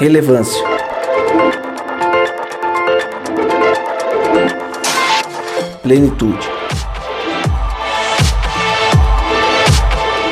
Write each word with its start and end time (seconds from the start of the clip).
Relevância. 0.00 0.64
Plenitude. 5.82 6.48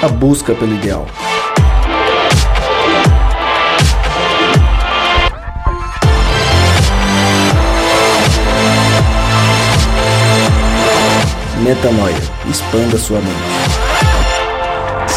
A 0.02 0.06
busca 0.06 0.54
pelo 0.54 0.72
ideal. 0.72 1.04
Metanoia. 11.64 12.14
Expanda 12.48 12.96
sua 12.96 13.18
mente. 13.18 13.65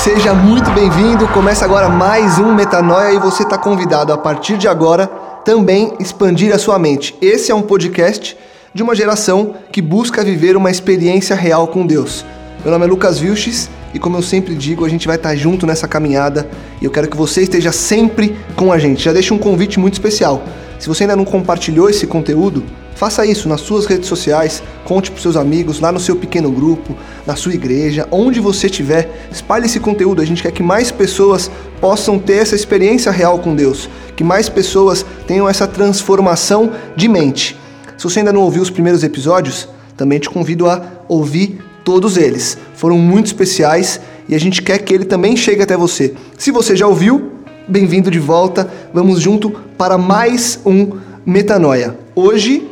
Seja 0.03 0.33
muito 0.33 0.71
bem-vindo. 0.71 1.27
Começa 1.27 1.65
agora 1.65 1.89
mais 1.89 2.39
um 2.39 2.55
Metanoia 2.55 3.11
e 3.11 3.19
você 3.19 3.43
está 3.43 3.57
convidado 3.57 4.13
a 4.13 4.17
partir 4.17 4.57
de 4.57 4.65
agora 4.65 5.07
também 5.43 5.93
expandir 5.99 6.55
a 6.55 6.57
sua 6.57 6.79
mente. 6.79 7.13
Esse 7.21 7.51
é 7.51 7.55
um 7.55 7.61
podcast 7.61 8.37
de 8.73 8.81
uma 8.81 8.95
geração 8.95 9.55
que 9.73 9.81
busca 9.81 10.23
viver 10.23 10.55
uma 10.55 10.71
experiência 10.71 11.35
real 11.35 11.67
com 11.67 11.85
Deus. 11.85 12.25
Meu 12.63 12.71
nome 12.71 12.85
é 12.85 12.87
Lucas 12.87 13.19
Vilches 13.19 13.69
e 13.93 13.99
como 13.99 14.15
eu 14.15 14.21
sempre 14.21 14.55
digo, 14.55 14.85
a 14.85 14.89
gente 14.89 15.05
vai 15.05 15.17
estar 15.17 15.35
junto 15.35 15.67
nessa 15.67 15.85
caminhada 15.85 16.49
e 16.81 16.85
eu 16.85 16.91
quero 16.91 17.09
que 17.09 17.17
você 17.17 17.41
esteja 17.41 17.73
sempre 17.73 18.37
com 18.55 18.71
a 18.71 18.79
gente. 18.79 19.03
Já 19.03 19.11
deixo 19.11 19.33
um 19.33 19.37
convite 19.37 19.81
muito 19.81 19.95
especial. 19.95 20.41
Se 20.79 20.87
você 20.87 21.03
ainda 21.03 21.17
não 21.17 21.25
compartilhou 21.25 21.89
esse 21.89 22.07
conteúdo, 22.07 22.63
faça 22.99 23.25
isso 23.25 23.47
nas 23.47 23.61
suas 23.61 23.85
redes 23.85 24.09
sociais, 24.09 24.61
conte 24.83 25.09
para 25.09 25.21
seus 25.21 25.37
amigos, 25.37 25.79
lá 25.79 25.89
no 25.89 26.01
seu 26.01 26.17
pequeno 26.17 26.51
grupo, 26.51 26.93
na 27.25 27.33
sua 27.33 27.53
igreja, 27.53 28.05
onde 28.11 28.41
você 28.41 28.67
estiver, 28.67 29.29
espalhe 29.31 29.67
esse 29.67 29.79
conteúdo. 29.79 30.21
A 30.21 30.25
gente 30.25 30.43
quer 30.43 30.51
que 30.51 30.61
mais 30.61 30.91
pessoas 30.91 31.49
possam 31.79 32.19
ter 32.19 32.41
essa 32.41 32.55
experiência 32.55 33.09
real 33.09 33.39
com 33.39 33.55
Deus, 33.55 33.89
que 34.17 34.23
mais 34.23 34.49
pessoas 34.49 35.05
tenham 35.25 35.47
essa 35.47 35.65
transformação 35.65 36.73
de 36.93 37.07
mente. 37.07 37.57
Se 37.97 38.03
você 38.03 38.19
ainda 38.19 38.33
não 38.33 38.41
ouviu 38.41 38.61
os 38.61 38.69
primeiros 38.69 39.01
episódios, 39.01 39.69
também 39.95 40.19
te 40.19 40.29
convido 40.29 40.69
a 40.69 40.85
ouvir 41.07 41.57
todos 41.85 42.17
eles. 42.17 42.57
Foram 42.75 42.97
muito 42.97 43.27
especiais 43.27 44.01
e 44.27 44.35
a 44.35 44.39
gente 44.39 44.61
quer 44.61 44.77
que 44.79 44.93
ele 44.93 45.05
também 45.05 45.37
chegue 45.37 45.61
até 45.61 45.77
você. 45.77 46.15
Se 46.37 46.51
você 46.51 46.75
já 46.75 46.85
ouviu, 46.85 47.31
bem-vindo 47.65 48.11
de 48.11 48.19
volta. 48.19 48.69
Vamos 48.93 49.21
junto 49.21 49.51
para 49.77 49.97
mais 49.97 50.59
um 50.65 50.99
Metanoia. 51.25 51.97
Hoje, 52.13 52.68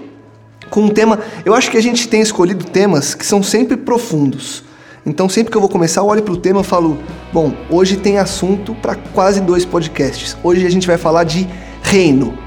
com 0.69 0.81
um 0.81 0.89
tema. 0.89 1.19
Eu 1.45 1.53
acho 1.53 1.69
que 1.71 1.77
a 1.77 1.81
gente 1.81 2.07
tem 2.07 2.21
escolhido 2.21 2.65
temas 2.65 3.13
que 3.15 3.25
são 3.25 3.41
sempre 3.41 3.77
profundos. 3.77 4.63
Então, 5.05 5.29
sempre 5.29 5.51
que 5.51 5.57
eu 5.57 5.61
vou 5.61 5.69
começar, 5.69 6.01
eu 6.01 6.05
olho 6.05 6.21
para 6.21 6.33
o 6.33 6.37
tema 6.37 6.61
e 6.61 6.63
falo: 6.63 6.97
bom, 7.31 7.53
hoje 7.69 7.95
tem 7.95 8.17
assunto 8.17 8.75
para 8.75 8.95
quase 8.95 9.39
dois 9.39 9.63
podcasts. 9.63 10.35
Hoje 10.43 10.65
a 10.65 10.69
gente 10.69 10.85
vai 10.85 10.97
falar 10.97 11.23
de 11.23 11.47
reino. 11.81 12.37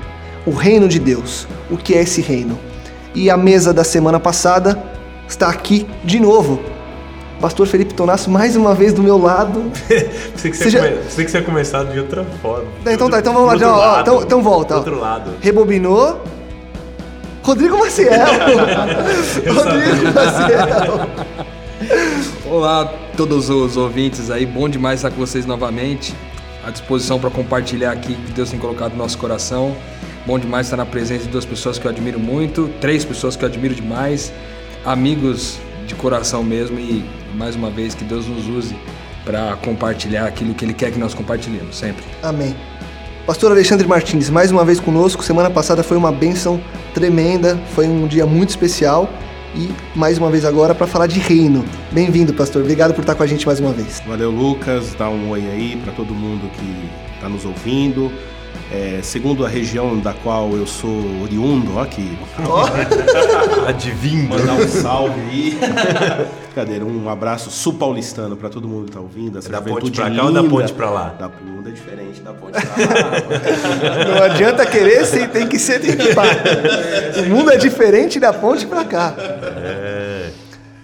O 0.47 0.51
reino 0.51 0.87
de 0.87 0.99
Deus. 0.99 1.47
O 1.71 1.77
que 1.77 1.95
é 1.95 2.03
esse 2.03 2.21
reino? 2.21 2.59
E 3.15 3.31
a 3.31 3.37
mesa 3.37 3.73
da 3.73 3.83
semana 3.83 4.21
passada 4.21 4.83
está 5.27 5.49
aqui 5.49 5.87
de 6.05 6.21
novo. 6.21 6.61
Pastor 7.41 7.67
Felipe 7.67 7.95
Tonasso, 7.95 8.31
mais 8.31 8.55
uma 8.55 8.75
vez 8.75 8.93
do 8.93 9.03
meu 9.03 9.17
lado. 9.17 9.73
pensei, 9.89 10.51
que 10.51 10.57
você, 10.57 10.69
já... 10.69 10.81
come... 10.81 10.97
pensei 10.97 11.25
que 11.25 11.31
você 11.31 11.39
ia 11.39 11.45
começar 11.45 11.85
de 11.85 11.99
outra 11.99 12.25
forma. 12.43 12.67
Então 12.87 13.09
tá, 13.09 13.21
então 13.21 13.33
vamos 13.33 13.49
lá. 13.49 13.57
Então, 13.57 13.75
ó, 13.75 14.01
então, 14.01 14.23
então 14.23 14.43
volta. 14.43 14.75
Do 14.75 14.79
outro 14.81 15.01
lado. 15.01 15.33
Rebobinou. 15.41 16.23
Rodrigo 17.51 17.79
Maciel. 17.79 18.11
Rodrigo 19.53 20.05
Maciel. 20.15 21.11
Olá 22.47 22.95
todos 23.17 23.51
os 23.51 23.77
ouvintes 23.77 24.31
aí, 24.31 24.47
bom 24.47 24.69
demais 24.69 25.01
estar 25.01 25.11
com 25.11 25.17
vocês 25.17 25.45
novamente. 25.45 26.15
À 26.65 26.71
disposição 26.71 27.19
para 27.19 27.29
compartilhar 27.29 27.91
aqui 27.91 28.13
o 28.13 28.17
que 28.17 28.33
Deus 28.33 28.51
tem 28.51 28.59
colocado 28.61 28.93
no 28.93 28.99
nosso 28.99 29.19
coração. 29.19 29.77
Bom 30.25 30.39
demais 30.39 30.67
estar 30.67 30.77
na 30.77 30.87
presença 30.87 31.25
de 31.25 31.31
duas 31.31 31.45
pessoas 31.45 31.77
que 31.77 31.85
eu 31.85 31.91
admiro 31.91 32.21
muito, 32.21 32.71
três 32.81 33.05
pessoas 33.05 33.35
que 33.35 33.45
eu 33.45 33.49
admiro 33.49 33.75
demais, 33.75 34.33
amigos 34.85 35.59
de 35.89 35.97
coração 35.97 36.45
mesmo 36.45 36.79
e 36.79 37.05
mais 37.35 37.57
uma 37.57 37.69
vez 37.69 37.97
que 37.97 38.05
Deus 38.05 38.29
nos 38.29 38.47
use 38.47 38.77
para 39.25 39.57
compartilhar 39.57 40.25
aquilo 40.27 40.55
que 40.55 40.65
Ele 40.65 40.75
quer 40.75 40.93
que 40.93 41.01
nós 41.01 41.15
compartilhemos, 41.15 41.77
sempre. 41.77 42.05
Amém. 42.23 42.55
Pastor 43.27 43.53
Alexandre 43.53 43.87
Martins, 43.87 44.31
mais 44.31 44.51
uma 44.51 44.65
vez 44.65 44.81
conosco. 44.81 45.23
Semana 45.23 45.51
passada 45.51 45.83
foi 45.83 45.97
uma 45.97 46.11
bênção 46.11 46.61
tremenda, 46.95 47.61
foi 47.75 47.87
um 47.87 48.07
dia 48.07 48.27
muito 48.27 48.49
especial 48.49 49.09
e 49.55 49.71
mais 49.95 50.19
uma 50.19 50.31
vez 50.31 50.45
agora 50.45 50.75
para 50.75 50.87
falar 50.87 51.07
de 51.07 51.21
reino. 51.21 51.65
Bem-vindo, 51.93 52.33
pastor. 52.33 52.63
Obrigado 52.63 52.95
por 52.95 53.03
estar 53.03 53.15
com 53.15 53.23
a 53.23 53.27
gente 53.27 53.47
mais 53.47 53.61
uma 53.61 53.73
vez. 53.73 54.03
Valeu, 54.07 54.31
Lucas. 54.31 54.95
Dá 54.99 55.09
um 55.09 55.31
oi 55.31 55.41
aí 55.41 55.81
para 55.85 55.93
todo 55.93 56.15
mundo 56.15 56.51
que 56.57 57.15
está 57.15 57.29
nos 57.29 57.45
ouvindo. 57.45 58.11
É, 58.73 59.01
segundo 59.03 59.45
a 59.45 59.49
região 59.49 59.99
da 59.99 60.13
qual 60.13 60.53
eu 60.53 60.65
sou 60.65 61.23
oriundo, 61.25 61.77
ó 61.77 61.83
aqui. 61.83 62.17
Oh. 62.39 62.65
Adivinho. 63.67 64.29
Mandar 64.29 64.53
um 64.55 64.69
salve 64.69 65.21
aí. 65.21 65.59
Brincadeira, 66.55 66.85
um 66.85 67.09
abraço 67.09 67.51
sul-paulistano 67.51 68.37
para 68.37 68.49
todo 68.49 68.69
mundo 68.69 68.87
que 68.87 68.93
tá 68.93 69.01
ouvindo. 69.01 69.39
Essa 69.39 69.49
É 69.49 69.53
da 69.53 69.61
ponte 69.61 69.91
pra 69.91 70.05
cá 70.05 70.11
linda. 70.11 70.23
ou 70.25 70.33
da 70.33 70.45
ponte 70.45 70.73
pra 70.73 70.91
lá? 70.91 71.15
Da 71.19 71.29
ponte 71.29 71.69
é 71.69 71.71
diferente 71.73 72.21
da 72.21 72.33
ponte 72.33 72.53
pra 72.53 72.77
lá. 74.07 74.15
Não 74.15 74.23
adianta 74.25 74.65
querer, 74.67 75.05
sem, 75.05 75.27
tem 75.29 75.47
que 75.49 75.59
ser, 75.59 75.81
que 75.81 76.15
parar. 76.15 76.37
O 77.27 77.29
mundo 77.29 77.51
é 77.53 77.57
diferente 77.57 78.19
da 78.21 78.33
ponte 78.33 78.67
para 78.67 78.85
cá. 78.85 79.15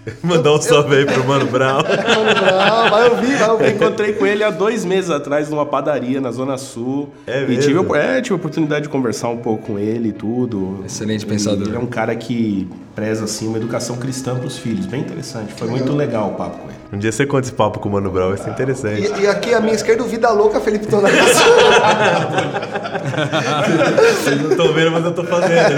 Mandar 0.23 0.53
um 0.53 0.61
salve 0.61 0.95
aí 0.95 1.05
pro 1.05 1.25
Mano 1.25 1.45
Brown. 1.47 1.81
Não, 1.83 2.89
vai 2.89 3.09
ouvir, 3.09 3.35
vai 3.35 3.47
Eu 3.47 3.51
ouvir. 3.53 3.71
encontrei 3.75 4.13
com 4.13 4.25
ele 4.25 4.43
há 4.43 4.49
dois 4.49 4.85
meses 4.85 5.09
atrás 5.09 5.49
numa 5.49 5.65
padaria 5.65 6.21
na 6.21 6.31
Zona 6.31 6.57
Sul. 6.57 7.09
É 7.25 7.43
e 7.43 7.47
mesmo? 7.47 7.83
tive, 7.83 7.97
é, 7.97 8.21
tive 8.21 8.33
a 8.33 8.37
oportunidade 8.37 8.83
de 8.83 8.89
conversar 8.89 9.29
um 9.29 9.37
pouco 9.37 9.67
com 9.67 9.79
ele 9.79 10.09
e 10.09 10.13
tudo. 10.13 10.83
Excelente 10.85 11.23
Ele- 11.23 11.31
pensador. 11.31 11.67
Ele 11.67 11.75
é 11.75 11.79
um 11.79 11.85
cara 11.85 12.15
que 12.15 12.67
preza 12.97 13.25
assim, 13.25 13.47
uma 13.47 13.57
educação 13.57 13.95
cristã 13.95 14.35
para 14.35 14.47
os 14.47 14.57
filhos. 14.57 14.87
Bem 14.87 15.01
interessante. 15.01 15.53
Foi 15.53 15.67
muito 15.67 15.93
legal 15.93 16.31
o 16.31 16.33
papo 16.33 16.57
com 16.57 16.67
ele. 16.67 16.77
Um 16.91 16.97
dia 16.97 17.11
você 17.11 17.27
conta 17.27 17.45
esse 17.45 17.53
papo 17.53 17.77
com 17.79 17.89
o 17.89 17.91
Mano 17.91 18.09
Brown, 18.09 18.29
vai 18.29 18.39
ser 18.39 18.49
interessante. 18.49 19.13
E, 19.19 19.21
e 19.21 19.27
aqui 19.27 19.53
à 19.53 19.61
minha 19.61 19.75
esquerda, 19.75 20.01
o 20.01 20.07
Vida 20.07 20.31
Louca, 20.31 20.59
Felipe 20.59 20.87
Tonasso. 20.87 21.13
Vocês 24.23 24.41
não 24.41 24.49
estão 24.49 24.73
vendo, 24.73 24.89
mas 24.89 25.05
eu 25.05 25.13
tô 25.13 25.23
fazendo. 25.25 25.77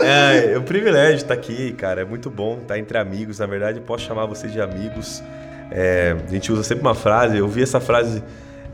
É, 0.00 0.54
é 0.54 0.58
um 0.58 0.62
privilégio 0.62 1.18
estar 1.18 1.34
aqui, 1.34 1.70
cara. 1.74 2.00
É 2.00 2.04
muito 2.04 2.28
bom 2.28 2.58
estar 2.60 2.76
entre 2.76 2.98
amigos. 2.98 3.38
Na 3.38 3.46
verdade, 3.46 3.78
eu 3.78 3.84
posso 3.84 4.04
chamar 4.04 4.26
vocês 4.26 4.52
de 4.52 4.60
amigos. 4.60 5.22
É, 5.70 6.16
a 6.26 6.30
gente 6.30 6.50
usa 6.50 6.64
sempre 6.64 6.82
uma 6.82 6.96
frase. 6.96 7.38
Eu 7.38 7.46
vi 7.46 7.62
essa 7.62 7.78
frase. 7.78 8.20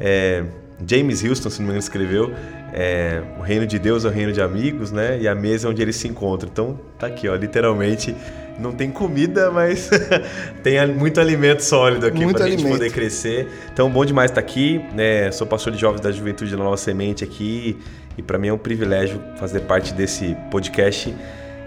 é, 0.00 0.42
James 0.86 1.24
Houston, 1.24 1.50
se 1.50 1.58
não 1.58 1.66
me 1.66 1.72
engano, 1.72 1.80
escreveu. 1.80 2.32
É, 2.72 3.22
o 3.38 3.42
reino 3.42 3.66
de 3.66 3.78
Deus 3.78 4.04
é 4.04 4.08
o 4.08 4.10
reino 4.10 4.32
de 4.32 4.40
amigos, 4.40 4.90
né? 4.92 5.18
E 5.20 5.26
a 5.28 5.34
mesa 5.34 5.66
é 5.66 5.70
onde 5.70 5.80
eles 5.82 5.96
se 5.96 6.06
encontram. 6.08 6.48
Então, 6.52 6.78
tá 6.98 7.06
aqui, 7.06 7.28
ó. 7.28 7.34
Literalmente, 7.34 8.14
não 8.58 8.72
tem 8.72 8.90
comida, 8.90 9.50
mas 9.50 9.88
tem 10.62 10.78
a- 10.78 10.86
muito 10.86 11.20
alimento 11.20 11.60
sólido 11.62 12.06
aqui 12.06 12.22
Muito 12.24 12.36
pra 12.36 12.48
gente 12.48 12.64
poder 12.66 12.90
crescer. 12.92 13.48
Então, 13.72 13.88
bom 13.90 14.04
demais 14.04 14.30
estar 14.30 14.40
aqui. 14.40 14.80
né? 14.94 15.30
sou 15.32 15.46
pastor 15.46 15.72
de 15.72 15.78
jovens 15.80 16.00
da 16.00 16.10
juventude 16.12 16.50
da 16.50 16.56
Nova 16.56 16.76
Semente 16.76 17.24
aqui. 17.24 17.78
E 18.16 18.22
para 18.22 18.36
mim 18.38 18.48
é 18.48 18.52
um 18.52 18.58
privilégio 18.58 19.20
fazer 19.38 19.60
parte 19.60 19.94
desse 19.94 20.36
podcast 20.50 21.14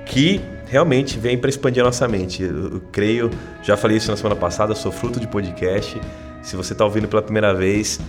que 0.06 0.42
realmente 0.66 1.18
vem 1.18 1.38
para 1.38 1.50
expandir 1.50 1.82
a 1.82 1.86
nossa 1.86 2.08
mente. 2.08 2.44
Eu, 2.44 2.74
eu 2.74 2.82
creio, 2.92 3.30
já 3.64 3.78
falei 3.78 3.98
isso 3.98 4.12
na 4.12 4.18
semana 4.18 4.36
passada, 4.36 4.76
sou 4.76 4.92
fruto 4.92 5.20
de 5.20 5.28
podcast. 5.28 6.00
Se 6.42 6.56
você 6.56 6.74
está 6.74 6.84
ouvindo 6.84 7.08
pela 7.08 7.22
primeira 7.22 7.54
vez, 7.54 8.00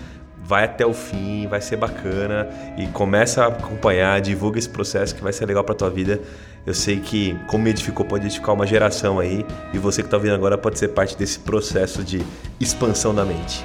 vai 0.45 0.65
até 0.65 0.85
o 0.85 0.93
fim, 0.93 1.47
vai 1.47 1.61
ser 1.61 1.77
bacana 1.77 2.49
e 2.77 2.87
começa 2.89 3.45
a 3.45 3.49
acompanhar, 3.49 4.21
divulga 4.21 4.59
esse 4.59 4.69
processo 4.69 5.15
que 5.15 5.23
vai 5.23 5.33
ser 5.33 5.47
legal 5.47 5.65
para 5.65 5.75
tua 5.75 5.91
vida. 5.91 6.21
Eu 6.67 6.75
sei 6.75 7.01
que 7.01 7.37
como 7.47 7.67
edificou 7.69 8.05
pode 8.05 8.27
edificar 8.27 8.55
uma 8.55 8.67
geração 8.67 9.19
aí 9.19 9.45
e 9.73 9.79
você 9.79 10.03
que 10.03 10.07
está 10.07 10.17
ouvindo 10.17 10.35
agora 10.35 10.57
pode 10.59 10.79
ser 10.79 10.89
parte 10.89 11.17
desse 11.17 11.39
processo 11.39 12.05
de 12.05 12.23
expansão 12.61 13.15
da 13.15 13.25
mente. 13.25 13.65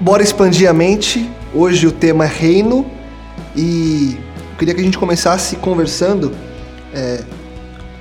Bora 0.00 0.22
expandir 0.22 0.68
a 0.68 0.72
mente. 0.72 1.30
Hoje 1.52 1.86
o 1.86 1.92
tema 1.92 2.24
é 2.24 2.28
reino 2.28 2.90
e 3.56 4.16
eu 4.52 4.56
queria 4.58 4.74
que 4.74 4.80
a 4.80 4.84
gente 4.84 4.98
começasse 4.98 5.56
conversando. 5.56 6.32
é, 6.94 7.22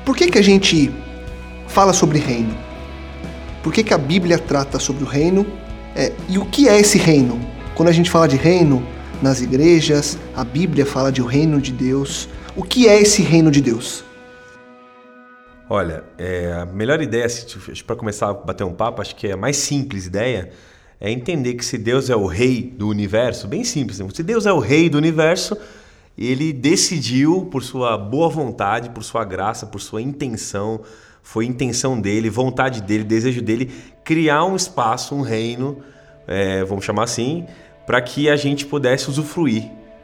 por 0.06 0.16
que, 0.16 0.28
que 0.32 0.38
a 0.38 0.44
gente 0.44 0.92
fala 1.68 1.94
sobre 1.94 2.20
reino? 2.20 2.56
Por 3.62 3.72
que, 3.72 3.84
que 3.84 3.94
a 3.94 3.98
Bíblia 3.98 4.40
trata 4.40 4.80
sobre 4.80 5.04
o 5.04 5.08
reino? 5.08 5.46
É, 5.96 6.12
e 6.28 6.38
o 6.38 6.46
que 6.46 6.68
é 6.68 6.80
esse 6.80 6.98
reino? 6.98 7.40
Quando 7.80 7.88
a 7.88 7.94
gente 7.94 8.12
fala 8.12 8.28
de 8.28 8.36
reino 8.36 8.86
nas 9.22 9.40
igrejas, 9.40 10.18
a 10.36 10.44
Bíblia 10.44 10.86
fala 10.86 11.14
de 11.14 11.22
o 11.22 11.26
reino 11.26 11.62
de 11.62 11.72
Deus. 11.72 12.28
O 12.54 12.62
que 12.62 12.90
é 12.90 13.00
esse 13.00 13.22
reino 13.22 13.50
de 13.50 13.62
Deus? 13.62 14.04
Olha, 15.70 16.04
é, 16.18 16.52
a 16.52 16.66
melhor 16.66 17.02
ideia, 17.02 17.26
para 17.88 17.96
começar 17.96 18.32
a 18.32 18.34
bater 18.34 18.66
um 18.66 18.74
papo, 18.74 19.02
acho 19.02 19.16
que 19.16 19.28
é 19.28 19.32
a 19.32 19.38
mais 19.38 19.56
simples 19.56 20.08
ideia, 20.08 20.52
é 21.00 21.10
entender 21.10 21.54
que 21.54 21.64
se 21.64 21.78
Deus 21.78 22.10
é 22.10 22.16
o 22.18 22.26
rei 22.26 22.64
do 22.64 22.90
universo, 22.90 23.48
bem 23.48 23.64
simples, 23.64 23.98
né? 23.98 24.06
se 24.14 24.24
Deus 24.24 24.46
é 24.46 24.52
o 24.52 24.60
rei 24.60 24.90
do 24.90 24.98
universo, 24.98 25.58
ele 26.18 26.52
decidiu, 26.52 27.48
por 27.50 27.64
sua 27.64 27.98
boa 27.98 28.28
vontade, 28.28 28.90
por 28.90 29.06
sua 29.06 29.24
graça, 29.24 29.66
por 29.66 29.80
sua 29.80 30.02
intenção, 30.02 30.82
foi 31.24 31.46
intenção 31.46 31.98
dele, 31.98 32.30
vontade 32.30 32.82
dele, 32.82 33.06
desejo 33.06 33.42
dele, 33.42 33.72
criar 34.04 34.44
um 34.44 34.58
espaço, 34.58 35.16
um 35.16 35.22
reino, 35.22 35.78
é, 36.28 36.62
vamos 36.66 36.84
chamar 36.84 37.04
assim, 37.04 37.48
para 37.90 38.00
que 38.02 38.30
a 38.30 38.36
gente 38.36 38.68
pudesse 38.68 39.10
usufruir 39.10 39.64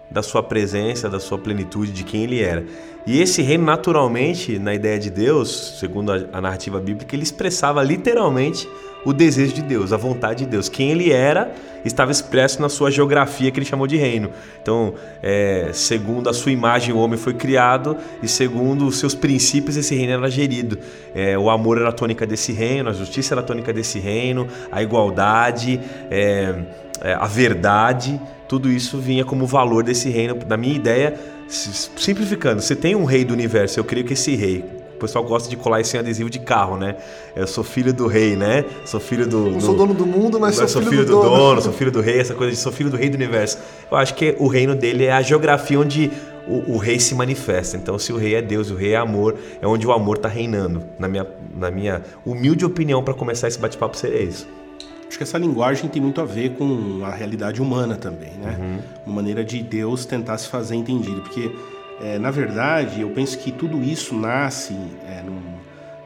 da 0.10 0.24
sua 0.24 0.42
presença, 0.42 1.08
da 1.08 1.20
sua 1.20 1.38
plenitude, 1.38 1.92
de 1.92 2.04
quem 2.04 2.24
ele 2.24 2.42
era. 2.42 2.66
E 3.06 3.22
esse 3.22 3.44
reino, 3.44 3.64
naturalmente, 3.64 4.58
na 4.58 4.74
ideia 4.74 4.98
de 4.98 5.12
Deus, 5.12 5.78
segundo 5.80 6.12
a 6.12 6.42
narrativa 6.42 6.80
bíblica, 6.80 7.16
ele 7.16 7.22
expressava 7.22 7.84
literalmente 7.84 8.68
o 9.06 9.14
desejo 9.14 9.54
de 9.54 9.62
Deus, 9.62 9.94
a 9.94 9.98
vontade 9.98 10.46
de 10.46 10.50
Deus. 10.50 10.68
Quem 10.68 10.90
ele 10.90 11.12
era 11.12 11.54
estava 11.86 12.12
expresso 12.12 12.60
na 12.60 12.70
sua 12.70 12.90
geografia 12.90 13.52
que 13.52 13.60
ele 13.60 13.68
chamou 13.68 13.86
de 13.86 13.98
reino. 13.98 14.32
Então, 14.60 14.96
é, 15.22 15.70
segundo 15.72 16.28
a 16.28 16.34
sua 16.34 16.52
imagem, 16.52 16.92
o 16.92 16.98
homem 16.98 17.20
foi 17.20 17.36
criado 17.36 17.96
e 18.24 18.28
segundo 18.28 18.88
os 18.88 18.98
seus 18.98 19.14
princípios, 19.14 19.78
esse 19.78 19.94
reino 19.94 20.14
era 20.14 20.32
gerido. 20.32 20.80
É, 21.14 21.38
o 21.38 21.52
amor 21.52 21.78
era 21.78 21.90
a 21.90 21.92
tônica 21.92 22.26
desse 22.26 22.52
reino, 22.52 22.90
a 22.90 22.94
justiça 22.94 23.36
era 23.36 23.42
a 23.42 23.44
tônica 23.44 23.72
desse 23.72 24.00
reino, 24.00 24.48
a 24.72 24.82
igualdade, 24.82 25.80
é, 26.10 26.56
é 27.02 27.14
a 27.14 27.26
verdade, 27.26 28.20
tudo 28.48 28.70
isso 28.70 28.98
vinha 28.98 29.26
como 29.26 29.46
valor 29.46 29.84
desse 29.84 30.10
reino. 30.10 30.38
Na 30.48 30.58
minha 30.58 30.76
ideia, 30.76 31.20
simplificando, 31.48 32.62
você 32.62 32.76
tem 32.76 32.96
um 32.96 33.06
rei 33.06 33.26
do 33.26 33.34
universo, 33.34 33.80
eu 33.80 33.84
creio 33.84 34.06
que 34.06 34.14
esse 34.14 34.36
rei, 34.36 34.64
o 34.96 34.98
pessoal 34.98 35.24
gosta 35.26 35.50
de 35.50 35.58
colar 35.58 35.82
esse 35.82 35.98
adesivo 35.98 36.30
de 36.30 36.40
carro, 36.40 36.78
né? 36.78 36.96
Eu 37.36 37.46
sou 37.48 37.64
filho 37.64 37.94
do 37.94 38.08
rei, 38.08 38.36
né? 38.36 38.64
Sou 38.86 39.00
filho 39.00 39.28
do. 39.28 39.52
Não 39.52 39.58
do... 39.58 39.66
sou 39.66 39.76
dono 39.76 39.94
do 39.94 40.06
mundo, 40.06 40.40
mas 40.40 40.56
sou, 40.56 40.68
sou 40.68 40.82
filho, 40.82 40.92
filho 40.92 41.06
do, 41.06 41.16
do 41.16 41.22
dono. 41.22 41.36
dono. 41.36 41.62
Sou 41.62 41.74
filho 41.74 41.92
do 41.92 42.00
rei, 42.02 42.20
essa 42.20 42.34
coisa 42.34 42.52
de 42.52 42.58
sou 42.58 42.72
filho 42.72 42.90
do 42.90 42.96
rei 42.96 43.10
do 43.10 43.16
universo. 43.16 43.58
Eu 43.92 43.98
acho 43.98 44.16
que 44.16 44.36
o 44.40 44.48
reino 44.48 44.74
dele 44.74 45.06
é 45.06 45.12
a 45.12 45.22
geografia 45.22 45.80
onde 45.80 46.12
o, 46.48 46.76
o, 46.76 46.78
rei 46.78 46.98
se 47.00 47.14
manifesta. 47.14 47.76
Então, 47.76 48.00
se 48.00 48.14
o 48.14 48.18
rei 48.18 48.36
é 48.36 48.42
Deus, 48.42 48.72
o 48.72 48.76
rei 48.76 48.94
é 48.94 48.98
amor, 48.98 49.36
é 49.62 49.68
onde 49.68 49.86
o 49.86 49.92
amor 49.92 50.16
está 50.16 50.30
reinando. 50.30 50.82
Na 50.98 51.10
minha, 51.10 51.28
na 51.56 51.70
minha 51.70 52.02
humilde 52.26 52.64
opinião, 52.64 53.04
para 53.04 53.14
começar 53.14 53.50
esse 53.50 53.60
bate-papo, 53.60 53.98
seria 53.98 54.22
isso. 54.22 54.48
Acho 55.16 55.20
que 55.20 55.24
essa 55.24 55.38
linguagem 55.38 55.90
tem 55.90 56.02
muito 56.02 56.20
a 56.20 56.26
ver 56.26 56.58
com 56.58 57.00
a 57.06 57.10
realidade 57.10 57.62
humana 57.62 57.96
também, 57.96 58.34
né? 58.34 58.58
Uhum. 58.60 58.80
Uma 59.06 59.16
maneira 59.16 59.46
de 59.46 59.64
Deus 59.64 60.06
tentar 60.06 60.38
se 60.38 60.50
fazer 60.50 60.76
entendido. 60.76 61.22
Porque, 61.22 61.56
é, 62.02 62.20
na 62.20 62.32
verdade, 62.32 63.00
eu 63.00 63.10
penso 63.12 63.40
que 63.40 63.50
tudo 63.50 63.82
isso 63.82 64.14
nasce 64.14 64.74
é, 65.08 65.24
num 65.24 65.56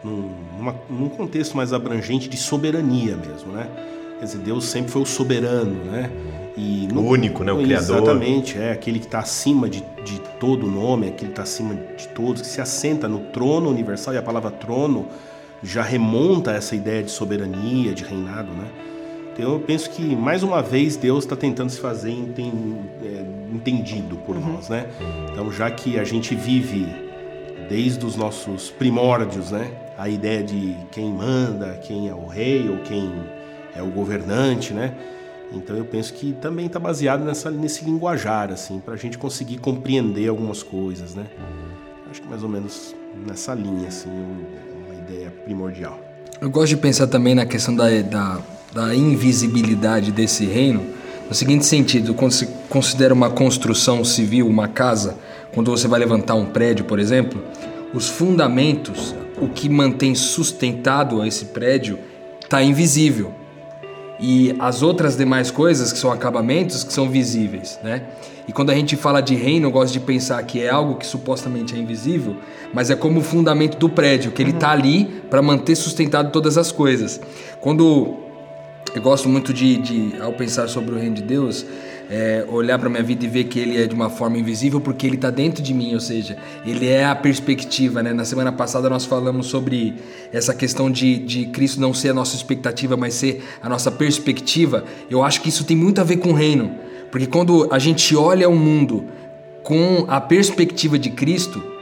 num, 0.04 0.30
numa, 0.58 0.76
num 0.88 1.10
contexto 1.10 1.58
mais 1.58 1.74
abrangente 1.74 2.30
de 2.30 2.38
soberania 2.38 3.18
mesmo, 3.18 3.52
né? 3.52 3.68
Quer 4.20 4.26
dizer, 4.26 4.38
Deus 4.38 4.66
sempre 4.66 4.92
foi 4.92 5.02
o 5.02 5.06
soberano, 5.06 5.84
né? 5.86 6.12
E 6.56 6.88
no, 6.94 7.02
o 7.02 7.10
único, 7.10 7.44
né? 7.44 7.52
O 7.52 7.58
criador. 7.58 7.98
Exatamente, 7.98 8.60
é 8.60 8.72
aquele 8.72 9.00
que 9.00 9.06
está 9.06 9.20
acima 9.20 9.68
de, 9.68 9.84
de 10.06 10.20
todo 10.40 10.68
nome, 10.68 11.08
aquele 11.08 11.32
que 11.32 11.32
está 11.32 11.42
acima 11.42 11.74
de 11.98 12.08
todos, 12.10 12.44
que 12.44 12.48
se 12.48 12.62
assenta 12.62 13.08
no 13.08 13.20
trono 13.32 13.70
universal, 13.72 14.14
e 14.14 14.18
a 14.18 14.22
palavra 14.22 14.52
trono 14.52 15.08
já 15.64 15.82
remonta 15.82 16.52
a 16.52 16.54
essa 16.54 16.76
ideia 16.76 17.04
de 17.04 17.12
soberania, 17.12 17.92
de 17.92 18.04
reinado, 18.04 18.52
né? 18.52 18.68
Então 19.40 19.54
eu 19.54 19.60
penso 19.62 19.90
que, 19.90 20.04
mais 20.18 20.44
uma 20.44 20.62
vez, 20.62 20.98
Deus 20.98 21.24
está 21.24 21.34
tentando 21.34 21.70
se 21.70 21.80
fazer 21.80 22.12
é, 22.12 23.54
entendido 23.56 24.18
por 24.18 24.36
uhum. 24.36 24.54
nós, 24.54 24.68
né? 24.68 24.86
Então, 25.32 25.50
já 25.50 25.72
que 25.72 25.98
a 25.98 26.04
gente 26.04 26.36
vive 26.36 26.86
desde 27.70 28.06
os 28.06 28.18
nossos 28.18 28.70
primórdios, 28.70 29.52
né? 29.52 29.72
a 29.98 30.10
ideia 30.10 30.44
de 30.44 30.76
quem 30.92 31.10
manda, 31.10 31.80
quem 31.84 32.10
é 32.10 32.14
o 32.14 32.26
rei 32.26 32.70
ou 32.70 32.80
quem 32.80 33.12
é 33.74 33.82
o 33.82 33.88
governante, 33.88 34.74
né? 34.74 34.94
Então 35.54 35.76
eu 35.76 35.86
penso 35.86 36.14
que 36.14 36.34
também 36.34 36.66
está 36.66 36.80
baseado 36.80 37.24
nessa, 37.24 37.50
nesse 37.50 37.86
linguajar, 37.86 38.52
assim, 38.52 38.80
para 38.80 38.94
a 38.94 38.98
gente 38.98 39.18
conseguir 39.18 39.58
compreender 39.58 40.28
algumas 40.28 40.64
coisas, 40.64 41.16
né? 41.16 41.26
Acho 42.12 42.22
que 42.22 42.28
mais 42.28 42.44
ou 42.44 42.50
menos 42.50 42.94
nessa 43.28 43.54
linha, 43.54 43.88
assim, 43.88 44.10
uma 44.10 44.96
ideia 44.96 45.32
primordial. 45.44 45.98
Eu 46.42 46.50
gosto 46.50 46.70
de 46.70 46.78
pensar 46.78 47.08
também 47.08 47.36
na 47.36 47.46
questão 47.46 47.76
da, 47.76 47.90
da, 48.02 48.42
da 48.74 48.94
invisibilidade 48.94 50.12
desse 50.12 50.46
reino, 50.46 50.86
no 51.28 51.36
seguinte 51.36 51.66
sentido, 51.66 52.14
quando 52.14 52.32
se 52.32 52.48
considera 52.70 53.14
uma 53.14 53.30
construção 53.30 54.04
civil, 54.04 54.48
uma 54.48 54.68
casa, 54.68 55.16
quando 55.54 55.70
você 55.70 55.88
vai 55.88 56.00
levantar 56.00 56.36
um 56.36 56.46
prédio, 56.46 56.86
por 56.86 57.00
exemplo, 57.00 57.42
os 57.94 58.10
fundamentos, 58.10 59.16
o 59.40 59.48
que 59.48 59.70
mantém 59.70 60.14
sustentado 60.16 61.24
esse 61.26 61.46
prédio 61.46 62.00
está 62.44 62.62
invisível. 62.64 63.34
E 64.20 64.56
as 64.60 64.82
outras 64.82 65.16
demais 65.16 65.50
coisas, 65.50 65.94
que 65.94 66.00
são 66.00 66.12
acabamentos, 66.12 66.84
que 66.84 66.92
são 66.92 67.10
visíveis, 67.10 67.80
né? 67.82 68.04
E 68.48 68.52
quando 68.52 68.72
a 68.72 68.76
gente 68.76 68.96
fala 68.96 69.22
de 69.22 69.36
reino, 69.36 69.68
eu 69.68 69.72
gosto 69.72 69.94
de 69.94 70.00
pensar 70.00 70.42
que 70.44 70.62
é 70.62 70.70
algo 70.70 70.96
que 70.96 71.06
supostamente 71.06 71.76
é 71.76 71.78
invisível, 71.78 72.36
mas 72.74 72.90
é 72.90 72.96
como 72.96 73.20
o 73.20 73.24
fundamento 73.24 73.78
do 73.78 73.88
prédio, 73.88 74.32
que 74.32 74.42
ele 74.42 74.52
está 74.52 74.72
ali 74.72 75.06
para 75.30 75.42
manter 75.42 75.76
sustentado 75.76 76.32
todas 76.32 76.58
as 76.58 76.72
coisas. 76.72 77.22
Quando 77.62 78.29
eu 78.96 79.02
gosto 79.02 79.30
muito 79.30 79.54
de, 79.54 79.78
de, 79.78 80.22
ao 80.22 80.34
pensar 80.34 80.68
sobre 80.68 80.96
o 80.96 80.98
reino 80.98 81.16
de 81.16 81.22
Deus, 81.22 81.66
é, 82.10 82.44
olhar 82.50 82.80
para 82.80 82.90
minha 82.90 83.04
vida 83.04 83.24
e 83.24 83.28
ver 83.28 83.44
que 83.44 83.60
ele 83.60 83.82
é 83.82 83.86
de 83.86 83.94
uma 83.94 84.10
forma 84.10 84.38
invisível 84.38 84.82
porque 84.82 85.06
ele 85.06 85.16
está 85.16 85.30
dentro 85.30 85.62
de 85.62 85.74
mim, 85.74 85.94
ou 85.94 86.00
seja, 86.00 86.38
ele 86.66 86.88
é 86.88 87.06
a 87.06 87.16
perspectiva. 87.16 88.02
Né? 88.02 88.12
Na 88.14 88.26
semana 88.26 88.52
passada 88.52 88.90
nós 88.90 89.06
falamos 89.06 89.48
sobre 89.48 89.96
essa 90.34 90.54
questão 90.54 90.90
de, 90.90 91.20
de 91.20 91.46
Cristo 91.48 91.80
não 91.80 91.94
ser 91.94 92.10
a 92.10 92.14
nossa 92.14 92.36
expectativa, 92.36 92.98
mas 92.98 93.14
ser 93.14 93.44
a 93.62 93.70
nossa 93.70 93.92
perspectiva. 93.92 94.84
Eu 95.10 95.24
acho 95.24 95.42
que 95.42 95.50
isso 95.50 95.64
tem 95.64 95.78
muito 95.78 96.02
a 96.02 96.04
ver 96.04 96.18
com 96.18 96.30
o 96.30 96.34
reino, 96.34 96.72
porque 97.12 97.28
quando 97.28 97.68
a 97.72 97.78
gente 97.78 98.16
olha 98.16 98.50
o 98.50 98.56
mundo 98.56 99.06
com 99.62 100.06
a 100.08 100.20
perspectiva 100.20 100.98
de 100.98 101.12
Cristo, 101.12 101.79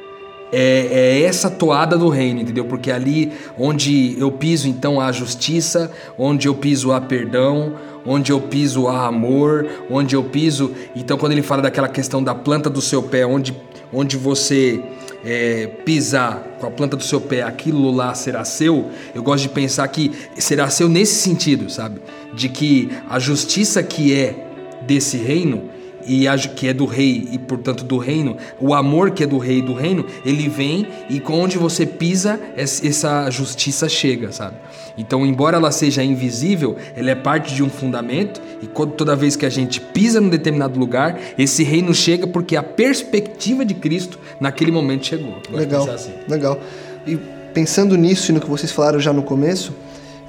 é, 0.52 0.88
é, 0.90 1.22
essa 1.24 1.50
toada 1.50 1.98
do 1.98 2.10
reino, 2.10 2.42
entendeu? 2.42 2.66
Porque 2.66 2.92
ali 2.92 3.32
onde 3.58 4.16
eu 4.20 4.32
piso 4.32 4.68
então 4.68 5.00
há 5.00 5.12
justiça, 5.12 5.92
onde 6.18 6.48
eu 6.48 6.56
piso 6.56 6.92
há 6.92 7.02
perdão, 7.02 7.74
onde 8.06 8.32
eu 8.32 8.40
piso 8.40 8.88
há 8.88 9.08
amor, 9.08 9.68
onde 9.90 10.16
eu 10.16 10.24
piso. 10.24 10.72
Então, 10.96 11.18
quando 11.18 11.34
ele 11.34 11.42
fala 11.42 11.62
daquela 11.62 11.90
questão 11.90 12.24
da 12.24 12.34
planta 12.34 12.70
do 12.70 12.82
seu 12.82 13.04
pé, 13.04 13.26
onde, 13.26 13.56
onde 13.92 14.16
você 14.16 14.82
é, 15.26 15.68
pisar 15.84 16.42
com 16.60 16.68
a 16.68 16.72
planta 16.72 16.96
do 16.96 17.04
seu 17.04 17.20
pé, 17.20 17.44
aquilo 17.44 17.92
lá 17.92 18.14
será 18.14 18.46
seu. 18.46 18.90
Eu 19.14 19.22
gosto 19.22 19.44
de 19.44 19.50
pensar 19.50 19.86
que 19.90 20.12
será 20.38 20.70
seu 20.70 20.88
nesse 20.88 21.16
sentido, 21.16 21.70
sabe? 21.70 22.00
De 22.34 22.48
que 22.48 22.90
a 23.10 23.20
justiça 23.20 23.84
que 23.84 24.14
é 24.14 24.48
desse 24.84 25.18
reino 25.18 25.70
e 26.08 26.28
a, 26.28 26.38
que 26.38 26.68
é 26.68 26.74
do 26.74 26.86
rei 26.86 27.28
e 27.32 27.38
portanto 27.38 27.84
do 27.84 27.98
reino, 27.98 28.38
o 28.60 28.74
amor 28.74 29.12
que 29.12 29.24
é 29.24 29.28
do 29.28 29.38
rei 29.38 29.60
e 29.60 29.62
do 29.62 29.74
reino, 29.74 30.06
ele 30.26 30.48
vem 30.48 30.88
e 31.10 31.22
onde 31.30 31.58
você 31.58 31.86
pisa 31.86 32.40
essa 32.56 33.30
justiça 33.30 33.88
chega, 33.90 34.32
sabe? 34.32 34.56
Então, 34.98 35.26
embora 35.26 35.58
ela 35.58 35.72
seja 35.72 36.04
invisível, 36.04 36.76
ela 36.96 37.12
é 37.12 37.16
parte 37.16 37.54
de 37.54 37.62
um 37.62 37.70
fundamento 37.70 38.42
e 38.62 38.66
quando, 38.66 38.94
toda 38.94 39.16
vez 39.16 39.36
que 39.36 39.46
a 39.46 39.50
gente 39.50 39.80
pisa 39.80 40.20
num 40.20 40.30
determinado 40.30 40.80
lugar, 40.80 41.20
esse 41.38 41.64
reino 41.64 41.94
chega 41.94 42.26
porque 42.26 42.56
a 42.56 42.64
perspectiva 42.64 43.64
de 43.64 43.76
Cristo 43.76 44.20
naquele 44.40 44.72
momento 44.72 45.06
chegou. 45.06 45.38
Legal, 45.52 45.88
assim. 45.90 46.14
legal. 46.28 46.60
E 47.06 47.16
pensando 47.54 47.96
nisso 47.96 48.32
e 48.32 48.34
no 48.34 48.42
que 48.42 48.50
vocês 48.50 48.72
falaram 48.72 49.00
já 49.00 49.14
no 49.14 49.22
começo, 49.22 49.74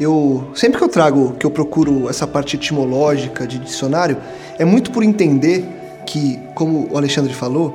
eu 0.01 0.49
sempre 0.55 0.79
que 0.79 0.85
eu 0.85 0.89
trago, 0.89 1.35
que 1.39 1.45
eu 1.45 1.51
procuro 1.51 2.09
essa 2.09 2.27
parte 2.27 2.57
etimológica 2.57 3.47
de 3.47 3.59
dicionário, 3.59 4.17
é 4.59 4.65
muito 4.65 4.91
por 4.93 5.03
entender 5.03 5.65
que, 6.07 6.39
como 6.55 6.89
o 6.91 6.97
Alexandre 6.97 7.35
falou, 7.35 7.75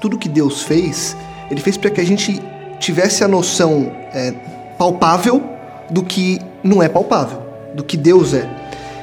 tudo 0.00 0.18
que 0.18 0.28
Deus 0.28 0.62
fez, 0.62 1.16
ele 1.50 1.60
fez 1.60 1.76
para 1.76 1.90
que 1.90 2.00
a 2.00 2.04
gente 2.04 2.40
tivesse 2.78 3.22
a 3.22 3.28
noção 3.28 3.92
é, 4.12 4.32
palpável 4.76 5.42
do 5.90 6.02
que 6.02 6.40
não 6.62 6.82
é 6.82 6.88
palpável, 6.88 7.42
do 7.74 7.84
que 7.84 7.96
Deus 7.96 8.34
é. 8.34 8.48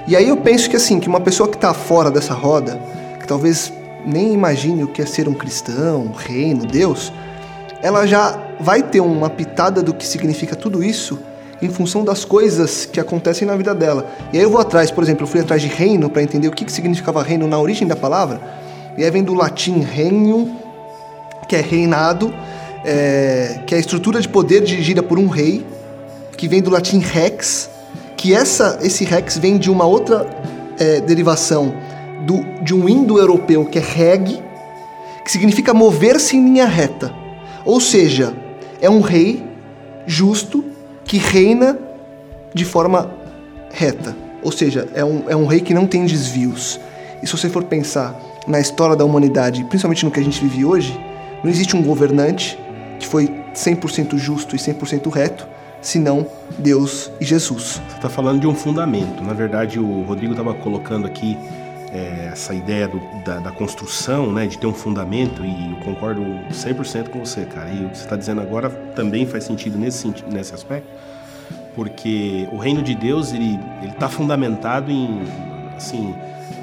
E 0.07 0.15
aí 0.15 0.27
eu 0.27 0.37
penso 0.37 0.69
que 0.69 0.75
assim, 0.75 0.99
que 0.99 1.07
uma 1.07 1.21
pessoa 1.21 1.49
que 1.49 1.55
está 1.55 1.73
fora 1.73 2.11
dessa 2.11 2.33
roda, 2.33 2.79
que 3.19 3.27
talvez 3.27 3.73
nem 4.05 4.33
imagine 4.33 4.83
o 4.83 4.87
que 4.87 5.01
é 5.01 5.05
ser 5.05 5.27
um 5.27 5.33
cristão, 5.33 6.03
um 6.03 6.11
reino, 6.11 6.65
Deus, 6.65 7.11
ela 7.81 8.05
já 8.05 8.39
vai 8.59 8.83
ter 8.83 8.99
uma 8.99 9.29
pitada 9.29 9.81
do 9.81 9.93
que 9.93 10.05
significa 10.05 10.55
tudo 10.55 10.83
isso 10.83 11.19
em 11.61 11.69
função 11.69 12.03
das 12.03 12.25
coisas 12.25 12.85
que 12.85 12.99
acontecem 12.99 13.47
na 13.47 13.55
vida 13.55 13.73
dela. 13.73 14.09
E 14.33 14.37
aí 14.37 14.43
eu 14.43 14.49
vou 14.49 14.59
atrás, 14.59 14.91
por 14.91 15.03
exemplo, 15.03 15.23
eu 15.23 15.27
fui 15.27 15.39
atrás 15.39 15.61
de 15.61 15.67
reino 15.67 16.09
para 16.09 16.21
entender 16.21 16.47
o 16.47 16.51
que, 16.51 16.65
que 16.65 16.71
significava 16.71 17.23
reino 17.23 17.47
na 17.47 17.59
origem 17.59 17.87
da 17.87 17.95
palavra. 17.95 18.41
E 18.97 19.03
aí 19.03 19.11
vem 19.11 19.23
do 19.23 19.33
latim 19.33 19.79
regnum, 19.79 20.55
que 21.47 21.55
é 21.55 21.61
reinado, 21.61 22.33
é, 22.83 23.61
que 23.65 23.73
é 23.73 23.77
a 23.77 23.79
estrutura 23.79 24.19
de 24.21 24.27
poder 24.27 24.61
dirigida 24.61 25.01
por 25.01 25.17
um 25.17 25.27
rei. 25.27 25.65
que 26.37 26.49
vem 26.49 26.61
do 26.61 26.69
latim 26.69 26.99
rex, 26.99 27.69
que 28.17 28.33
essa, 28.33 28.77
esse 28.81 29.05
rex 29.05 29.37
vem 29.37 29.57
de 29.57 29.71
uma 29.71 29.85
outra 29.85 30.27
é, 30.77 30.99
derivação 30.99 31.73
do, 32.25 32.43
de 32.61 32.73
um 32.73 32.89
indo-europeu 32.89 33.65
que 33.65 33.79
é 33.79 33.81
reg, 33.81 34.43
que 35.23 35.31
significa 35.31 35.73
mover-se 35.73 36.35
em 36.35 36.43
linha 36.43 36.65
reta. 36.65 37.13
Ou 37.63 37.79
seja, 37.79 38.35
é 38.81 38.89
um 38.89 38.99
rei 38.99 39.43
justo 40.05 40.63
que 41.15 41.17
reina 41.17 41.79
de 42.53 42.65
forma 42.65 43.09
reta. 43.71 44.13
Ou 44.43 44.51
seja, 44.51 44.89
é 44.93 45.03
um, 45.03 45.23
é 45.29 45.35
um 45.35 45.45
rei 45.45 45.61
que 45.61 45.73
não 45.73 45.87
tem 45.87 46.05
desvios. 46.05 46.77
E 47.23 47.27
se 47.27 47.31
você 47.31 47.49
for 47.49 47.63
pensar 47.63 48.19
na 48.45 48.59
história 48.59 48.97
da 48.97 49.05
humanidade, 49.05 49.63
principalmente 49.63 50.03
no 50.03 50.11
que 50.11 50.19
a 50.19 50.23
gente 50.23 50.41
vive 50.41 50.65
hoje, 50.65 50.99
não 51.41 51.49
existe 51.49 51.73
um 51.73 51.81
governante 51.81 52.59
que 52.99 53.07
foi 53.07 53.33
100% 53.53 54.17
justo 54.17 54.57
e 54.57 54.59
100% 54.59 55.09
reto, 55.09 55.47
senão 55.81 56.27
Deus 56.57 57.09
e 57.21 57.23
Jesus. 57.23 57.79
Você 57.87 57.95
está 57.95 58.09
falando 58.09 58.41
de 58.41 58.47
um 58.47 58.53
fundamento. 58.53 59.23
Na 59.23 59.33
verdade, 59.33 59.79
o 59.79 60.01
Rodrigo 60.01 60.33
estava 60.33 60.53
colocando 60.53 61.07
aqui 61.07 61.37
é, 61.93 62.29
essa 62.33 62.53
ideia 62.53 62.89
do, 62.89 62.99
da, 63.23 63.39
da, 63.39 63.51
construção, 63.51 64.33
né, 64.33 64.47
de 64.47 64.57
ter 64.57 64.67
um 64.67 64.73
fundamento, 64.73 65.45
e 65.45 65.71
eu 65.71 65.77
concordo 65.77 66.21
100% 66.51 67.07
com 67.07 67.19
você, 67.19 67.45
cara. 67.45 67.69
E 67.69 67.85
o 67.85 67.89
que 67.89 67.97
você 67.97 68.03
está 68.03 68.17
dizendo 68.17 68.41
agora 68.41 68.69
também 68.69 69.25
faz 69.25 69.45
sentido 69.45 69.77
nesse, 69.77 70.13
nesse 70.29 70.53
aspecto, 70.53 70.89
porque 71.75 72.47
o 72.51 72.57
reino 72.57 72.81
de 72.81 72.95
Deus 72.95 73.33
ele 73.33 73.59
está 73.83 74.07
fundamentado 74.09 74.91
em, 74.91 75.21
assim, 75.75 76.15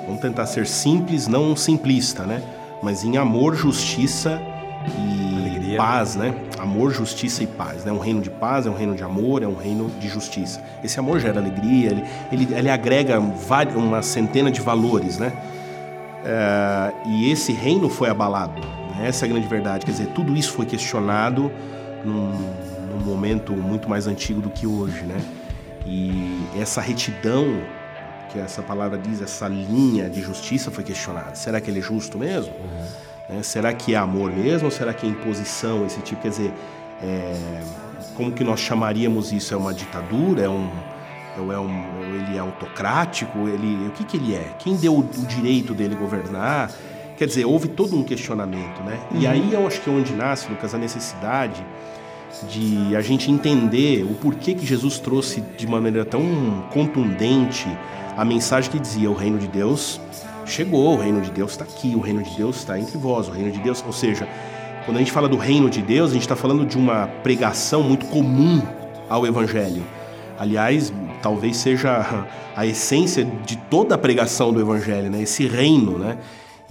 vamos 0.07 0.21
tentar 0.21 0.47
ser 0.47 0.66
simples, 0.66 1.28
não 1.28 1.54
simplista, 1.54 2.25
né, 2.25 2.42
mas 2.83 3.04
em 3.04 3.16
amor, 3.16 3.54
justiça 3.54 4.40
e 4.99 5.23
Alegria. 5.73 5.76
paz, 5.76 6.16
né? 6.16 6.35
Amor, 6.59 6.92
justiça 6.92 7.42
e 7.42 7.47
paz, 7.47 7.85
né? 7.85 7.92
Um 7.92 7.99
reino 7.99 8.21
de 8.21 8.31
paz 8.31 8.66
é 8.66 8.71
um 8.71 8.75
reino 8.75 8.95
de 8.95 9.02
amor, 9.02 9.42
é 9.42 9.47
um 9.47 9.54
reino 9.54 9.90
de 10.00 10.09
justiça. 10.09 10.61
Esse 10.83 10.99
amor 10.99 11.21
gera 11.21 11.38
alegria, 11.40 11.90
ele, 11.90 12.04
ele, 12.33 12.54
ele 12.54 12.71
agrega 12.71 13.21
uma 13.21 14.02
centena 14.02 14.50
de 14.50 14.61
valores, 14.61 15.19
né? 15.19 15.33
É, 16.25 16.92
e 17.07 17.31
esse 17.31 17.52
reino 17.52 17.88
foi 17.88 18.09
abalado. 18.09 18.61
Né? 18.61 19.09
Essa 19.09 19.25
é 19.25 19.28
a 19.28 19.33
grande 19.33 19.47
verdade. 19.47 19.85
Quer 19.85 19.92
dizer, 19.92 20.07
tudo 20.09 20.37
isso 20.37 20.52
foi 20.52 20.66
questionado 20.66 21.50
num, 22.04 22.33
num 22.92 23.00
momento 23.00 23.52
muito 23.52 23.88
mais 23.88 24.06
antigo 24.06 24.40
do 24.40 24.50
que 24.50 24.66
hoje, 24.66 25.02
né? 25.02 25.20
E 25.87 26.46
essa 26.58 26.80
retidão 26.80 27.61
que 28.32 28.38
essa 28.38 28.62
palavra 28.62 28.96
diz, 28.96 29.20
essa 29.20 29.46
linha 29.46 30.08
de 30.08 30.22
justiça 30.22 30.70
foi 30.70 30.82
questionada. 30.82 31.34
Será 31.34 31.61
que 31.61 31.70
ele 31.70 31.80
é 31.80 31.82
justo 31.82 32.18
mesmo? 32.18 32.54
Uhum. 32.54 33.37
Né? 33.37 33.42
Será 33.42 33.72
que 33.75 33.94
é 33.94 33.99
amor 33.99 34.32
mesmo 34.32 34.66
ou 34.66 34.70
será 34.70 34.94
que 34.94 35.06
é 35.06 35.11
imposição, 35.11 35.84
esse 35.84 36.00
tipo? 36.00 36.22
Quer 36.22 36.30
dizer, 36.30 36.52
é, 37.02 37.61
como 38.16 38.32
que 38.32 38.42
nós 38.42 38.61
chamaríamos 38.61 39.32
isso? 39.32 39.52
É 39.52 39.56
uma 39.56 39.75
ditadura? 39.75 40.42
É 40.42 40.49
um, 40.49 40.70
é 41.37 41.58
um, 41.58 42.14
ele 42.14 42.37
é 42.37 42.40
autocrático? 42.40 43.49
Ele, 43.49 43.88
o 43.88 43.90
que, 43.90 44.04
que 44.04 44.16
ele 44.16 44.34
é? 44.34 44.54
Quem 44.58 44.76
deu 44.76 44.94
o, 44.94 45.00
o 45.00 45.26
direito 45.26 45.75
dele 45.75 45.94
governar? 45.94 46.72
Quer 47.18 47.26
dizer, 47.26 47.44
houve 47.44 47.68
todo 47.68 47.94
um 47.94 48.02
questionamento, 48.02 48.82
né? 48.82 48.99
Uhum. 49.11 49.20
E 49.20 49.26
aí 49.26 49.52
eu 49.52 49.66
acho 49.66 49.80
que 49.82 49.90
é 49.90 49.92
onde 49.92 50.14
nasce, 50.14 50.49
Lucas, 50.49 50.75
a 50.75 50.78
necessidade 50.78 51.62
de 52.48 52.96
a 52.96 53.00
gente 53.00 53.30
entender 53.30 54.04
o 54.04 54.14
porquê 54.14 54.54
que 54.54 54.66
Jesus 54.66 54.98
trouxe 54.98 55.42
de 55.56 55.66
maneira 55.66 56.04
tão 56.04 56.22
contundente 56.72 57.66
a 58.16 58.24
mensagem 58.24 58.70
que 58.70 58.78
dizia 58.78 59.10
o 59.10 59.14
reino 59.14 59.38
de 59.38 59.48
Deus 59.48 60.00
chegou, 60.46 60.94
o 60.94 61.00
reino 61.00 61.20
de 61.20 61.30
Deus 61.30 61.52
está 61.52 61.64
aqui, 61.64 61.94
o 61.94 62.00
reino 62.00 62.22
de 62.22 62.36
Deus 62.36 62.56
está 62.56 62.78
entre 62.78 62.98
vós, 62.98 63.28
o 63.28 63.30
reino 63.30 63.50
de 63.50 63.58
Deus, 63.60 63.82
ou 63.86 63.92
seja, 63.92 64.28
quando 64.84 64.96
a 64.96 65.00
gente 65.00 65.12
fala 65.12 65.28
do 65.28 65.36
reino 65.36 65.70
de 65.70 65.80
Deus, 65.80 66.10
a 66.10 66.14
gente 66.14 66.22
está 66.22 66.36
falando 66.36 66.66
de 66.66 66.76
uma 66.76 67.06
pregação 67.22 67.82
muito 67.82 68.06
comum 68.06 68.60
ao 69.08 69.26
Evangelho. 69.26 69.82
Aliás, 70.38 70.92
talvez 71.22 71.56
seja 71.56 72.26
a 72.56 72.66
essência 72.66 73.24
de 73.46 73.56
toda 73.56 73.94
a 73.94 73.98
pregação 73.98 74.52
do 74.52 74.60
Evangelho, 74.60 75.10
né? 75.10 75.22
Esse 75.22 75.46
reino, 75.46 75.98
né? 75.98 76.18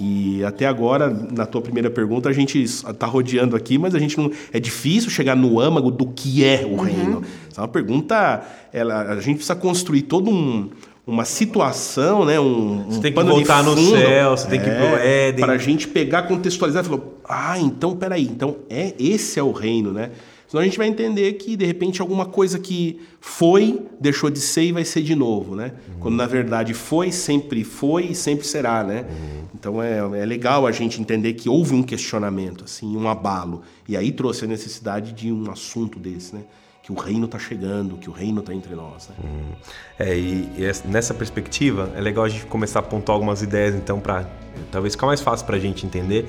E 0.04 0.44
até 0.44 0.66
agora, 0.66 1.16
na 1.32 1.46
tua 1.46 1.62
primeira 1.62 1.88
pergunta, 1.88 2.28
a 2.28 2.34
gente 2.34 2.60
está 2.60 3.06
rodeando 3.06 3.56
aqui, 3.56 3.78
mas 3.78 3.94
a 3.94 4.00
gente 4.00 4.18
não. 4.18 4.32
É 4.52 4.60
difícil 4.60 5.12
chegar 5.12 5.36
no 5.36 5.60
âmago 5.60 5.92
do 5.92 6.08
que 6.08 6.44
é 6.44 6.66
o 6.66 6.70
uhum. 6.70 6.78
reino. 6.78 7.24
Essa 7.48 7.62
é 7.62 7.62
uma 7.62 7.68
pergunta. 7.68 8.42
Ela, 8.74 9.02
a 9.02 9.22
gente 9.22 9.36
precisa 9.36 9.56
construir 9.56 10.02
todo 10.02 10.32
um, 10.32 10.72
uma 11.06 11.24
situação, 11.24 12.26
né? 12.26 12.40
Um, 12.40 12.86
você 12.90 13.00
tem 13.00 13.14
que 13.14 13.24
voltar 13.24 13.64
no 13.64 13.78
céu, 13.78 14.32
você 14.32 14.48
tem 14.48 14.60
é, 14.60 14.64
que 14.64 14.70
ir 14.70 14.76
pro 14.76 14.98
é, 14.98 15.28
Éden. 15.28 15.46
Para 15.46 15.54
a 15.54 15.58
gente 15.60 15.88
pegar, 15.88 16.24
contextualizar 16.24 16.84
e 16.84 16.88
falar, 16.88 17.02
ah, 17.30 17.60
então 17.60 17.96
peraí, 17.96 18.24
então 18.24 18.56
é 18.72 18.96
esse 18.98 19.40
é 19.40 19.44
o 19.44 19.52
reino, 19.52 19.94
né? 19.94 20.10
Senão 20.52 20.64
a 20.64 20.66
gente 20.66 20.78
vai 20.78 20.88
entender 20.88 21.32
que, 21.36 21.56
de 21.56 21.64
repente, 21.64 22.02
alguma 22.02 22.26
coisa 22.26 22.60
que 22.60 23.00
foi, 23.22 23.86
deixou 23.98 24.30
de 24.30 24.42
ser 24.42 24.64
e 24.64 24.74
vai 24.74 24.84
ser 24.84 25.02
de 25.02 25.16
novo, 25.16 25.56
né? 25.56 25.72
Uhum. 25.88 26.00
Quando, 26.02 26.16
na 26.18 26.28
verdade, 26.28 26.74
foi, 26.74 27.10
sempre 27.10 27.64
foi 27.64 28.08
e 28.08 28.16
sempre 28.16 28.46
será, 28.46 28.84
né? 28.84 29.06
Uhum. 29.10 29.44
Então, 29.56 29.82
é, 29.82 30.00
é 30.00 30.26
legal 30.26 30.68
a 30.68 30.72
gente 30.74 31.00
entender 31.00 31.36
que 31.36 31.48
houve 31.48 31.74
um 31.74 31.82
questionamento, 31.82 32.66
assim, 32.66 32.98
um 32.98 33.08
abalo. 33.08 33.62
E 33.88 33.96
aí 33.96 34.12
trouxe 34.12 34.44
a 34.44 34.48
necessidade 34.50 35.14
de 35.14 35.32
um 35.32 35.50
assunto 35.50 35.98
desse, 35.98 36.36
né? 36.36 36.42
que 36.84 36.92
o 36.92 36.96
reino 36.96 37.28
está 37.28 37.40
chegando, 37.40 37.96
que 37.96 38.10
o 38.10 38.12
reino 38.12 38.42
está 38.42 38.54
entre 38.54 38.76
nós. 38.76 39.08
Né? 39.08 39.16
Hum. 39.24 39.52
É, 39.98 40.18
e, 40.18 40.50
e, 40.58 40.88
nessa 40.90 41.14
perspectiva 41.14 41.90
é 41.96 42.02
legal 42.02 42.26
a 42.26 42.28
gente 42.28 42.46
começar 42.48 42.80
a 42.80 42.82
apontar 42.82 43.14
algumas 43.14 43.42
ideias, 43.42 43.74
então, 43.74 44.02
para 44.02 44.28
talvez 44.70 44.96
ficar 44.96 45.08
mais 45.08 45.22
fácil 45.22 45.46
para 45.46 45.56
a 45.56 45.60
gente 45.60 45.86
entender. 45.86 46.26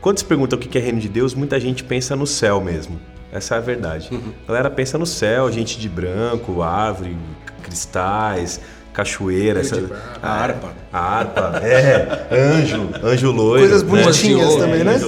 Quando 0.00 0.18
se 0.18 0.24
pergunta 0.24 0.56
o 0.56 0.58
que 0.58 0.76
é 0.76 0.80
reino 0.80 0.98
de 0.98 1.08
Deus, 1.08 1.34
muita 1.34 1.60
gente 1.60 1.84
pensa 1.84 2.16
no 2.16 2.26
céu 2.26 2.60
mesmo. 2.60 2.98
Essa 3.32 3.54
é 3.54 3.58
a 3.58 3.60
verdade. 3.60 4.08
Uhum. 4.10 4.32
A 4.44 4.48
galera 4.48 4.70
pensa 4.70 4.98
no 4.98 5.06
céu, 5.06 5.50
gente 5.52 5.78
de 5.78 5.88
branco, 5.88 6.62
árvore, 6.62 7.16
cristais, 7.62 8.60
cachoeira, 8.92 9.60
essa, 9.60 9.76
a 10.22 10.28
harpa. 10.28 10.72
A 10.92 10.98
harpa, 10.98 11.60
é, 11.62 12.28
anjo, 12.32 12.90
anjo 13.02 13.30
loiro. 13.30 13.68
Coisas 13.68 13.82
né? 13.82 13.88
bonitinhas 13.88 14.56
né? 14.56 14.60
também, 14.60 14.84
né? 14.84 14.98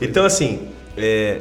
Então, 0.00 0.24
assim, 0.24 0.68
é, 0.96 1.40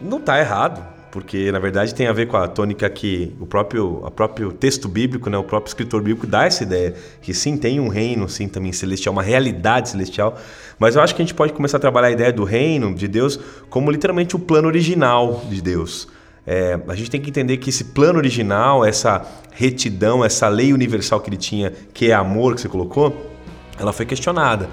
não 0.00 0.18
está 0.18 0.38
errado 0.38 0.93
porque 1.14 1.52
na 1.52 1.60
verdade 1.60 1.94
tem 1.94 2.08
a 2.08 2.12
ver 2.12 2.26
com 2.26 2.36
a 2.36 2.48
tônica 2.48 2.90
que 2.90 3.32
o 3.38 3.46
próprio, 3.46 4.04
o 4.04 4.10
próprio 4.10 4.50
texto 4.50 4.88
bíblico, 4.88 5.30
né, 5.30 5.38
o 5.38 5.44
próprio 5.44 5.70
escritor 5.70 6.02
bíblico 6.02 6.26
dá 6.26 6.44
essa 6.44 6.64
ideia 6.64 6.92
que 7.22 7.32
sim 7.32 7.56
tem 7.56 7.78
um 7.78 7.86
reino, 7.86 8.28
sim 8.28 8.48
também 8.48 8.72
celestial, 8.72 9.12
uma 9.12 9.22
realidade 9.22 9.90
celestial, 9.90 10.36
mas 10.76 10.96
eu 10.96 11.02
acho 11.02 11.14
que 11.14 11.22
a 11.22 11.24
gente 11.24 11.32
pode 11.32 11.52
começar 11.52 11.76
a 11.76 11.80
trabalhar 11.80 12.08
a 12.08 12.10
ideia 12.10 12.32
do 12.32 12.42
reino 12.42 12.92
de 12.92 13.06
Deus 13.06 13.38
como 13.70 13.92
literalmente 13.92 14.34
o 14.34 14.40
plano 14.40 14.66
original 14.66 15.44
de 15.48 15.62
Deus. 15.62 16.08
É, 16.44 16.80
a 16.88 16.96
gente 16.96 17.12
tem 17.12 17.20
que 17.20 17.30
entender 17.30 17.58
que 17.58 17.70
esse 17.70 17.84
plano 17.84 18.18
original, 18.18 18.84
essa 18.84 19.24
retidão, 19.52 20.24
essa 20.24 20.48
lei 20.48 20.72
universal 20.72 21.20
que 21.20 21.30
ele 21.30 21.36
tinha, 21.36 21.72
que 21.94 22.10
é 22.10 22.12
amor 22.12 22.56
que 22.56 22.60
você 22.60 22.68
colocou, 22.68 23.30
ela 23.78 23.92
foi 23.92 24.04
questionada. 24.04 24.68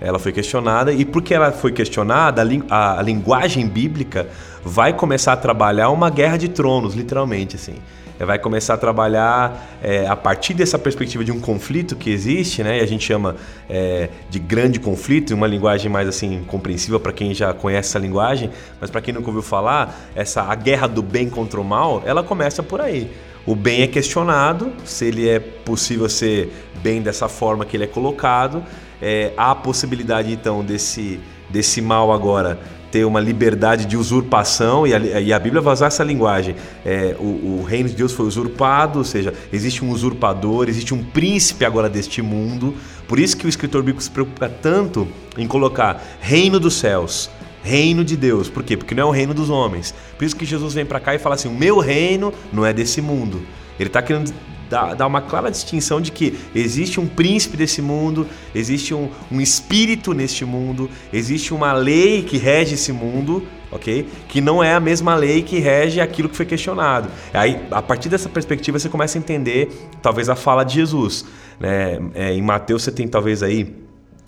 Ela 0.00 0.18
foi 0.18 0.32
questionada 0.32 0.92
e 0.92 1.04
porque 1.04 1.34
ela 1.34 1.52
foi 1.52 1.72
questionada, 1.72 2.42
a, 2.68 2.98
a 2.98 3.02
linguagem 3.02 3.66
bíblica 3.68 4.26
vai 4.64 4.92
começar 4.92 5.34
a 5.34 5.36
trabalhar 5.36 5.90
uma 5.90 6.08
guerra 6.10 6.36
de 6.36 6.48
tronos, 6.48 6.94
literalmente 6.94 7.56
assim 7.56 7.76
vai 8.24 8.38
começar 8.38 8.74
a 8.74 8.76
trabalhar 8.76 9.78
é, 9.82 10.06
a 10.06 10.14
partir 10.14 10.54
dessa 10.54 10.78
perspectiva 10.78 11.24
de 11.24 11.32
um 11.32 11.40
conflito 11.40 11.96
que 11.96 12.10
existe, 12.10 12.62
né? 12.62 12.78
E 12.78 12.82
a 12.82 12.86
gente 12.86 13.04
chama 13.04 13.36
é, 13.68 14.08
de 14.28 14.38
grande 14.38 14.78
conflito, 14.78 15.34
uma 15.34 15.46
linguagem 15.46 15.90
mais 15.90 16.08
assim 16.08 16.44
compreensível 16.46 17.00
para 17.00 17.12
quem 17.12 17.32
já 17.32 17.52
conhece 17.52 17.90
essa 17.90 17.98
linguagem, 17.98 18.50
mas 18.80 18.90
para 18.90 19.00
quem 19.00 19.14
nunca 19.14 19.28
ouviu 19.28 19.42
falar, 19.42 20.10
essa 20.14 20.42
a 20.42 20.54
guerra 20.54 20.86
do 20.86 21.02
bem 21.02 21.30
contra 21.30 21.60
o 21.60 21.64
mal, 21.64 22.02
ela 22.04 22.22
começa 22.22 22.62
por 22.62 22.80
aí. 22.80 23.10
O 23.46 23.54
bem 23.54 23.82
é 23.82 23.86
questionado, 23.86 24.70
se 24.84 25.06
ele 25.06 25.26
é 25.26 25.40
possível 25.40 26.08
ser 26.08 26.52
bem 26.82 27.00
dessa 27.00 27.26
forma 27.26 27.64
que 27.64 27.76
ele 27.76 27.84
é 27.84 27.86
colocado. 27.86 28.62
É, 29.00 29.32
há 29.36 29.52
a 29.52 29.54
possibilidade 29.54 30.32
então 30.32 30.64
desse, 30.64 31.20
desse 31.48 31.80
mal 31.80 32.12
agora 32.12 32.58
ter 32.90 33.04
uma 33.04 33.20
liberdade 33.20 33.86
de 33.86 33.96
usurpação, 33.96 34.86
e 34.86 34.94
a, 34.94 35.20
e 35.20 35.32
a 35.32 35.38
Bíblia 35.38 35.62
vai 35.62 35.72
usar 35.72 35.86
essa 35.86 36.02
linguagem. 36.02 36.56
É, 36.84 37.14
o, 37.18 37.60
o, 37.60 37.64
reino 37.66 37.88
de 37.88 37.94
Deus 37.94 38.12
foi 38.12 38.26
usurpado, 38.26 38.98
ou 38.98 39.04
seja, 39.04 39.32
existe 39.52 39.84
um 39.84 39.90
usurpador, 39.90 40.68
existe 40.68 40.92
um 40.92 41.02
príncipe 41.02 41.64
agora 41.64 41.88
deste 41.88 42.20
mundo. 42.20 42.74
Por 43.06 43.18
isso 43.18 43.36
que 43.36 43.46
o 43.46 43.48
escritor 43.48 43.82
bíblico 43.82 44.02
se 44.02 44.10
preocupa 44.10 44.48
tanto 44.48 45.06
em 45.38 45.46
colocar 45.46 46.02
reino 46.20 46.58
dos 46.58 46.74
céus, 46.74 47.30
reino 47.62 48.04
de 48.04 48.16
Deus. 48.16 48.48
Por 48.48 48.62
quê? 48.62 48.76
Porque 48.76 48.94
não 48.94 49.04
é 49.04 49.06
o 49.06 49.10
reino 49.10 49.32
dos 49.32 49.50
homens. 49.50 49.94
Por 50.18 50.24
isso 50.24 50.34
que 50.34 50.44
Jesus 50.44 50.74
vem 50.74 50.84
para 50.84 50.98
cá 50.98 51.14
e 51.14 51.18
fala 51.18 51.36
assim: 51.36 51.48
o 51.48 51.54
meu 51.54 51.78
reino 51.78 52.32
não 52.52 52.66
é 52.66 52.72
desse 52.72 53.00
mundo. 53.00 53.42
Ele 53.78 53.88
está 53.88 54.02
querendo 54.02 54.32
dá, 54.70 54.94
dá 54.94 55.06
uma 55.06 55.20
clara 55.20 55.50
distinção 55.50 56.00
de 56.00 56.12
que 56.12 56.38
existe 56.54 57.00
um 57.00 57.06
príncipe 57.06 57.56
desse 57.56 57.82
mundo, 57.82 58.26
existe 58.54 58.94
um, 58.94 59.10
um 59.30 59.40
espírito 59.40 60.14
neste 60.14 60.44
mundo, 60.44 60.88
existe 61.12 61.52
uma 61.52 61.72
lei 61.72 62.22
que 62.22 62.38
rege 62.38 62.74
esse 62.74 62.92
mundo, 62.92 63.42
ok? 63.72 64.06
Que 64.28 64.40
não 64.40 64.62
é 64.62 64.72
a 64.72 64.80
mesma 64.80 65.16
lei 65.16 65.42
que 65.42 65.58
rege 65.58 66.00
aquilo 66.00 66.28
que 66.28 66.36
foi 66.36 66.46
questionado. 66.46 67.10
Aí, 67.34 67.60
a 67.70 67.82
partir 67.82 68.08
dessa 68.08 68.28
perspectiva, 68.28 68.78
você 68.78 68.88
começa 68.88 69.18
a 69.18 69.20
entender, 69.20 69.68
talvez, 70.00 70.28
a 70.28 70.36
fala 70.36 70.62
de 70.62 70.74
Jesus. 70.74 71.24
Né? 71.58 71.98
É, 72.14 72.32
em 72.32 72.42
Mateus 72.42 72.84
você 72.84 72.92
tem 72.92 73.08
talvez 73.08 73.42
aí 73.42 73.74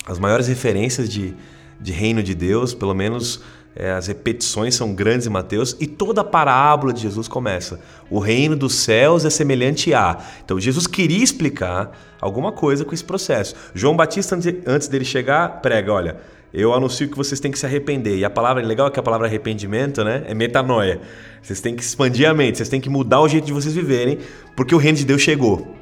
as 0.05 0.19
maiores 0.19 0.47
referências 0.47 1.09
de, 1.09 1.33
de 1.79 1.93
reino 1.93 2.21
de 2.21 2.35
Deus, 2.35 2.73
pelo 2.73 2.93
menos 2.93 3.41
é, 3.75 3.91
as 3.91 4.07
repetições 4.07 4.75
são 4.75 4.93
grandes 4.93 5.25
em 5.25 5.29
Mateus 5.29 5.75
e 5.79 5.87
toda 5.87 6.21
a 6.21 6.23
parábola 6.23 6.93
de 6.93 7.01
Jesus 7.01 7.27
começa. 7.27 7.79
O 8.09 8.19
reino 8.19 8.55
dos 8.55 8.75
céus 8.75 9.25
é 9.25 9.29
semelhante 9.29 9.93
a. 9.93 10.17
Então 10.45 10.59
Jesus 10.59 10.85
queria 10.85 11.23
explicar 11.23 11.91
alguma 12.21 12.51
coisa 12.51 12.85
com 12.85 12.93
esse 12.93 13.03
processo. 13.03 13.55
João 13.73 13.95
Batista, 13.95 14.37
antes 14.67 14.87
dele 14.87 15.05
chegar, 15.05 15.61
prega: 15.61 15.91
olha, 15.91 16.17
eu 16.53 16.71
anuncio 16.71 17.09
que 17.09 17.17
vocês 17.17 17.39
têm 17.39 17.51
que 17.51 17.57
se 17.57 17.65
arrepender. 17.65 18.15
E 18.15 18.23
a 18.23 18.29
palavra 18.29 18.63
legal 18.63 18.87
é 18.87 18.91
que 18.91 18.99
a 18.99 19.03
palavra 19.03 19.25
arrependimento 19.25 20.03
né, 20.03 20.23
é 20.27 20.35
metanoia. 20.35 21.01
Vocês 21.41 21.59
têm 21.59 21.75
que 21.75 21.81
expandir 21.81 22.29
a 22.29 22.33
mente, 22.33 22.57
vocês 22.57 22.69
têm 22.69 22.79
que 22.79 22.89
mudar 22.89 23.21
o 23.21 23.27
jeito 23.27 23.45
de 23.45 23.53
vocês 23.53 23.73
viverem, 23.73 24.19
porque 24.55 24.75
o 24.75 24.77
reino 24.77 24.99
de 24.99 25.05
Deus 25.05 25.21
chegou. 25.21 25.75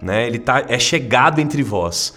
Né? 0.00 0.26
Ele 0.26 0.38
tá, 0.38 0.64
é 0.66 0.78
chegado 0.78 1.40
entre 1.40 1.62
vós. 1.62 2.14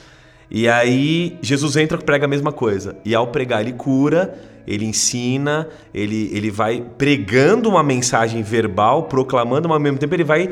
E 0.50 0.70
aí 0.70 1.38
Jesus 1.42 1.76
entra 1.76 2.00
e 2.00 2.04
prega 2.04 2.24
a 2.24 2.30
mesma 2.30 2.54
coisa. 2.54 2.96
E 3.04 3.14
ao 3.14 3.28
pregar, 3.28 3.60
ele 3.60 3.74
cura 3.74 4.34
ele 4.68 4.86
ensina, 4.86 5.68
ele, 5.94 6.30
ele 6.34 6.52
vai 6.52 6.84
pregando 6.98 7.70
uma 7.70 7.82
mensagem 7.82 8.44
verbal, 8.44 9.04
proclamando, 9.04 9.70
mas 9.70 9.76
ao 9.76 9.82
mesmo 9.82 9.98
tempo 9.98 10.14
ele 10.14 10.26
vai 10.26 10.50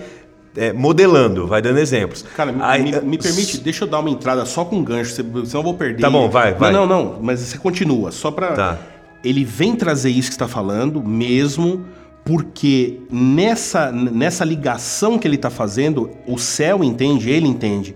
é, 0.56 0.72
modelando, 0.72 1.46
vai 1.46 1.62
dando 1.62 1.80
exemplos. 1.80 2.24
Cara, 2.36 2.56
Aí, 2.62 2.82
me, 2.82 3.02
me, 3.02 3.18
permite, 3.18 3.60
deixa 3.60 3.84
eu 3.84 3.88
dar 3.90 4.00
uma 4.00 4.10
entrada 4.10 4.46
só 4.46 4.64
com 4.64 4.82
gancho, 4.82 5.14
senão 5.14 5.44
eu 5.54 5.64
vou 5.64 5.74
perder. 5.74 6.02
Tá 6.02 6.10
bom, 6.10 6.30
vai, 6.30 6.54
vai. 6.54 6.72
Não, 6.72 6.86
não, 6.86 7.04
não, 7.04 7.20
mas 7.22 7.42
você 7.42 7.58
continua, 7.58 8.12
só 8.12 8.32
para 8.32 8.54
tá. 8.54 8.80
Ele 9.24 9.44
vem 9.44 9.76
trazer 9.76 10.12
isso 10.12 10.30
que 10.30 10.36
está 10.36 10.48
falando, 10.48 11.04
mesmo 11.04 11.84
porque 12.24 13.02
nessa, 13.12 13.92
nessa 13.92 14.46
ligação 14.46 15.20
que 15.20 15.28
ele 15.28 15.36
está 15.36 15.50
fazendo, 15.50 16.10
o 16.26 16.38
céu 16.38 16.84
entende, 16.84 17.30
ele 17.30 17.48
entende 17.48 17.96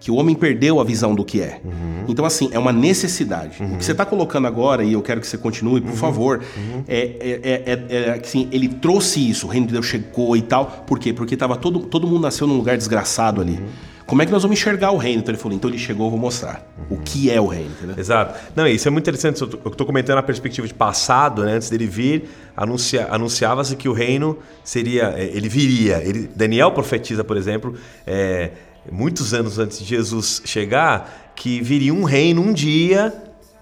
que 0.00 0.10
o 0.10 0.16
homem 0.16 0.34
perdeu 0.34 0.80
a 0.80 0.84
visão 0.84 1.14
do 1.14 1.22
que 1.22 1.42
é. 1.42 1.60
Uhum. 1.62 2.06
Então, 2.08 2.24
assim, 2.24 2.48
é 2.52 2.58
uma 2.58 2.72
necessidade. 2.72 3.62
Uhum. 3.62 3.74
O 3.74 3.76
que 3.76 3.84
você 3.84 3.92
está 3.92 4.06
colocando 4.06 4.46
agora, 4.46 4.82
e 4.82 4.94
eu 4.94 5.02
quero 5.02 5.20
que 5.20 5.26
você 5.26 5.36
continue, 5.36 5.82
por 5.82 5.90
uhum. 5.90 5.96
favor, 5.96 6.40
uhum. 6.56 6.82
é, 6.88 6.98
é, 6.98 7.62
é, 7.66 7.96
é, 7.96 8.20
assim, 8.20 8.48
ele 8.50 8.68
trouxe 8.68 9.28
isso, 9.28 9.46
o 9.46 9.50
reino 9.50 9.66
de 9.66 9.74
Deus 9.74 9.84
chegou 9.84 10.34
e 10.34 10.40
tal. 10.40 10.84
Por 10.86 10.98
quê? 10.98 11.12
Porque 11.12 11.36
tava 11.36 11.54
todo, 11.54 11.80
todo 11.80 12.06
mundo 12.06 12.22
nasceu 12.22 12.46
num 12.46 12.56
lugar 12.56 12.78
desgraçado 12.78 13.42
ali. 13.42 13.52
Uhum. 13.52 13.90
Como 14.10 14.22
é 14.22 14.26
que 14.26 14.32
nós 14.32 14.42
vamos 14.42 14.58
enxergar 14.58 14.90
o 14.90 14.96
reino? 14.96 15.20
Então 15.20 15.32
ele 15.32 15.40
falou, 15.40 15.56
então 15.56 15.70
ele 15.70 15.78
chegou, 15.78 16.06
eu 16.06 16.10
vou 16.10 16.18
mostrar 16.18 16.68
o 16.90 16.96
que 16.96 17.30
é 17.30 17.40
o 17.40 17.46
reino. 17.46 17.70
Entendeu? 17.70 17.94
Exato. 17.96 18.40
Não, 18.56 18.66
isso 18.66 18.88
é 18.88 18.90
muito 18.90 19.04
interessante. 19.04 19.40
Eu 19.40 19.70
estou 19.70 19.86
comentando 19.86 20.18
a 20.18 20.22
perspectiva 20.22 20.66
de 20.66 20.74
passado, 20.74 21.44
né? 21.44 21.52
antes 21.52 21.70
dele 21.70 21.86
vir, 21.86 22.24
anuncia, 22.56 23.06
anunciava-se 23.08 23.76
que 23.76 23.88
o 23.88 23.92
reino 23.92 24.36
seria, 24.64 25.14
é, 25.16 25.26
ele 25.26 25.48
viria. 25.48 26.02
Ele, 26.02 26.28
Daniel 26.34 26.72
profetiza, 26.72 27.22
por 27.22 27.36
exemplo, 27.36 27.76
é, 28.04 28.50
muitos 28.90 29.32
anos 29.32 29.58
antes 29.58 29.78
de 29.78 29.84
Jesus 29.84 30.42
chegar, 30.44 31.32
que 31.36 31.60
viria 31.60 31.94
um 31.94 32.04
reino 32.04 32.42
um 32.42 32.52
dia 32.52 33.14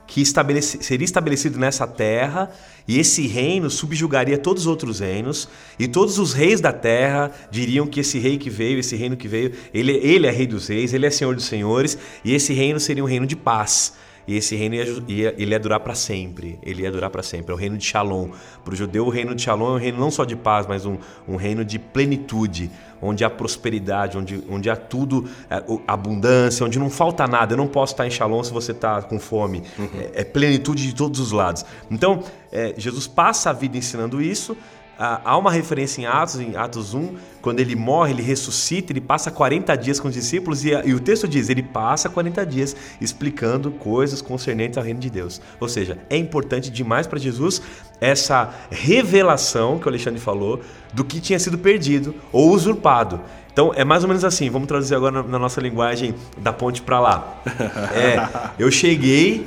que 0.08 0.24
seria 0.24 1.04
estabelecido 1.04 1.58
nessa 1.58 1.86
terra, 1.86 2.50
e 2.88 2.98
esse 2.98 3.26
reino 3.26 3.68
subjugaria 3.68 4.38
todos 4.38 4.62
os 4.62 4.66
outros 4.66 5.00
reinos, 5.00 5.46
e 5.78 5.86
todos 5.86 6.18
os 6.18 6.32
reis 6.32 6.62
da 6.62 6.72
terra 6.72 7.30
diriam 7.50 7.86
que 7.86 8.00
esse 8.00 8.18
rei 8.18 8.38
que 8.38 8.48
veio, 8.48 8.78
esse 8.78 8.96
reino 8.96 9.18
que 9.18 9.28
veio, 9.28 9.52
ele, 9.72 9.92
ele 9.92 10.26
é 10.26 10.30
rei 10.30 10.46
dos 10.46 10.68
reis, 10.68 10.94
ele 10.94 11.04
é 11.04 11.10
senhor 11.10 11.34
dos 11.34 11.44
senhores, 11.44 11.98
e 12.24 12.34
esse 12.34 12.54
reino 12.54 12.80
seria 12.80 13.04
um 13.04 13.06
reino 13.06 13.26
de 13.26 13.36
paz. 13.36 13.92
E 14.28 14.36
esse 14.36 14.54
reino 14.54 14.74
ia, 14.74 14.84
ia, 15.08 15.34
ele 15.38 15.52
ia 15.52 15.58
durar 15.58 15.80
para 15.80 15.94
sempre. 15.94 16.58
Ele 16.62 16.82
ia 16.82 16.92
durar 16.92 17.08
para 17.08 17.22
sempre. 17.22 17.50
É 17.50 17.54
o 17.54 17.58
reino 17.58 17.78
de 17.78 17.84
Shalom. 17.86 18.28
Para 18.62 18.74
o 18.74 18.76
judeu, 18.76 19.06
o 19.06 19.08
reino 19.08 19.34
de 19.34 19.40
Shalom 19.40 19.70
é 19.70 19.72
um 19.76 19.78
reino 19.78 19.98
não 19.98 20.10
só 20.10 20.26
de 20.26 20.36
paz, 20.36 20.66
mas 20.66 20.84
um, 20.84 20.98
um 21.26 21.36
reino 21.36 21.64
de 21.64 21.78
plenitude, 21.78 22.70
onde 23.00 23.24
há 23.24 23.30
prosperidade, 23.30 24.18
onde, 24.18 24.44
onde 24.50 24.68
há 24.68 24.76
tudo, 24.76 25.26
é, 25.48 25.64
abundância, 25.86 26.66
onde 26.66 26.78
não 26.78 26.90
falta 26.90 27.26
nada. 27.26 27.54
Eu 27.54 27.56
não 27.56 27.66
posso 27.66 27.94
estar 27.94 28.06
em 28.06 28.10
Shalom 28.10 28.44
se 28.44 28.52
você 28.52 28.72
está 28.72 29.00
com 29.00 29.18
fome. 29.18 29.62
Uhum. 29.78 29.88
É, 29.98 30.20
é, 30.20 30.24
plenitude 30.24 30.86
de 30.86 30.94
todos 30.94 31.18
os 31.20 31.32
lados. 31.32 31.64
Então, 31.90 32.22
é, 32.52 32.74
Jesus 32.76 33.06
passa 33.06 33.48
a 33.48 33.52
vida 33.54 33.78
ensinando 33.78 34.20
isso 34.20 34.54
há 34.98 35.38
uma 35.38 35.52
referência 35.52 36.02
em 36.02 36.06
Atos, 36.06 36.40
em 36.40 36.56
Atos 36.56 36.92
1, 36.92 37.14
quando 37.40 37.60
ele 37.60 37.76
morre, 37.76 38.12
ele 38.12 38.22
ressuscita, 38.22 38.92
ele 38.92 39.00
passa 39.00 39.30
40 39.30 39.76
dias 39.76 40.00
com 40.00 40.08
os 40.08 40.14
discípulos 40.14 40.64
e, 40.64 40.70
e, 40.70 40.92
o 40.92 40.98
texto 40.98 41.28
diz, 41.28 41.48
ele 41.48 41.62
passa 41.62 42.08
40 42.08 42.44
dias 42.44 42.74
explicando 43.00 43.70
coisas 43.70 44.20
concernentes 44.20 44.76
ao 44.76 44.82
reino 44.82 44.98
de 44.98 45.08
Deus. 45.08 45.40
Ou 45.60 45.68
seja, 45.68 45.98
é 46.10 46.16
importante 46.16 46.68
demais 46.68 47.06
para 47.06 47.18
Jesus 47.18 47.62
essa 48.00 48.52
revelação 48.70 49.78
que 49.78 49.86
o 49.86 49.88
Alexandre 49.88 50.20
falou 50.20 50.60
do 50.92 51.04
que 51.04 51.20
tinha 51.20 51.38
sido 51.38 51.58
perdido 51.58 52.14
ou 52.32 52.50
usurpado. 52.50 53.20
Então 53.52 53.72
é 53.74 53.84
mais 53.84 54.02
ou 54.02 54.08
menos 54.08 54.24
assim, 54.24 54.50
vamos 54.50 54.68
traduzir 54.68 54.94
agora 54.94 55.22
na, 55.22 55.38
nossa 55.38 55.60
linguagem 55.60 56.14
da 56.36 56.52
ponte 56.52 56.82
para 56.82 57.00
lá. 57.00 57.40
É, 57.94 58.52
eu 58.58 58.70
cheguei, 58.70 59.46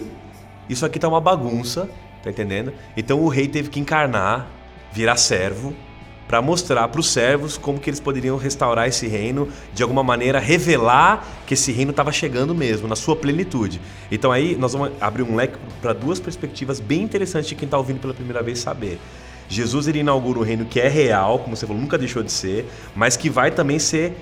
isso 0.69 0.85
aqui 0.85 0.99
tá 0.99 1.07
uma 1.07 1.21
bagunça, 1.21 1.89
tá 2.23 2.29
entendendo? 2.29 2.73
Então 2.95 3.19
o 3.19 3.27
rei 3.27 3.47
teve 3.47 3.69
que 3.69 3.79
encarnar 3.79 4.47
virar 4.91 5.17
servo 5.17 5.73
para 6.31 6.41
mostrar 6.41 6.87
para 6.87 7.01
os 7.01 7.11
servos 7.11 7.57
como 7.57 7.77
que 7.77 7.89
eles 7.89 7.99
poderiam 7.99 8.37
restaurar 8.37 8.87
esse 8.87 9.05
reino, 9.05 9.49
de 9.73 9.83
alguma 9.83 10.01
maneira 10.01 10.39
revelar 10.39 11.27
que 11.45 11.55
esse 11.55 11.73
reino 11.73 11.91
estava 11.91 12.09
chegando 12.09 12.55
mesmo, 12.55 12.87
na 12.87 12.95
sua 12.95 13.17
plenitude. 13.17 13.81
Então 14.09 14.31
aí 14.31 14.55
nós 14.55 14.71
vamos 14.71 14.91
abrir 15.01 15.23
um 15.23 15.35
leque 15.35 15.57
para 15.81 15.91
duas 15.91 16.21
perspectivas 16.21 16.79
bem 16.79 17.01
interessantes 17.01 17.49
de 17.49 17.55
quem 17.55 17.65
está 17.65 17.77
ouvindo 17.77 17.99
pela 17.99 18.13
primeira 18.13 18.41
vez 18.41 18.59
saber. 18.59 18.97
Jesus 19.49 19.89
ele 19.89 19.99
inaugura 19.99 20.39
um 20.39 20.43
reino 20.43 20.63
que 20.63 20.79
é 20.79 20.87
real, 20.87 21.39
como 21.39 21.53
você 21.53 21.67
falou, 21.67 21.81
nunca 21.81 21.97
deixou 21.97 22.23
de 22.23 22.31
ser, 22.31 22.65
mas 22.95 23.17
que 23.17 23.29
vai 23.29 23.51
também 23.51 23.77
ser 23.77 24.15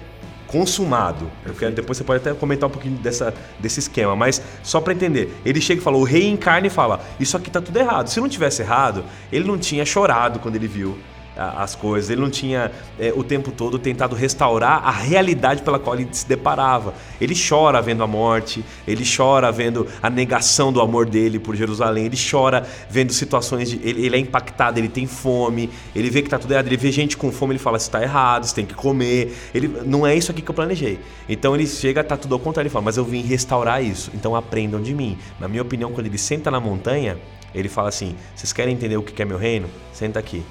consumado. 0.51 1.29
Eu 1.45 1.53
quero, 1.53 1.73
depois 1.73 1.97
você 1.97 2.03
pode 2.03 2.21
até 2.21 2.37
comentar 2.37 2.67
um 2.67 2.71
pouquinho 2.71 2.97
dessa, 2.97 3.33
desse 3.59 3.79
esquema, 3.79 4.15
mas 4.15 4.41
só 4.63 4.81
para 4.81 4.93
entender. 4.93 5.39
Ele 5.45 5.61
chega 5.61 5.79
e 5.79 5.83
fala, 5.83 5.97
o 5.97 6.03
rei 6.03 6.27
encarna 6.27 6.67
e 6.67 6.69
fala, 6.69 7.01
isso 7.19 7.37
aqui 7.37 7.49
tá 7.49 7.61
tudo 7.61 7.77
errado. 7.77 8.07
Se 8.07 8.19
não 8.19 8.27
tivesse 8.27 8.61
errado, 8.61 9.05
ele 9.31 9.45
não 9.45 9.57
tinha 9.57 9.85
chorado 9.85 10.39
quando 10.39 10.55
ele 10.55 10.67
viu 10.67 10.97
as 11.39 11.75
coisas, 11.75 12.09
ele 12.09 12.19
não 12.21 12.29
tinha 12.29 12.71
é, 12.99 13.13
o 13.15 13.23
tempo 13.23 13.51
todo 13.51 13.79
tentado 13.79 14.15
restaurar 14.15 14.85
a 14.85 14.91
realidade 14.91 15.61
pela 15.61 15.79
qual 15.79 15.95
ele 15.95 16.07
se 16.11 16.27
deparava. 16.27 16.93
Ele 17.19 17.33
chora 17.33 17.81
vendo 17.81 18.03
a 18.03 18.07
morte, 18.07 18.63
ele 18.87 19.03
chora 19.05 19.51
vendo 19.51 19.87
a 20.01 20.09
negação 20.09 20.71
do 20.73 20.81
amor 20.81 21.05
dele 21.05 21.39
por 21.39 21.55
Jerusalém, 21.55 22.05
ele 22.05 22.17
chora 22.17 22.67
vendo 22.89 23.13
situações 23.13 23.69
de. 23.69 23.79
Ele, 23.83 24.05
ele 24.05 24.15
é 24.15 24.19
impactado, 24.19 24.79
ele 24.79 24.89
tem 24.89 25.07
fome, 25.07 25.69
ele 25.95 26.09
vê 26.09 26.21
que 26.21 26.27
está 26.27 26.37
tudo 26.37 26.51
errado, 26.51 26.67
ele 26.67 26.77
vê 26.77 26.91
gente 26.91 27.15
com 27.15 27.31
fome, 27.31 27.53
ele 27.53 27.59
fala: 27.59 27.77
Isso 27.77 27.87
está 27.87 28.01
errado, 28.01 28.45
você 28.45 28.55
tem 28.55 28.65
que 28.65 28.73
comer. 28.73 29.33
Ele, 29.53 29.67
não 29.85 30.05
é 30.05 30.15
isso 30.15 30.31
aqui 30.31 30.41
que 30.41 30.51
eu 30.51 30.55
planejei. 30.55 30.99
Então 31.27 31.55
ele 31.55 31.65
chega, 31.65 32.03
tá 32.03 32.17
tudo 32.17 32.33
ao 32.33 32.39
contrário, 32.39 32.67
ele 32.67 32.73
fala: 32.73 32.85
Mas 32.85 32.97
eu 32.97 33.05
vim 33.05 33.21
restaurar 33.21 33.83
isso, 33.83 34.11
então 34.13 34.35
aprendam 34.35 34.81
de 34.81 34.93
mim. 34.93 35.17
Na 35.39 35.47
minha 35.47 35.61
opinião, 35.61 35.91
quando 35.91 36.07
ele 36.07 36.17
senta 36.17 36.51
na 36.51 36.59
montanha, 36.59 37.17
ele 37.55 37.69
fala 37.69 37.89
assim: 37.89 38.15
Vocês 38.35 38.51
querem 38.51 38.73
entender 38.73 38.97
o 38.97 39.03
que 39.03 39.21
é 39.21 39.25
meu 39.25 39.37
reino? 39.37 39.67
Senta 39.93 40.19
aqui 40.19 40.43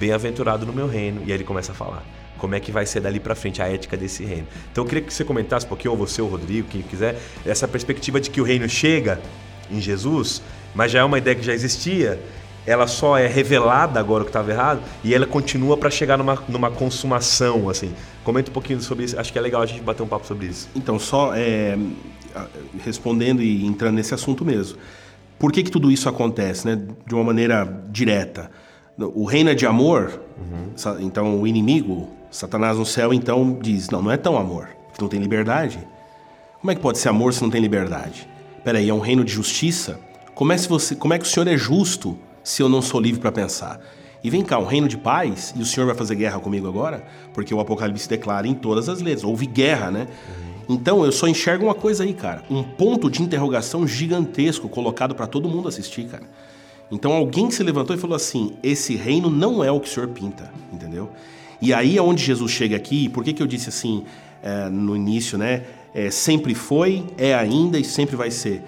bem-aventurado 0.00 0.64
no 0.64 0.72
meu 0.72 0.88
reino. 0.88 1.20
E 1.26 1.30
aí 1.30 1.32
ele 1.32 1.44
começa 1.44 1.72
a 1.72 1.74
falar 1.74 2.02
como 2.38 2.54
é 2.54 2.60
que 2.60 2.72
vai 2.72 2.86
ser 2.86 3.00
dali 3.00 3.20
para 3.20 3.34
frente 3.34 3.60
a 3.60 3.68
ética 3.68 3.98
desse 3.98 4.24
reino. 4.24 4.46
Então 4.72 4.82
eu 4.82 4.88
queria 4.88 5.04
que 5.04 5.12
você 5.12 5.22
comentasse 5.22 5.66
um 5.66 5.68
pouquinho, 5.68 5.92
ou 5.92 5.98
você, 5.98 6.22
ou 6.22 6.28
o 6.28 6.30
Rodrigo, 6.30 6.66
quem 6.68 6.80
quiser, 6.80 7.20
essa 7.44 7.68
perspectiva 7.68 8.18
de 8.18 8.30
que 8.30 8.40
o 8.40 8.44
reino 8.44 8.66
chega 8.66 9.20
em 9.70 9.78
Jesus, 9.78 10.40
mas 10.74 10.90
já 10.90 11.00
é 11.00 11.04
uma 11.04 11.18
ideia 11.18 11.36
que 11.36 11.42
já 11.42 11.52
existia, 11.52 12.18
ela 12.66 12.86
só 12.86 13.18
é 13.18 13.26
revelada 13.26 14.00
agora 14.00 14.22
o 14.22 14.24
que 14.24 14.30
estava 14.30 14.50
errado 14.50 14.80
e 15.04 15.14
ela 15.14 15.26
continua 15.26 15.76
para 15.76 15.90
chegar 15.90 16.16
numa, 16.16 16.42
numa 16.48 16.70
consumação, 16.70 17.68
assim. 17.68 17.92
Comenta 18.24 18.50
um 18.50 18.54
pouquinho 18.54 18.80
sobre 18.80 19.04
isso, 19.04 19.20
acho 19.20 19.30
que 19.30 19.38
é 19.38 19.42
legal 19.42 19.60
a 19.60 19.66
gente 19.66 19.82
bater 19.82 20.02
um 20.02 20.08
papo 20.08 20.26
sobre 20.26 20.46
isso. 20.46 20.68
Então, 20.74 20.98
só 20.98 21.34
é, 21.34 21.78
respondendo 22.82 23.42
e 23.42 23.66
entrando 23.66 23.96
nesse 23.96 24.14
assunto 24.14 24.44
mesmo. 24.44 24.78
Por 25.38 25.52
que, 25.52 25.62
que 25.62 25.70
tudo 25.70 25.90
isso 25.90 26.08
acontece, 26.08 26.66
né? 26.66 26.80
De 27.06 27.14
uma 27.14 27.24
maneira 27.24 27.82
direta 27.90 28.50
o 28.98 29.24
reino 29.24 29.50
é 29.50 29.54
de 29.54 29.66
amor, 29.66 30.20
uhum. 30.38 30.98
então 31.00 31.40
o 31.40 31.46
inimigo, 31.46 32.08
Satanás 32.30 32.76
no 32.78 32.86
céu, 32.86 33.12
então 33.12 33.58
diz: 33.60 33.88
não, 33.90 34.02
não 34.02 34.10
é 34.10 34.16
tão 34.16 34.36
amor, 34.36 34.68
não 35.00 35.08
tem 35.08 35.20
liberdade. 35.20 35.78
Como 36.60 36.70
é 36.70 36.74
que 36.74 36.80
pode 36.80 36.98
ser 36.98 37.08
amor 37.08 37.32
se 37.32 37.42
não 37.42 37.50
tem 37.50 37.60
liberdade? 37.60 38.28
Peraí, 38.62 38.88
é 38.88 38.94
um 38.94 39.00
reino 39.00 39.24
de 39.24 39.32
justiça? 39.32 39.98
Como 40.34 40.52
é, 40.52 40.58
se 40.58 40.68
você, 40.68 40.94
como 40.94 41.14
é 41.14 41.18
que 41.18 41.24
o 41.24 41.28
Senhor 41.28 41.48
é 41.48 41.56
justo 41.56 42.18
se 42.42 42.62
eu 42.62 42.68
não 42.68 42.82
sou 42.82 43.00
livre 43.00 43.20
para 43.20 43.32
pensar? 43.32 43.80
E 44.22 44.28
vem 44.28 44.42
cá, 44.42 44.58
um 44.58 44.66
reino 44.66 44.86
de 44.86 44.98
paz, 44.98 45.54
e 45.56 45.62
o 45.62 45.66
Senhor 45.66 45.86
vai 45.86 45.94
fazer 45.94 46.14
guerra 46.14 46.38
comigo 46.38 46.68
agora? 46.68 47.02
Porque 47.32 47.54
o 47.54 47.60
Apocalipse 47.60 48.08
declara 48.08 48.46
em 48.46 48.54
todas 48.54 48.88
as 48.88 49.00
letras: 49.00 49.24
houve 49.24 49.46
guerra, 49.46 49.90
né? 49.90 50.06
Uhum. 50.06 50.74
Então 50.74 51.04
eu 51.04 51.10
só 51.10 51.26
enxergo 51.26 51.64
uma 51.64 51.74
coisa 51.74 52.04
aí, 52.04 52.12
cara: 52.12 52.42
um 52.50 52.62
ponto 52.62 53.10
de 53.10 53.22
interrogação 53.22 53.86
gigantesco 53.86 54.68
colocado 54.68 55.14
para 55.14 55.26
todo 55.26 55.48
mundo 55.48 55.68
assistir, 55.68 56.04
cara. 56.04 56.24
Então 56.90 57.12
alguém 57.12 57.50
se 57.50 57.62
levantou 57.62 57.94
e 57.94 57.98
falou 57.98 58.16
assim: 58.16 58.52
esse 58.62 58.96
reino 58.96 59.30
não 59.30 59.62
é 59.62 59.70
o 59.70 59.80
que 59.80 59.88
o 59.88 59.90
senhor 59.90 60.08
pinta, 60.08 60.52
entendeu? 60.72 61.10
E 61.62 61.72
aí 61.72 61.96
é 61.96 62.02
onde 62.02 62.24
Jesus 62.24 62.50
chega 62.50 62.76
aqui, 62.76 63.08
por 63.08 63.22
que, 63.22 63.32
que 63.32 63.42
eu 63.42 63.46
disse 63.46 63.68
assim 63.68 64.04
é, 64.42 64.68
no 64.68 64.96
início, 64.96 65.36
né? 65.36 65.64
É, 65.94 66.10
sempre 66.10 66.54
foi, 66.54 67.04
é 67.18 67.34
ainda 67.34 67.78
e 67.78 67.84
sempre 67.84 68.16
vai 68.16 68.30
ser. 68.30 68.62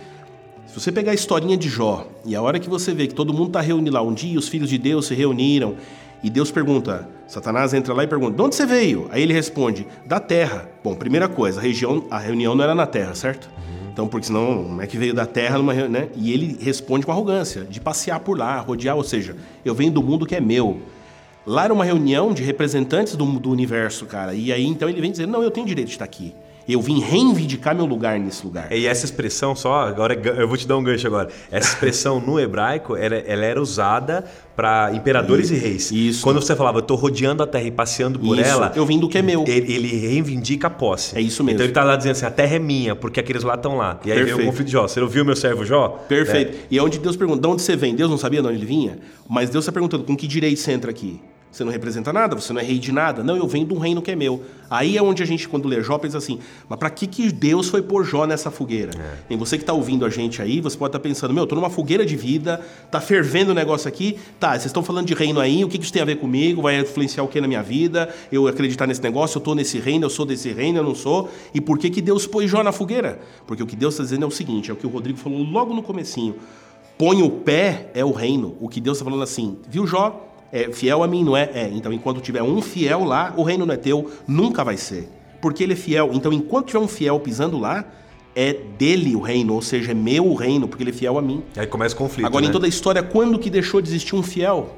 Se 0.67 0.79
você 0.79 0.91
pegar 0.91 1.13
a 1.13 1.15
historinha 1.15 1.57
de 1.57 1.69
Jó, 1.69 2.07
e 2.25 2.35
a 2.35 2.43
hora 2.43 2.59
que 2.59 2.69
você 2.69 2.95
vê 2.95 3.07
que 3.07 3.15
todo 3.15 3.33
mundo 3.33 3.49
está 3.49 3.61
reunido 3.61 3.95
lá, 3.95 4.03
um 4.03 4.13
dia 4.13 4.39
os 4.39 4.49
filhos 4.49 4.71
de 4.71 4.79
Deus 4.79 5.07
se 5.07 5.15
reuniram, 5.15 5.77
e 6.23 6.31
Deus 6.31 6.51
pergunta, 6.51 7.09
Satanás 7.27 7.75
entra 7.75 7.93
lá 7.93 8.05
e 8.05 8.07
pergunta, 8.07 8.37
de 8.37 8.43
onde 8.43 8.55
você 8.55 8.65
veio? 8.65 9.09
Aí 9.11 9.23
ele 9.23 9.33
responde, 9.33 9.87
da 10.07 10.21
terra. 10.21 10.69
Bom, 10.83 10.95
primeira 10.95 11.29
coisa, 11.29 11.59
a, 11.59 11.63
região, 11.63 12.05
a 12.11 12.19
reunião 12.19 12.55
não 12.55 12.63
era 12.63 12.75
na 12.75 12.87
terra, 12.87 13.15
certo? 13.15 13.51
Então, 13.93 14.09
porque 14.09 14.27
senão, 14.27 14.65
como 14.65 14.81
é 14.81 14.87
que 14.87 14.97
veio 14.97 15.13
da 15.13 15.27
Terra 15.27 15.59
numa 15.59 15.75
né? 15.75 16.09
E 16.17 16.33
ele 16.33 16.57
responde 16.59 17.05
com 17.05 17.13
arrogância, 17.13 17.65
de 17.65 17.79
passear 17.79 18.21
por 18.21 18.39
lá, 18.39 18.59
rodear, 18.59 18.97
ou 18.97 19.05
seja, 19.05 19.37
eu 19.63 19.75
venho 19.75 19.93
do 19.93 20.03
mundo 20.03 20.25
que 20.25 20.35
é 20.35 20.41
meu. 20.41 20.81
Lá 21.47 21.65
era 21.65 21.75
uma 21.75 21.85
reunião 21.85 22.33
de 22.33 22.43
representantes 22.43 23.15
do, 23.17 23.27
do 23.39 23.51
universo, 23.51 24.07
cara. 24.07 24.33
E 24.33 24.51
aí, 24.51 24.65
então, 24.65 24.89
ele 24.89 24.99
vem 24.99 25.11
dizendo, 25.11 25.31
não, 25.31 25.43
eu 25.43 25.51
tenho 25.51 25.67
direito 25.67 25.89
de 25.89 25.95
estar 25.95 26.07
aqui. 26.07 26.35
Eu 26.73 26.81
vim 26.81 27.01
reivindicar 27.01 27.75
meu 27.75 27.85
lugar 27.85 28.19
nesse 28.19 28.45
lugar. 28.45 28.73
E 28.73 28.87
essa 28.87 29.05
expressão, 29.05 29.55
só, 29.55 29.83
agora 29.83 30.15
eu 30.15 30.49
vou 30.49 30.57
te 30.57 30.67
dar 30.67 30.77
um 30.77 30.83
gancho 30.83 31.07
agora. 31.07 31.29
Essa 31.51 31.75
expressão 31.75 32.21
no 32.21 32.39
hebraico, 32.39 32.97
ela, 32.97 33.17
ela 33.17 33.45
era 33.45 33.61
usada 33.61 34.25
para 34.57 34.93
imperadores 34.95 35.51
e, 35.51 35.55
e 35.55 35.59
reis. 35.59 35.91
Isso. 35.91 36.23
Quando 36.23 36.41
você 36.41 36.55
falava, 36.55 36.79
eu 36.79 36.83
tô 36.83 36.95
rodeando 36.95 37.43
a 37.43 37.47
terra 37.47 37.65
e 37.65 37.71
passeando 37.71 38.19
por 38.19 38.39
isso. 38.39 38.49
ela. 38.49 38.73
Eu 38.75 38.85
vim 38.85 38.99
do 38.99 39.09
que 39.09 39.19
é 39.19 39.23
meu. 39.23 39.45
Ele, 39.47 39.73
ele, 39.73 39.89
reivindica 39.97 40.67
a 40.67 40.71
posse. 40.71 41.17
É 41.17 41.21
isso 41.21 41.43
mesmo. 41.43 41.57
Então 41.57 41.67
ele 41.67 41.73
tá 41.73 41.85
lá 41.85 41.97
dizendo 41.97 42.13
assim: 42.13 42.27
a 42.27 42.31
terra 42.31 42.57
é 42.57 42.59
minha, 42.59 42.95
porque 42.95 43.21
aqueles 43.21 43.43
lá 43.43 43.55
estão 43.55 43.77
lá. 43.77 43.99
E 44.05 44.11
aí 44.11 44.19
Perfeito. 44.19 44.37
veio 44.37 44.49
o 44.49 44.51
conflito 44.51 44.67
de 44.67 44.73
Jó. 44.73 44.89
Você 44.89 45.01
ouviu 45.01 45.25
meu 45.25 45.37
servo 45.37 45.65
Jó? 45.65 45.89
Perfeito. 46.09 46.57
É. 46.57 46.61
E 46.71 46.79
é 46.79 46.83
onde 46.83 46.99
Deus 46.99 47.17
pergunta: 47.17 47.41
de 47.41 47.47
onde 47.49 47.63
você 47.63 47.77
vem? 47.77 47.95
Deus 47.95 48.11
não 48.11 48.19
sabia 48.19 48.41
de 48.41 48.49
onde 48.49 48.57
ele 48.57 48.67
vinha? 48.67 48.99
Mas 49.29 49.51
Deus 49.51 49.65
está 49.65 49.73
perguntando: 49.73 50.05
com 50.05 50.17
que 50.17 50.27
direito 50.27 50.59
você 50.59 50.73
entra 50.73 50.91
aqui? 50.91 51.21
Você 51.53 51.65
não 51.65 51.71
representa 51.71 52.15
nada, 52.15 52.35
você 52.35 52.51
não 52.51 52.63
é 52.63 52.65
rei 52.65 52.79
de 52.79 52.91
nada. 52.91 53.23
Não, 53.23 53.37
eu 53.37 53.47
venho 53.47 53.67
de 53.67 53.75
um 53.75 53.79
reino 53.79 54.01
que 54.01 54.11
é 54.11 54.17
meu. 54.17 54.43
Aí 54.71 54.97
é 54.97 55.03
onde 55.03 55.23
a 55.23 55.27
gente, 55.27 55.47
quando 55.47 55.69
lê 55.69 55.83
Jó, 55.83 55.99
pensa 55.99 56.17
assim: 56.17 56.39
mas 56.67 56.79
para 56.79 56.89
que, 56.89 57.07
que 57.07 57.31
Deus 57.31 57.69
foi 57.69 57.83
pôr 57.83 58.07
Jó 58.07 58.25
nessa 58.27 58.51
fogueira? 58.51 58.91
É. 58.99 59.35
E 59.35 59.37
você 59.37 59.59
que 59.59 59.63
está 59.63 59.75
ouvindo 59.75 60.07
a 60.07 60.09
gente 60.09 60.41
aí, 60.41 60.63
você 60.63 60.79
pode 60.79 60.89
estar 60.89 60.99
tá 60.99 61.03
pensando: 61.03 61.35
meu, 61.35 61.43
eu 61.43 61.47
tô 61.47 61.55
numa 61.55 61.69
fogueira 61.69 62.07
de 62.07 62.17
vida, 62.17 62.59
tá 62.91 63.03
fervendo 63.03 63.51
o 63.51 63.55
negócio 63.55 63.87
aqui. 63.87 64.19
Tá, 64.41 64.53
vocês 64.53 64.65
estão 64.65 64.83
falando 64.83 65.07
de 65.07 65.13
reino 65.13 65.41
aí, 65.41 65.63
o 65.63 65.69
que, 65.69 65.77
que 65.77 65.85
isso 65.85 65.93
tem 65.93 66.01
a 66.01 66.07
ver 66.07 66.17
comigo? 66.17 66.63
Vai 66.63 66.81
influenciar 66.81 67.23
o 67.23 67.29
que 67.29 67.39
na 67.39 67.47
minha 67.47 67.63
vida? 67.63 68.09
Eu 68.33 68.49
acreditar 68.49 68.87
nesse 68.87 69.03
negócio, 69.03 69.37
eu 69.37 69.43
tô 69.43 69.55
nesse 69.55 69.79
reino, 69.79 70.07
eu 70.07 70.11
sou 70.11 70.25
desse 70.25 70.51
reino, 70.51 70.79
eu 70.79 70.85
não 70.85 70.95
sou. 70.95 71.29
E 71.53 71.61
por 71.61 71.79
que, 71.79 71.91
que 71.91 72.01
Deus 72.01 72.27
pôs 72.27 72.51
Jó 72.51 72.63
na 72.63 72.73
fogueira? 72.73 73.21
Porque 73.47 73.63
o 73.63 73.67
que 73.67 73.77
Deus 73.77 73.93
está 73.93 74.05
dizendo 74.05 74.25
é 74.25 74.27
o 74.27 74.31
seguinte: 74.31 74.71
é 74.71 74.73
o 74.73 74.77
que 74.77 74.87
o 74.87 74.91
Rodrigo 74.91 75.19
falou 75.19 75.43
logo 75.43 75.75
no 75.75 75.83
comecinho. 75.83 76.35
Põe 76.97 77.23
o 77.23 77.29
pé 77.29 77.91
é 77.93 78.03
o 78.03 78.11
reino. 78.11 78.57
O 78.59 78.71
que 78.71 78.81
Deus 78.81 78.97
está 78.97 79.05
falando 79.05 79.23
assim, 79.23 79.59
viu, 79.69 79.87
Jó? 79.87 80.32
É 80.53 80.71
fiel 80.71 81.03
a 81.03 81.09
mim, 81.09 81.25
não 81.25 81.37
é? 81.37 81.51
É. 81.55 81.71
Então, 81.73 81.93
enquanto 81.93 82.21
tiver 82.21 82.43
um 82.43 82.61
fiel 82.61 83.05
lá, 83.05 83.33
o 83.37 83.43
reino 83.43 83.65
não 83.65 83.73
é 83.73 83.79
teu, 83.79 84.11
nunca 84.29 84.63
vai 84.63 84.77
ser. 84.77 85.09
Porque 85.41 85.63
ele 85.63 85.73
é 85.73 85.77
fiel. 85.77 86.11
Então, 86.13 86.33
enquanto 86.33 86.67
tiver 86.67 86.79
um 86.79 86.87
fiel 86.87 87.19
pisando 87.19 87.59
lá, 87.59 87.85
é 88.35 88.53
dele 88.53 89.17
o 89.17 89.21
reino, 89.21 89.55
ou 89.55 89.63
seja, 89.63 89.93
é 89.93 89.95
meu 89.95 90.27
o 90.27 90.35
reino, 90.35 90.69
porque 90.69 90.83
ele 90.83 90.91
é 90.91 90.95
fiel 90.95 91.19
a 91.19 91.23
mim. 91.23 91.43
Aí 91.57 91.67
começa 91.67 91.95
o 91.95 91.99
conflito. 91.99 92.27
Agora, 92.27 92.43
né? 92.43 92.49
em 92.51 92.53
toda 92.53 92.67
a 92.67 92.69
história, 92.69 93.03
quando 93.03 93.39
que 93.39 93.49
deixou 93.49 93.81
de 93.81 93.89
existir 93.89 94.15
um 94.15 94.23
fiel? 94.23 94.77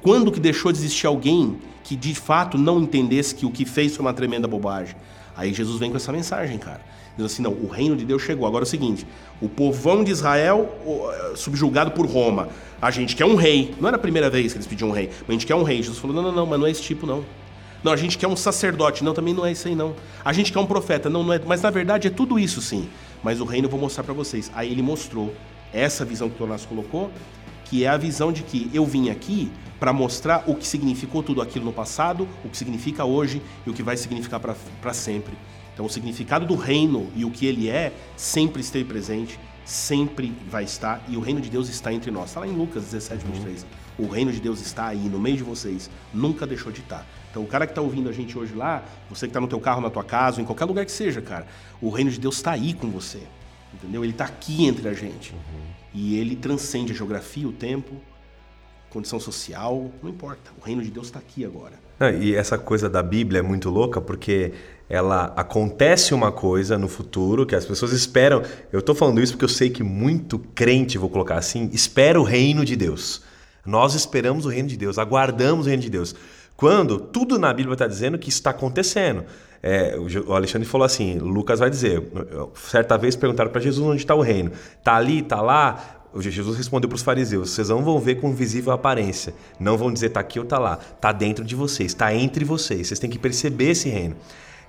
Quando 0.00 0.30
que 0.30 0.38
deixou 0.38 0.70
de 0.70 0.78
existir 0.78 1.06
alguém 1.06 1.58
que 1.82 1.96
de 1.96 2.14
fato 2.14 2.56
não 2.56 2.80
entendesse 2.80 3.34
que 3.34 3.44
o 3.44 3.50
que 3.50 3.64
fez 3.64 3.96
foi 3.96 4.06
uma 4.06 4.14
tremenda 4.14 4.46
bobagem? 4.46 4.94
Aí 5.36 5.52
Jesus 5.52 5.78
vem 5.78 5.90
com 5.90 5.96
essa 5.96 6.12
mensagem, 6.12 6.58
cara. 6.58 6.80
Diz 7.16 7.26
assim: 7.26 7.42
não, 7.42 7.52
o 7.52 7.66
reino 7.66 7.96
de 7.96 8.04
Deus 8.04 8.22
chegou. 8.22 8.46
Agora 8.46 8.62
é 8.62 8.66
o 8.66 8.68
seguinte: 8.68 9.06
o 9.40 9.48
povão 9.48 10.04
de 10.04 10.12
Israel 10.12 10.72
eh, 10.86 11.32
subjugado 11.34 11.90
por 11.90 12.06
Roma. 12.06 12.48
A 12.80 12.90
gente 12.90 13.16
quer 13.16 13.24
um 13.24 13.34
rei. 13.34 13.74
Não 13.80 13.88
era 13.88 13.96
a 13.96 14.00
primeira 14.00 14.30
vez 14.30 14.52
que 14.52 14.58
eles 14.58 14.66
pediam 14.66 14.90
um 14.90 14.92
rei, 14.92 15.10
mas 15.20 15.28
a 15.28 15.32
gente 15.32 15.46
quer 15.46 15.54
um 15.54 15.62
rei. 15.62 15.78
Jesus 15.78 15.98
falou: 15.98 16.14
não, 16.14 16.22
não, 16.22 16.32
não, 16.32 16.46
mas 16.46 16.60
não 16.60 16.66
é 16.66 16.70
esse 16.70 16.82
tipo, 16.82 17.06
não. 17.06 17.24
Não, 17.82 17.92
a 17.92 17.96
gente 17.96 18.18
quer 18.18 18.26
um 18.26 18.36
sacerdote. 18.36 19.04
Não, 19.04 19.14
também 19.14 19.34
não 19.34 19.46
é 19.46 19.52
isso 19.52 19.68
aí, 19.68 19.74
não. 19.74 19.94
A 20.24 20.32
gente 20.32 20.52
quer 20.52 20.58
um 20.58 20.66
profeta. 20.66 21.08
Não, 21.08 21.22
não 21.22 21.32
é. 21.32 21.40
Mas 21.44 21.62
na 21.62 21.70
verdade 21.70 22.08
é 22.08 22.10
tudo 22.10 22.38
isso, 22.38 22.60
sim. 22.60 22.88
Mas 23.22 23.40
o 23.40 23.44
reino 23.44 23.66
eu 23.66 23.70
vou 23.70 23.80
mostrar 23.80 24.04
para 24.04 24.14
vocês. 24.14 24.50
Aí 24.54 24.70
ele 24.70 24.82
mostrou 24.82 25.34
essa 25.72 26.04
visão 26.04 26.28
que 26.28 26.34
o 26.36 26.38
Tornas 26.38 26.64
colocou, 26.64 27.10
que 27.64 27.84
é 27.84 27.88
a 27.88 27.96
visão 27.96 28.32
de 28.32 28.42
que 28.42 28.70
eu 28.72 28.84
vim 28.84 29.10
aqui 29.10 29.50
para 29.78 29.92
mostrar 29.92 30.44
o 30.46 30.54
que 30.54 30.66
significou 30.66 31.22
tudo 31.22 31.40
aquilo 31.40 31.64
no 31.64 31.72
passado, 31.72 32.26
o 32.44 32.48
que 32.48 32.56
significa 32.56 33.04
hoje 33.04 33.40
e 33.66 33.70
o 33.70 33.72
que 33.72 33.82
vai 33.82 33.96
significar 33.96 34.40
para 34.40 34.92
sempre. 34.92 35.34
Então, 35.72 35.86
o 35.86 35.88
significado 35.88 36.44
do 36.44 36.56
reino 36.56 37.08
e 37.14 37.24
o 37.24 37.30
que 37.30 37.46
ele 37.46 37.68
é 37.68 37.92
sempre 38.16 38.60
esteve 38.60 38.84
presente, 38.84 39.38
sempre 39.68 40.34
vai 40.48 40.64
estar, 40.64 41.04
e 41.08 41.16
o 41.16 41.20
reino 41.20 41.42
de 41.42 41.50
Deus 41.50 41.68
está 41.68 41.92
entre 41.92 42.10
nós. 42.10 42.30
Está 42.30 42.40
lá 42.40 42.46
em 42.46 42.56
Lucas 42.56 42.84
17, 42.84 43.22
23. 43.26 43.62
Uhum. 43.62 44.06
O 44.06 44.08
reino 44.08 44.32
de 44.32 44.40
Deus 44.40 44.62
está 44.62 44.86
aí, 44.86 45.10
no 45.10 45.20
meio 45.20 45.36
de 45.36 45.42
vocês, 45.42 45.90
nunca 46.12 46.46
deixou 46.46 46.72
de 46.72 46.80
estar. 46.80 47.06
Então, 47.30 47.42
o 47.42 47.46
cara 47.46 47.66
que 47.66 47.72
está 47.72 47.82
ouvindo 47.82 48.08
a 48.08 48.12
gente 48.12 48.38
hoje 48.38 48.54
lá, 48.54 48.82
você 49.10 49.26
que 49.26 49.30
está 49.30 49.40
no 49.40 49.46
teu 49.46 49.60
carro, 49.60 49.82
na 49.82 49.90
tua 49.90 50.02
casa, 50.02 50.40
em 50.40 50.44
qualquer 50.46 50.64
lugar 50.64 50.86
que 50.86 50.92
seja, 50.92 51.20
cara, 51.20 51.46
o 51.82 51.90
reino 51.90 52.10
de 52.10 52.18
Deus 52.18 52.36
está 52.36 52.52
aí 52.52 52.72
com 52.72 52.88
você. 52.88 53.20
Entendeu? 53.74 54.02
Ele 54.02 54.12
está 54.12 54.24
aqui 54.24 54.64
entre 54.64 54.88
a 54.88 54.94
gente. 54.94 55.34
Uhum. 55.34 55.60
E 55.92 56.16
ele 56.16 56.34
transcende 56.34 56.92
a 56.92 56.94
geografia, 56.94 57.46
o 57.46 57.52
tempo, 57.52 57.94
condição 58.88 59.20
social, 59.20 59.90
não 60.02 60.08
importa. 60.08 60.50
O 60.58 60.64
reino 60.64 60.82
de 60.82 60.90
Deus 60.90 61.08
está 61.08 61.18
aqui 61.18 61.44
agora. 61.44 61.74
e 62.18 62.34
essa 62.34 62.56
coisa 62.56 62.88
da 62.88 63.02
Bíblia 63.02 63.40
é 63.40 63.42
muito 63.42 63.68
louca 63.68 64.00
porque 64.00 64.54
ela 64.88 65.32
acontece 65.36 66.14
uma 66.14 66.32
coisa 66.32 66.78
no 66.78 66.88
futuro 66.88 67.44
que 67.44 67.54
as 67.54 67.66
pessoas 67.66 67.92
esperam. 67.92 68.42
Eu 68.72 68.80
estou 68.80 68.94
falando 68.94 69.20
isso 69.20 69.32
porque 69.32 69.44
eu 69.44 69.48
sei 69.48 69.68
que 69.68 69.82
muito 69.82 70.38
crente, 70.38 70.96
vou 70.96 71.10
colocar 71.10 71.36
assim, 71.36 71.68
espera 71.72 72.18
o 72.18 72.24
reino 72.24 72.64
de 72.64 72.74
Deus. 72.74 73.22
Nós 73.66 73.94
esperamos 73.94 74.46
o 74.46 74.48
reino 74.48 74.68
de 74.68 74.76
Deus, 74.76 74.98
aguardamos 74.98 75.66
o 75.66 75.68
reino 75.68 75.82
de 75.82 75.90
Deus. 75.90 76.14
Quando 76.56 76.98
tudo 76.98 77.38
na 77.38 77.52
Bíblia 77.52 77.74
está 77.74 77.86
dizendo 77.86 78.18
que 78.18 78.30
está 78.30 78.50
acontecendo. 78.50 79.24
É, 79.60 79.96
o 80.26 80.32
Alexandre 80.32 80.66
falou 80.66 80.84
assim, 80.84 81.18
Lucas 81.18 81.58
vai 81.58 81.68
dizer, 81.68 82.00
certa 82.54 82.96
vez 82.96 83.16
perguntaram 83.16 83.50
para 83.50 83.60
Jesus 83.60 83.84
onde 83.84 84.00
está 84.00 84.14
o 84.14 84.20
reino. 84.20 84.52
Está 84.78 84.94
ali, 84.94 85.18
está 85.18 85.42
lá? 85.42 85.98
Jesus 86.16 86.56
respondeu 86.56 86.88
para 86.88 86.96
os 86.96 87.02
fariseus: 87.02 87.50
vocês 87.50 87.68
não 87.68 87.82
vão 87.82 87.98
ver 87.98 88.16
com 88.16 88.32
visível 88.32 88.72
aparência, 88.72 89.34
não 89.60 89.76
vão 89.76 89.92
dizer 89.92 90.06
está 90.06 90.20
aqui 90.20 90.38
ou 90.38 90.44
está 90.44 90.58
lá, 90.58 90.78
está 90.94 91.12
dentro 91.12 91.44
de 91.44 91.54
vocês, 91.54 91.92
está 91.92 92.14
entre 92.14 92.44
vocês. 92.44 92.88
Vocês 92.88 92.98
têm 92.98 93.10
que 93.10 93.18
perceber 93.18 93.70
esse 93.70 93.88
reino. 93.88 94.16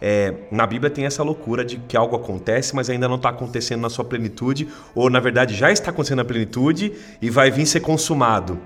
É, 0.02 0.34
na 0.52 0.66
Bíblia 0.66 0.90
tem 0.90 1.06
essa 1.06 1.22
loucura 1.24 1.64
de 1.66 1.78
que 1.78 1.98
algo 1.98 2.16
acontece, 2.16 2.76
mas 2.76 2.90
ainda 2.90 3.08
não 3.08 3.16
está 3.16 3.30
acontecendo 3.30 3.82
na 3.82 3.90
sua 3.90 4.06
plenitude, 4.06 4.68
ou 4.96 5.10
na 5.10 5.20
verdade 5.20 5.56
já 5.56 5.72
está 5.72 5.92
acontecendo 5.92 6.20
na 6.20 6.26
plenitude 6.26 6.94
e 7.22 7.30
vai 7.30 7.52
vir 7.52 7.66
ser 7.66 7.82
consumado. 7.82 8.60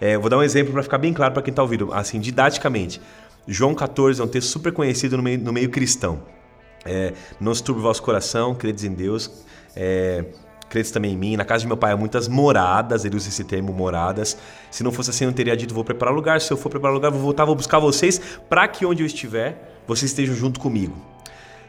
É, 0.00 0.16
vou 0.16 0.30
dar 0.30 0.38
um 0.38 0.42
exemplo 0.42 0.72
para 0.72 0.82
ficar 0.82 0.98
bem 0.98 1.12
claro 1.12 1.32
para 1.32 1.42
quem 1.42 1.50
está 1.50 1.62
ouvindo, 1.62 1.92
assim, 1.92 2.20
didaticamente. 2.20 3.00
João 3.48 3.74
14 3.74 4.20
é 4.20 4.24
um 4.24 4.28
texto 4.28 4.48
super 4.48 4.72
conhecido 4.72 5.16
no 5.16 5.22
meio, 5.22 5.38
no 5.38 5.52
meio 5.52 5.70
cristão. 5.70 6.22
É, 6.84 7.12
não 7.40 7.54
se 7.54 7.62
turbe 7.62 7.80
o 7.80 7.82
vosso 7.82 8.02
coração, 8.02 8.54
credes 8.54 8.84
em 8.84 8.92
Deus. 8.92 9.44
É, 9.74 10.24
credes 10.68 10.90
também 10.90 11.12
em 11.12 11.16
mim. 11.16 11.36
Na 11.36 11.44
casa 11.44 11.62
de 11.62 11.66
meu 11.66 11.76
pai 11.76 11.92
há 11.92 11.96
muitas 11.96 12.28
moradas, 12.28 13.04
ele 13.04 13.16
usa 13.16 13.28
esse 13.28 13.44
termo 13.44 13.72
moradas. 13.72 14.36
Se 14.70 14.82
não 14.82 14.92
fosse 14.92 15.10
assim, 15.10 15.24
eu 15.24 15.32
teria 15.32 15.56
dito: 15.56 15.74
vou 15.74 15.84
preparar 15.84 16.14
lugar. 16.14 16.40
Se 16.40 16.52
eu 16.52 16.56
for 16.56 16.68
preparar 16.68 16.94
lugar, 16.94 17.10
vou 17.10 17.20
voltar, 17.20 17.44
vou 17.44 17.54
buscar 17.54 17.78
vocês, 17.78 18.20
para 18.48 18.66
que 18.68 18.84
onde 18.84 19.02
eu 19.02 19.06
estiver, 19.06 19.75
vocês 19.86 20.10
estejam 20.10 20.34
junto 20.34 20.60
comigo. 20.60 20.96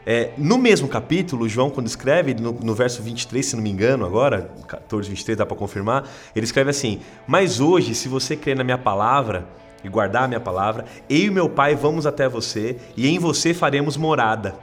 É, 0.06 0.30
no 0.38 0.56
mesmo 0.56 0.88
capítulo, 0.88 1.48
João, 1.48 1.68
quando 1.68 1.86
escreve, 1.86 2.32
no, 2.32 2.52
no, 2.52 2.74
verso 2.74 3.02
23, 3.02 3.44
se 3.44 3.54
não 3.54 3.62
me 3.62 3.70
engano, 3.70 4.06
agora, 4.06 4.50
14, 4.66 5.08
23, 5.10 5.36
dá 5.36 5.44
para 5.44 5.56
confirmar, 5.56 6.08
ele 6.34 6.44
escreve 6.44 6.70
assim: 6.70 7.00
Mas 7.26 7.60
hoje, 7.60 7.94
se 7.94 8.08
você 8.08 8.34
crer 8.34 8.56
na 8.56 8.64
minha 8.64 8.78
palavra 8.78 9.46
e 9.84 9.88
guardar 9.88 10.24
a 10.24 10.28
minha 10.28 10.40
palavra, 10.40 10.86
eu 11.10 11.18
e 11.18 11.30
meu 11.30 11.48
pai 11.50 11.74
vamos 11.74 12.06
até 12.06 12.26
você 12.26 12.78
e 12.96 13.06
em 13.06 13.18
você 13.18 13.52
faremos 13.52 13.98
morada. 13.98 14.54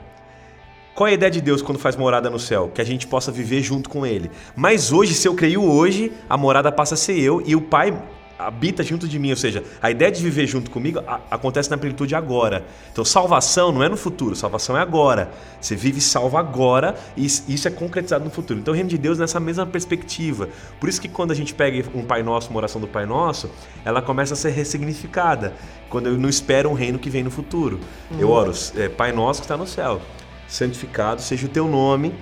Qual 0.96 1.06
é 1.06 1.10
a 1.10 1.14
ideia 1.14 1.30
de 1.30 1.40
Deus 1.40 1.60
quando 1.62 1.78
faz 1.78 1.94
morada 1.94 2.30
no 2.30 2.40
céu? 2.40 2.70
Que 2.74 2.80
a 2.80 2.84
gente 2.84 3.06
possa 3.06 3.30
viver 3.30 3.62
junto 3.62 3.88
com 3.88 4.06
Ele. 4.06 4.30
Mas 4.56 4.92
hoje, 4.92 5.14
se 5.14 5.28
eu 5.28 5.34
creio 5.34 5.62
hoje, 5.62 6.10
a 6.28 6.36
morada 6.36 6.72
passa 6.72 6.94
a 6.94 6.96
ser 6.96 7.20
eu 7.20 7.42
e 7.46 7.54
o 7.54 7.60
Pai 7.60 7.96
habita 8.38 8.82
junto 8.82 9.08
de 9.08 9.18
mim, 9.18 9.30
ou 9.30 9.36
seja, 9.36 9.62
a 9.80 9.90
ideia 9.90 10.10
de 10.10 10.22
viver 10.22 10.46
junto 10.46 10.70
comigo 10.70 11.00
a, 11.06 11.20
acontece 11.30 11.70
na 11.70 11.78
plenitude 11.78 12.14
agora. 12.14 12.64
Então, 12.92 13.04
salvação 13.04 13.72
não 13.72 13.82
é 13.82 13.88
no 13.88 13.96
futuro, 13.96 14.36
salvação 14.36 14.76
é 14.76 14.80
agora. 14.80 15.30
Você 15.60 15.74
vive 15.74 16.00
salvo 16.00 16.36
agora 16.36 16.96
e 17.16 17.24
isso 17.26 17.66
é 17.66 17.70
concretizado 17.70 18.24
no 18.24 18.30
futuro. 18.30 18.58
Então, 18.58 18.72
o 18.72 18.74
reino 18.74 18.88
de 18.88 18.98
Deus 18.98 19.18
nessa 19.18 19.40
mesma 19.40 19.66
perspectiva. 19.66 20.48
Por 20.78 20.88
isso 20.88 21.00
que 21.00 21.08
quando 21.08 21.30
a 21.30 21.34
gente 21.34 21.54
pega 21.54 21.88
um 21.94 22.04
Pai 22.04 22.22
Nosso, 22.22 22.50
uma 22.50 22.58
oração 22.58 22.80
do 22.80 22.86
Pai 22.86 23.06
Nosso, 23.06 23.50
ela 23.84 24.02
começa 24.02 24.34
a 24.34 24.36
ser 24.36 24.50
ressignificada. 24.50 25.54
Quando 25.88 26.08
eu 26.08 26.18
não 26.18 26.28
espero 26.28 26.68
um 26.68 26.74
reino 26.74 26.98
que 26.98 27.08
vem 27.08 27.22
no 27.22 27.30
futuro. 27.30 27.80
Uhum. 28.10 28.20
Eu 28.20 28.30
oro, 28.30 28.52
é, 28.76 28.88
Pai 28.88 29.12
Nosso 29.12 29.40
que 29.40 29.44
está 29.44 29.56
no 29.56 29.66
céu 29.66 30.00
santificado 30.48 31.20
seja 31.20 31.46
o 31.46 31.48
teu 31.48 31.66
nome. 31.68 32.14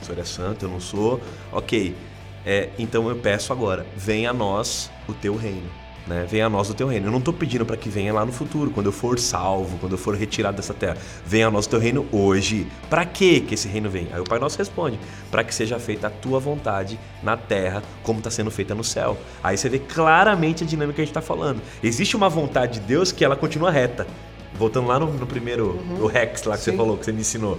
O 0.00 0.04
Senhor 0.04 0.18
é 0.20 0.24
santo, 0.24 0.64
eu 0.64 0.68
não 0.68 0.80
sou. 0.80 1.20
Ok. 1.52 1.96
É, 2.44 2.70
então 2.78 3.08
eu 3.08 3.16
peço 3.16 3.52
agora, 3.52 3.84
venha 3.96 4.30
a 4.30 4.32
nós 4.32 4.88
o 5.08 5.14
teu 5.14 5.36
reino. 5.36 5.68
Né? 6.06 6.24
Venha 6.28 6.46
a 6.46 6.48
nós 6.48 6.70
o 6.70 6.74
teu 6.74 6.86
reino. 6.86 7.08
Eu 7.08 7.10
não 7.10 7.18
estou 7.18 7.34
pedindo 7.34 7.66
para 7.66 7.76
que 7.76 7.88
venha 7.88 8.12
lá 8.12 8.24
no 8.24 8.32
futuro, 8.32 8.70
quando 8.70 8.86
eu 8.86 8.92
for 8.92 9.18
salvo, 9.18 9.76
quando 9.78 9.92
eu 9.92 9.98
for 9.98 10.14
retirado 10.14 10.56
dessa 10.56 10.72
terra. 10.72 10.96
Venha 11.26 11.48
a 11.48 11.50
nós 11.50 11.66
o 11.66 11.68
teu 11.68 11.80
reino 11.80 12.06
hoje. 12.12 12.66
Para 12.88 13.04
que 13.04 13.40
que 13.40 13.54
esse 13.54 13.66
reino 13.66 13.90
vem? 13.90 14.06
Aí 14.12 14.20
o 14.20 14.24
Pai 14.24 14.38
Nosso 14.38 14.56
responde: 14.56 14.98
para 15.30 15.42
que 15.42 15.54
seja 15.54 15.78
feita 15.78 16.06
a 16.06 16.10
tua 16.10 16.38
vontade 16.38 16.98
na 17.22 17.36
terra, 17.36 17.82
como 18.02 18.18
está 18.18 18.30
sendo 18.30 18.50
feita 18.50 18.74
no 18.74 18.84
céu. 18.84 19.18
Aí 19.42 19.56
você 19.56 19.68
vê 19.68 19.80
claramente 19.80 20.62
a 20.62 20.66
dinâmica 20.66 20.96
que 20.96 21.00
a 21.02 21.04
gente 21.04 21.10
está 21.10 21.22
falando. 21.22 21.60
Existe 21.82 22.16
uma 22.16 22.28
vontade 22.28 22.78
de 22.78 22.86
Deus 22.86 23.10
que 23.10 23.24
ela 23.24 23.34
continua 23.34 23.70
reta. 23.70 24.06
Voltando 24.54 24.86
lá 24.86 24.98
no, 24.98 25.12
no 25.12 25.26
primeiro, 25.26 25.72
uhum. 25.72 26.04
o 26.04 26.06
Rex 26.06 26.44
lá 26.44 26.56
que 26.56 26.64
Sim. 26.64 26.70
você 26.70 26.76
falou, 26.76 26.96
que 26.96 27.04
você 27.04 27.12
me 27.12 27.20
ensinou. 27.20 27.58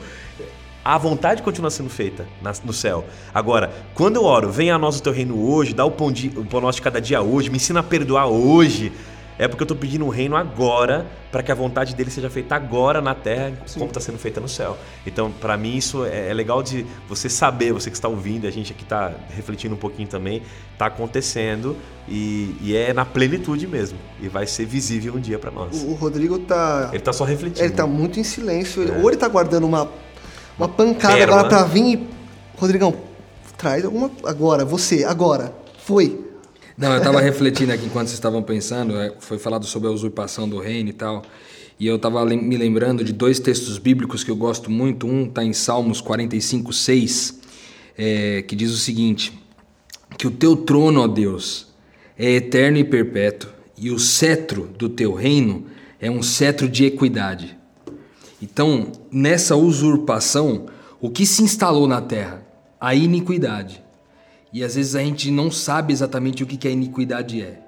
A 0.88 0.98
vontade 0.98 1.44
continua 1.44 1.70
sendo 1.70 1.90
feita 1.90 2.26
no 2.64 2.72
céu. 2.72 3.04
Agora, 3.34 3.74
quando 3.94 4.16
eu 4.16 4.24
oro, 4.24 4.50
venha 4.50 4.76
a 4.76 4.80
nós 4.80 4.98
o 4.98 5.04
teu 5.04 5.12
reino 5.12 5.38
hoje, 5.38 5.74
dá 5.74 5.84
o 5.84 5.92
pão, 5.92 6.10
de, 6.10 6.30
o 6.30 6.46
pão 6.46 6.62
nosso 6.62 6.78
de 6.78 6.82
cada 6.82 7.02
dia 7.02 7.22
hoje, 7.22 7.50
me 7.50 7.58
ensina 7.58 7.82
a 7.82 7.84
perdoar 7.84 8.28
hoje. 8.28 8.94
é 9.38 9.50
porque 9.50 9.64
eu 9.64 9.66
estou 9.66 9.76
pedindo 9.76 10.06
um 10.06 10.10
reino 10.10 10.38
agora, 10.38 11.06
para 11.30 11.44
que 11.44 11.52
a 11.52 11.56
vontade 11.56 11.94
dele 11.94 12.10
seja 12.10 12.30
feita 12.30 12.56
agora 12.56 13.02
na 13.02 13.14
terra, 13.14 13.52
Sim. 13.66 13.80
como 13.80 13.90
está 13.90 14.00
sendo 14.00 14.18
feita 14.18 14.40
no 14.40 14.48
céu. 14.48 14.78
Então, 15.06 15.30
para 15.30 15.58
mim, 15.58 15.76
isso 15.76 16.06
é, 16.06 16.30
é, 16.30 16.34
legal 16.34 16.64
de 16.64 16.86
você 17.10 17.28
saber, 17.28 17.74
você 17.74 17.90
que 17.90 17.98
está 17.98 18.08
ouvindo, 18.08 18.48
a 18.48 18.50
gente 18.50 18.72
aqui 18.72 18.84
está 18.84 19.12
refletindo 19.36 19.76
um 19.76 19.78
pouquinho 19.78 20.08
também, 20.08 20.42
está 20.72 20.86
acontecendo 20.86 21.76
e, 22.08 22.56
e, 22.62 22.74
é 22.78 22.94
na 22.94 23.04
plenitude 23.04 23.68
mesmo. 23.68 23.98
E 24.22 24.30
vai 24.30 24.48
ser 24.48 24.66
visível 24.66 25.16
um 25.16 25.20
dia 25.20 25.38
para 25.38 25.52
nós. 25.52 25.84
O, 25.84 25.88
o 25.88 25.94
Rodrigo 25.96 26.40
tá. 26.40 26.92
Ele 26.94 27.04
tá 27.04 27.12
só 27.12 27.26
refletindo. 27.26 27.66
Ele 27.66 27.74
tá 27.74 27.86
muito 27.86 28.22
em 28.22 28.24
silêncio. 28.24 28.90
É. 28.90 29.02
Ou 29.02 29.10
ele 29.10 29.18
tá 29.18 29.28
guardando 29.28 29.66
uma, 29.66 29.92
uma 30.58 30.68
pancada 30.68 31.16
Pérola. 31.16 31.40
agora 31.42 31.50
para 31.50 31.64
vir 31.66 31.98
e. 31.98 32.08
Rodrigão, 32.58 32.96
traz 33.58 33.86
alguma. 33.86 34.12
Agora, 34.24 34.66
você, 34.66 35.04
agora. 35.04 35.54
Foi. 35.78 36.26
Não, 36.78 36.92
eu 36.92 36.98
estava 36.98 37.22
refletindo 37.22 37.72
aqui 37.72 37.86
enquanto 37.86 38.08
vocês 38.08 38.18
estavam 38.18 38.44
pensando, 38.44 39.00
é, 39.00 39.14
foi 39.20 39.40
falado 39.40 39.66
sobre 39.66 39.88
a 39.88 39.92
usurpação 39.92 40.48
do 40.48 40.60
reino 40.60 40.90
e 40.90 40.94
tal. 40.94 41.24
E 41.80 41.86
eu 41.86 41.96
estava 41.96 42.26
me 42.26 42.58
lembrando 42.58 43.04
de 43.04 43.14
dois 43.14 43.40
textos 43.40 43.78
bíblicos 43.78 44.24
que 44.24 44.32
eu 44.32 44.36
gosto 44.36 44.70
muito. 44.70 45.08
Um 45.08 45.26
está 45.26 45.44
em 45.44 45.54
Salmos 45.54 46.02
45, 46.02 46.74
6, 46.74 47.40
é, 47.98 48.42
que 48.42 48.56
diz 48.56 48.72
o 48.72 48.78
seguinte: 48.78 49.38
Que 50.18 50.28
o 50.28 50.32
teu 50.32 50.56
trono, 50.56 51.02
ó 51.02 51.08
Deus, 51.08 51.68
é 52.18 52.32
eterno 52.32 52.80
e 52.80 52.84
perpétuo, 52.84 53.50
e 53.78 53.92
o 53.92 54.00
cetro 54.00 54.70
do 54.78 54.90
teu 54.90 55.14
reino 55.14 55.66
é 56.00 56.10
um 56.10 56.24
cetro 56.24 56.68
de 56.68 56.86
equidade. 56.86 57.58
Então, 58.42 58.92
nessa 59.12 59.56
usurpação, 59.56 60.68
o 61.02 61.10
que 61.10 61.26
se 61.26 61.44
instalou 61.44 61.88
na 61.88 62.02
terra? 62.02 62.46
A 62.80 62.94
iniquidade. 62.94 63.84
E 64.54 64.64
às 64.64 64.76
vezes 64.76 64.96
a 64.96 65.02
gente 65.02 65.30
não 65.30 65.52
sabe 65.52 65.94
exatamente 65.94 66.44
o 66.44 66.48
que 66.48 66.68
a 66.68 66.72
iniquidade 66.72 67.42
é. 67.42 67.60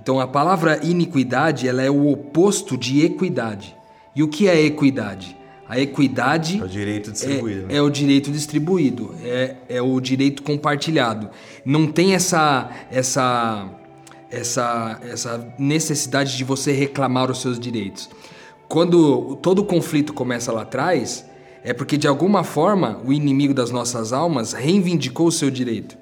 Então 0.00 0.20
a 0.20 0.26
palavra 0.26 0.80
iniquidade 0.84 1.66
ela 1.66 1.82
é 1.82 1.90
o 1.90 2.10
oposto 2.10 2.76
de 2.76 3.04
equidade. 3.04 3.74
E 4.14 4.22
o 4.22 4.28
que 4.28 4.48
é 4.48 4.60
equidade? 4.60 5.36
A 5.68 5.80
equidade 5.80 6.60
é 6.60 6.64
o 6.64 6.68
direito 6.68 7.10
distribuído. 7.10 7.60
É, 7.60 7.66
né? 7.66 7.76
é 7.76 7.82
o 7.82 7.90
direito 7.90 8.30
distribuído, 8.30 9.14
é, 9.24 9.56
é 9.68 9.82
o 9.82 9.98
direito 9.98 10.42
compartilhado. 10.42 11.30
Não 11.64 11.86
tem 11.86 12.14
essa 12.14 12.70
essa 12.90 13.68
essa 14.30 15.00
essa 15.02 15.54
necessidade 15.58 16.36
de 16.36 16.44
você 16.44 16.70
reclamar 16.70 17.30
os 17.30 17.40
seus 17.40 17.58
direitos. 17.58 18.10
Quando 18.68 19.36
todo 19.36 19.60
o 19.60 19.64
conflito 19.64 20.12
começa 20.12 20.50
lá 20.52 20.62
atrás, 20.62 21.24
é 21.62 21.72
porque 21.72 21.96
de 21.96 22.06
alguma 22.06 22.44
forma 22.44 23.00
o 23.04 23.12
inimigo 23.12 23.54
das 23.54 23.70
nossas 23.70 24.12
almas 24.12 24.52
reivindicou 24.52 25.26
o 25.26 25.32
seu 25.32 25.50
direito. 25.50 25.96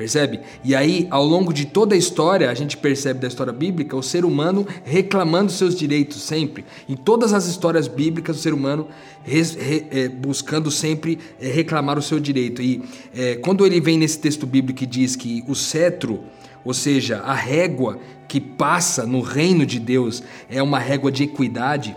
Percebe? 0.00 0.40
E 0.64 0.74
aí, 0.74 1.06
ao 1.10 1.22
longo 1.22 1.52
de 1.52 1.66
toda 1.66 1.94
a 1.94 1.98
história, 1.98 2.48
a 2.48 2.54
gente 2.54 2.74
percebe 2.74 3.20
da 3.20 3.28
história 3.28 3.52
bíblica 3.52 3.94
o 3.94 4.02
ser 4.02 4.24
humano 4.24 4.66
reclamando 4.82 5.52
seus 5.52 5.74
direitos 5.74 6.22
sempre. 6.22 6.64
Em 6.88 6.96
todas 6.96 7.34
as 7.34 7.46
histórias 7.46 7.86
bíblicas, 7.86 8.38
o 8.38 8.40
ser 8.40 8.54
humano 8.54 8.88
res, 9.22 9.54
re, 9.54 9.86
é, 9.90 10.08
buscando 10.08 10.70
sempre 10.70 11.18
é, 11.38 11.48
reclamar 11.48 11.98
o 11.98 12.02
seu 12.02 12.18
direito. 12.18 12.62
E 12.62 12.82
é, 13.14 13.34
quando 13.36 13.66
ele 13.66 13.78
vem 13.78 13.98
nesse 13.98 14.18
texto 14.18 14.46
bíblico 14.46 14.78
que 14.78 14.86
diz 14.86 15.16
que 15.16 15.44
o 15.46 15.54
cetro, 15.54 16.20
ou 16.64 16.72
seja, 16.72 17.18
a 17.18 17.34
régua 17.34 17.98
que 18.30 18.40
passa 18.40 19.04
no 19.04 19.20
reino 19.20 19.66
de 19.66 19.80
Deus, 19.80 20.22
é 20.48 20.62
uma 20.62 20.78
régua 20.78 21.10
de 21.10 21.24
equidade 21.24 21.96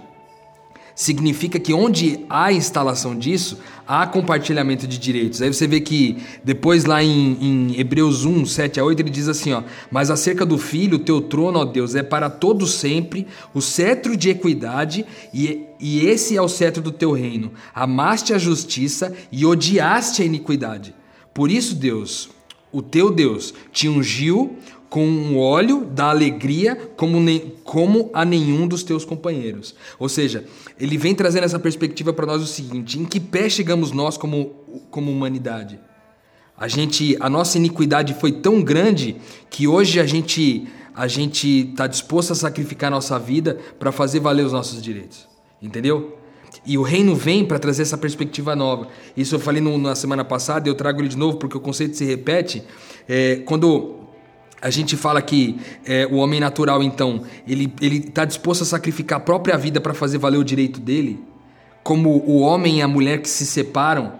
significa 0.95 1.59
que 1.59 1.73
onde 1.73 2.23
há 2.29 2.51
instalação 2.51 3.17
disso, 3.17 3.59
há 3.87 4.05
compartilhamento 4.05 4.87
de 4.87 4.99
direitos. 4.99 5.41
Aí 5.41 5.51
você 5.51 5.67
vê 5.67 5.81
que 5.81 6.17
depois 6.43 6.85
lá 6.85 7.03
em, 7.03 7.37
em, 7.41 7.79
Hebreus 7.79 8.25
1, 8.25 8.45
7 8.45 8.79
a 8.79 8.83
8, 8.83 8.99
ele 8.99 9.09
diz 9.09 9.27
assim, 9.27 9.53
ó, 9.53 9.63
mas 9.89 10.11
acerca 10.11 10.45
do 10.45 10.57
filho, 10.57 10.97
o 10.97 10.99
teu 10.99 11.19
trono, 11.21 11.59
ó 11.59 11.65
Deus, 11.65 11.95
é 11.95 12.03
para 12.03 12.29
todo 12.29 12.67
sempre 12.67 13.25
o 13.53 13.61
cetro 13.61 14.15
de 14.15 14.29
equidade 14.29 15.05
e, 15.33 15.65
e 15.79 16.05
esse 16.05 16.37
é 16.37 16.41
o 16.41 16.49
cetro 16.49 16.81
do 16.81 16.91
teu 16.91 17.11
reino. 17.11 17.51
Amaste 17.73 18.33
a 18.33 18.37
justiça 18.37 19.13
e 19.31 19.45
odiaste 19.45 20.21
a 20.21 20.25
iniquidade. 20.25 20.93
Por 21.33 21.49
isso, 21.49 21.73
Deus, 21.73 22.29
o 22.71 22.81
teu 22.81 23.11
Deus, 23.11 23.53
te 23.71 23.89
ungiu 23.89 24.57
com 24.93 25.07
um 25.07 25.39
óleo 25.39 25.85
da 25.85 26.11
alegria 26.11 26.75
como, 26.95 27.19
ne, 27.19 27.51
como 27.63 28.11
a 28.13 28.23
nenhum 28.23 28.67
dos 28.67 28.83
teus 28.83 29.03
companheiros. 29.03 29.73
Ou 29.97 30.07
seja, 30.07 30.45
ele 30.79 30.99
vem 30.99 31.15
trazendo 31.15 31.45
essa 31.45 31.57
perspectiva 31.57 32.13
para 32.13 32.27
nós 32.27 32.43
o 32.43 32.45
seguinte: 32.45 32.99
em 32.99 33.03
que 33.03 33.19
pé 33.19 33.49
chegamos 33.49 33.91
nós 33.91 34.17
como, 34.17 34.51
como 34.91 35.11
humanidade? 35.11 35.79
A 36.55 36.67
gente, 36.67 37.17
a 37.19 37.27
nossa 37.27 37.57
iniquidade 37.57 38.13
foi 38.13 38.33
tão 38.33 38.61
grande 38.61 39.15
que 39.49 39.67
hoje 39.67 39.99
a 39.99 40.05
gente 40.05 40.67
a 40.93 41.07
gente 41.07 41.71
está 41.71 41.87
disposto 41.87 42.33
a 42.33 42.35
sacrificar 42.35 42.91
nossa 42.91 43.17
vida 43.17 43.57
para 43.79 43.91
fazer 43.91 44.19
valer 44.19 44.45
os 44.45 44.51
nossos 44.51 44.79
direitos. 44.79 45.27
Entendeu? 45.59 46.19
E 46.63 46.77
o 46.77 46.83
reino 46.83 47.15
vem 47.15 47.43
para 47.43 47.57
trazer 47.57 47.81
essa 47.81 47.97
perspectiva 47.97 48.55
nova. 48.55 48.89
Isso 49.17 49.33
eu 49.33 49.39
falei 49.39 49.59
no, 49.59 49.75
na 49.75 49.95
semana 49.95 50.23
passada, 50.23 50.69
eu 50.69 50.75
trago 50.75 51.01
ele 51.01 51.07
de 51.07 51.17
novo 51.17 51.37
porque 51.37 51.57
o 51.57 51.59
conceito 51.59 51.97
se 51.97 52.05
repete. 52.05 52.61
É, 53.09 53.37
quando 53.37 54.02
a 54.63 54.69
gente 54.69 54.95
fala 54.95 55.21
que 55.21 55.57
é, 55.85 56.07
o 56.07 56.15
homem 56.15 56.39
natural, 56.39 56.81
então, 56.81 57.23
ele 57.45 57.69
está 57.85 58.23
disposto 58.23 58.61
a 58.61 58.65
sacrificar 58.65 59.17
a 59.17 59.21
própria 59.21 59.57
vida 59.57 59.81
para 59.81 59.93
fazer 59.93 60.17
valer 60.17 60.37
o 60.37 60.43
direito 60.43 60.79
dele. 60.79 61.19
Como 61.83 62.09
o 62.25 62.39
homem 62.39 62.79
e 62.79 62.81
a 62.81 62.87
mulher 62.87 63.21
que 63.21 63.27
se 63.27 63.45
separam, 63.45 64.13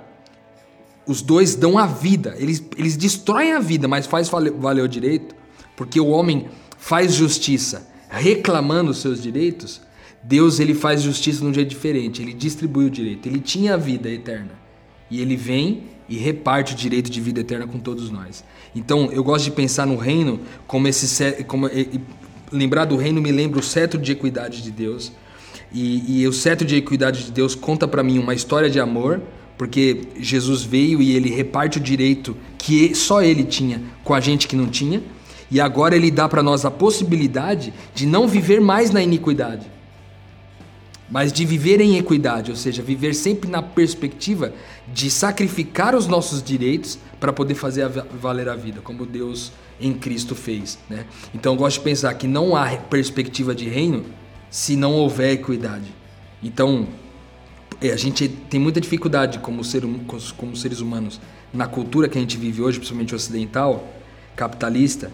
os 1.08 1.22
dois 1.22 1.56
dão 1.56 1.78
a 1.78 1.86
vida. 1.86 2.36
Eles, 2.38 2.62
eles 2.78 2.98
destroem 2.98 3.54
a 3.54 3.60
vida, 3.62 3.88
mas 3.88 4.06
faz 4.06 4.28
valer 4.28 4.84
o 4.84 4.88
direito. 4.90 5.34
Porque 5.78 5.98
o 5.98 6.08
homem 6.08 6.48
faz 6.78 7.14
justiça 7.14 7.90
reclamando 8.10 8.92
os 8.92 8.98
seus 8.98 9.24
direitos. 9.24 9.82
Deus 10.22 10.60
ele 10.60 10.74
faz 10.74 11.02
justiça 11.02 11.40
de 11.40 11.46
um 11.46 11.54
jeito 11.54 11.70
diferente. 11.70 12.22
Ele 12.22 12.34
distribui 12.34 12.88
o 12.88 12.90
direito. 12.90 13.30
Ele 13.30 13.40
tinha 13.40 13.76
a 13.76 13.78
vida 13.78 14.10
eterna. 14.10 14.52
E 15.10 15.22
ele 15.22 15.38
vem 15.38 15.86
e 16.14 16.18
reparte 16.18 16.76
o 16.76 16.78
direito 16.78 17.10
de 17.10 17.20
vida 17.20 17.40
eterna 17.40 17.66
com 17.66 17.80
todos 17.80 18.12
nós. 18.12 18.44
Então, 18.76 19.10
eu 19.12 19.24
gosto 19.24 19.46
de 19.46 19.52
pensar 19.52 19.88
no 19.88 19.98
reino 19.98 20.40
como 20.68 20.88
esse 20.88 21.44
como 21.46 21.68
lembrar 22.52 22.86
do 22.86 22.96
reino 22.96 23.20
me 23.20 23.32
lembra 23.32 23.60
o 23.60 23.64
cetro 23.64 24.00
de 24.00 24.12
equidade 24.12 24.62
de 24.62 24.70
Deus. 24.70 25.12
E, 25.74 26.22
e 26.22 26.28
o 26.28 26.32
cetro 26.32 26.68
de 26.68 26.76
equidade 26.76 27.26
de 27.26 27.32
Deus 27.32 27.56
conta 27.56 27.88
para 27.88 28.04
mim 28.04 28.20
uma 28.20 28.36
história 28.36 28.70
de 28.70 28.80
amor, 28.80 29.24
porque 29.58 30.02
Jesus 30.20 30.62
veio 30.62 31.02
e 31.02 31.16
ele 31.16 31.32
reparte 31.32 31.80
o 31.80 31.82
direito 31.82 32.38
que 32.60 32.94
só 32.94 33.24
ele 33.24 33.44
tinha 33.44 33.82
com 34.04 34.14
a 34.14 34.20
gente 34.20 34.48
que 34.48 34.56
não 34.56 34.68
tinha. 34.68 35.02
E 35.50 35.60
agora 35.60 35.96
ele 35.96 36.12
dá 36.12 36.30
para 36.30 36.44
nós 36.44 36.64
a 36.64 36.70
possibilidade 36.70 37.74
de 37.96 38.06
não 38.06 38.28
viver 38.28 38.62
mais 38.62 38.92
na 38.92 39.02
iniquidade, 39.02 39.66
mas 41.10 41.32
de 41.32 41.46
viver 41.46 41.80
em 41.82 41.98
equidade, 41.98 42.50
ou 42.50 42.58
seja, 42.58 42.82
viver 42.82 43.14
sempre 43.14 43.50
na 43.50 43.62
perspectiva 43.62 44.54
de 44.92 45.10
sacrificar 45.12 45.96
os 45.96 46.08
nossos 46.08 46.42
direitos 46.42 46.98
para 47.20 47.32
poder 47.32 47.56
fazer 47.56 47.84
a 47.84 47.88
valer 47.88 48.50
a 48.50 48.56
vida, 48.56 48.82
como 48.82 49.06
Deus 49.06 49.52
em 49.80 49.94
Cristo 49.94 50.36
fez. 50.36 50.80
Né? 50.90 51.06
Então 51.34 51.54
eu 51.54 51.58
gosto 51.58 51.78
de 51.78 51.84
pensar 51.84 52.14
que 52.16 52.28
não 52.28 52.56
há 52.56 52.78
perspectiva 52.78 53.54
de 53.54 53.68
reino 53.68 54.06
se 54.50 54.76
não 54.76 54.94
houver 54.94 55.34
equidade. 55.34 55.94
Então 56.42 56.88
é, 57.82 57.92
a 57.92 57.98
gente 57.98 58.28
tem 58.28 58.60
muita 58.60 58.80
dificuldade 58.80 59.40
como, 59.40 59.64
ser, 59.64 59.84
hum, 59.84 60.00
como 60.38 60.56
seres 60.56 60.80
humanos 60.80 61.20
na 61.54 61.68
cultura 61.68 62.08
que 62.08 62.18
a 62.18 62.22
gente 62.22 62.38
vive 62.38 62.62
hoje, 62.62 62.78
principalmente 62.78 63.14
ocidental, 63.14 63.94
capitalista, 64.36 65.12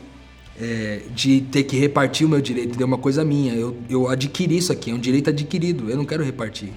é, 0.59 1.01
de 1.13 1.41
ter 1.41 1.63
que 1.63 1.77
repartir 1.77 2.25
o 2.25 2.29
meu 2.29 2.41
direito, 2.41 2.77
de 2.77 2.83
uma 2.83 2.97
coisa 2.97 3.23
minha. 3.23 3.53
Eu, 3.53 3.77
eu 3.89 4.07
adquiri 4.07 4.57
isso 4.57 4.71
aqui, 4.71 4.91
é 4.91 4.93
um 4.93 4.99
direito 4.99 5.29
adquirido, 5.29 5.89
eu 5.89 5.97
não 5.97 6.05
quero 6.05 6.23
repartir. 6.23 6.69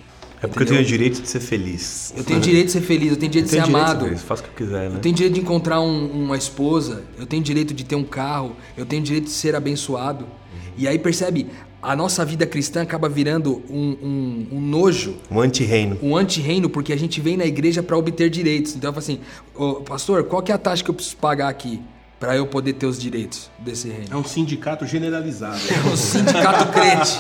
É 0.43 0.49
porque 0.49 0.65
entendeu? 0.65 0.83
eu 0.83 0.87
tenho 0.87 0.97
o 0.97 0.99
direito 0.99 1.23
de 1.23 1.29
ser 1.29 1.41
feliz. 1.41 2.13
Eu 2.17 2.25
tenho 2.25 2.39
o 2.41 2.43
direito 2.43 2.67
de 2.67 2.73
ser 2.73 2.81
feliz, 2.81 3.11
eu 3.11 3.17
tenho 3.17 3.31
o 3.31 3.33
direito 3.33 3.51
de 3.51 3.55
ser 3.55 3.61
amado. 3.61 4.11
De 4.11 4.17
faço 4.17 4.43
o 4.43 4.47
que 4.47 4.51
eu 4.51 4.67
quiser, 4.67 4.91
né? 4.91 4.97
Eu 4.97 5.01
tenho 5.01 5.15
direito 5.15 5.35
de 5.35 5.41
encontrar 5.41 5.81
um, 5.81 6.25
uma 6.25 6.37
esposa, 6.37 7.05
eu 7.17 7.27
tenho 7.27 7.43
direito 7.43 7.73
de 7.73 7.85
ter 7.85 7.95
um 7.95 8.03
carro, 8.03 8.57
eu 8.77 8.85
tenho 8.85 9.03
direito 9.03 9.25
de 9.25 9.31
ser 9.31 9.55
abençoado. 9.55 10.25
Uhum. 10.25 10.73
E 10.77 10.89
aí 10.89 10.99
percebe, 10.99 11.47
a 11.81 11.95
nossa 11.95 12.25
vida 12.25 12.45
cristã 12.45 12.83
acaba 12.83 13.09
virando 13.09 13.63
um, 13.71 13.97
um, 14.03 14.47
um 14.53 14.61
nojo. 14.61 15.17
Um 15.31 15.41
anti-reino. 15.41 15.97
Um 16.03 16.17
anti-reino, 16.17 16.69
porque 16.69 16.93
a 16.93 16.97
gente 16.97 17.21
vem 17.21 17.37
na 17.37 17.47
igreja 17.47 17.81
para 17.81 17.97
obter 17.97 18.29
direitos. 18.29 18.75
Então 18.75 18.91
eu 18.91 18.95
falo 18.95 19.05
assim, 19.05 19.21
oh, 19.55 19.75
pastor, 19.75 20.25
qual 20.25 20.43
que 20.43 20.51
é 20.51 20.55
a 20.55 20.59
taxa 20.59 20.83
que 20.83 20.91
eu 20.91 20.95
preciso 20.95 21.17
pagar 21.19 21.49
aqui? 21.49 21.81
Para 22.23 22.37
eu 22.37 22.47
poder 22.47 22.75
ter 22.75 22.87
os 22.87 23.01
direitos 23.01 23.51
desse 23.59 23.89
reino. 23.89 24.07
É 24.13 24.17
um 24.17 24.23
sindicato 24.23 24.87
generalizado. 24.87 25.59
É 25.73 25.89
um 25.93 25.97
sindicato 25.97 26.73
crente. 26.73 27.19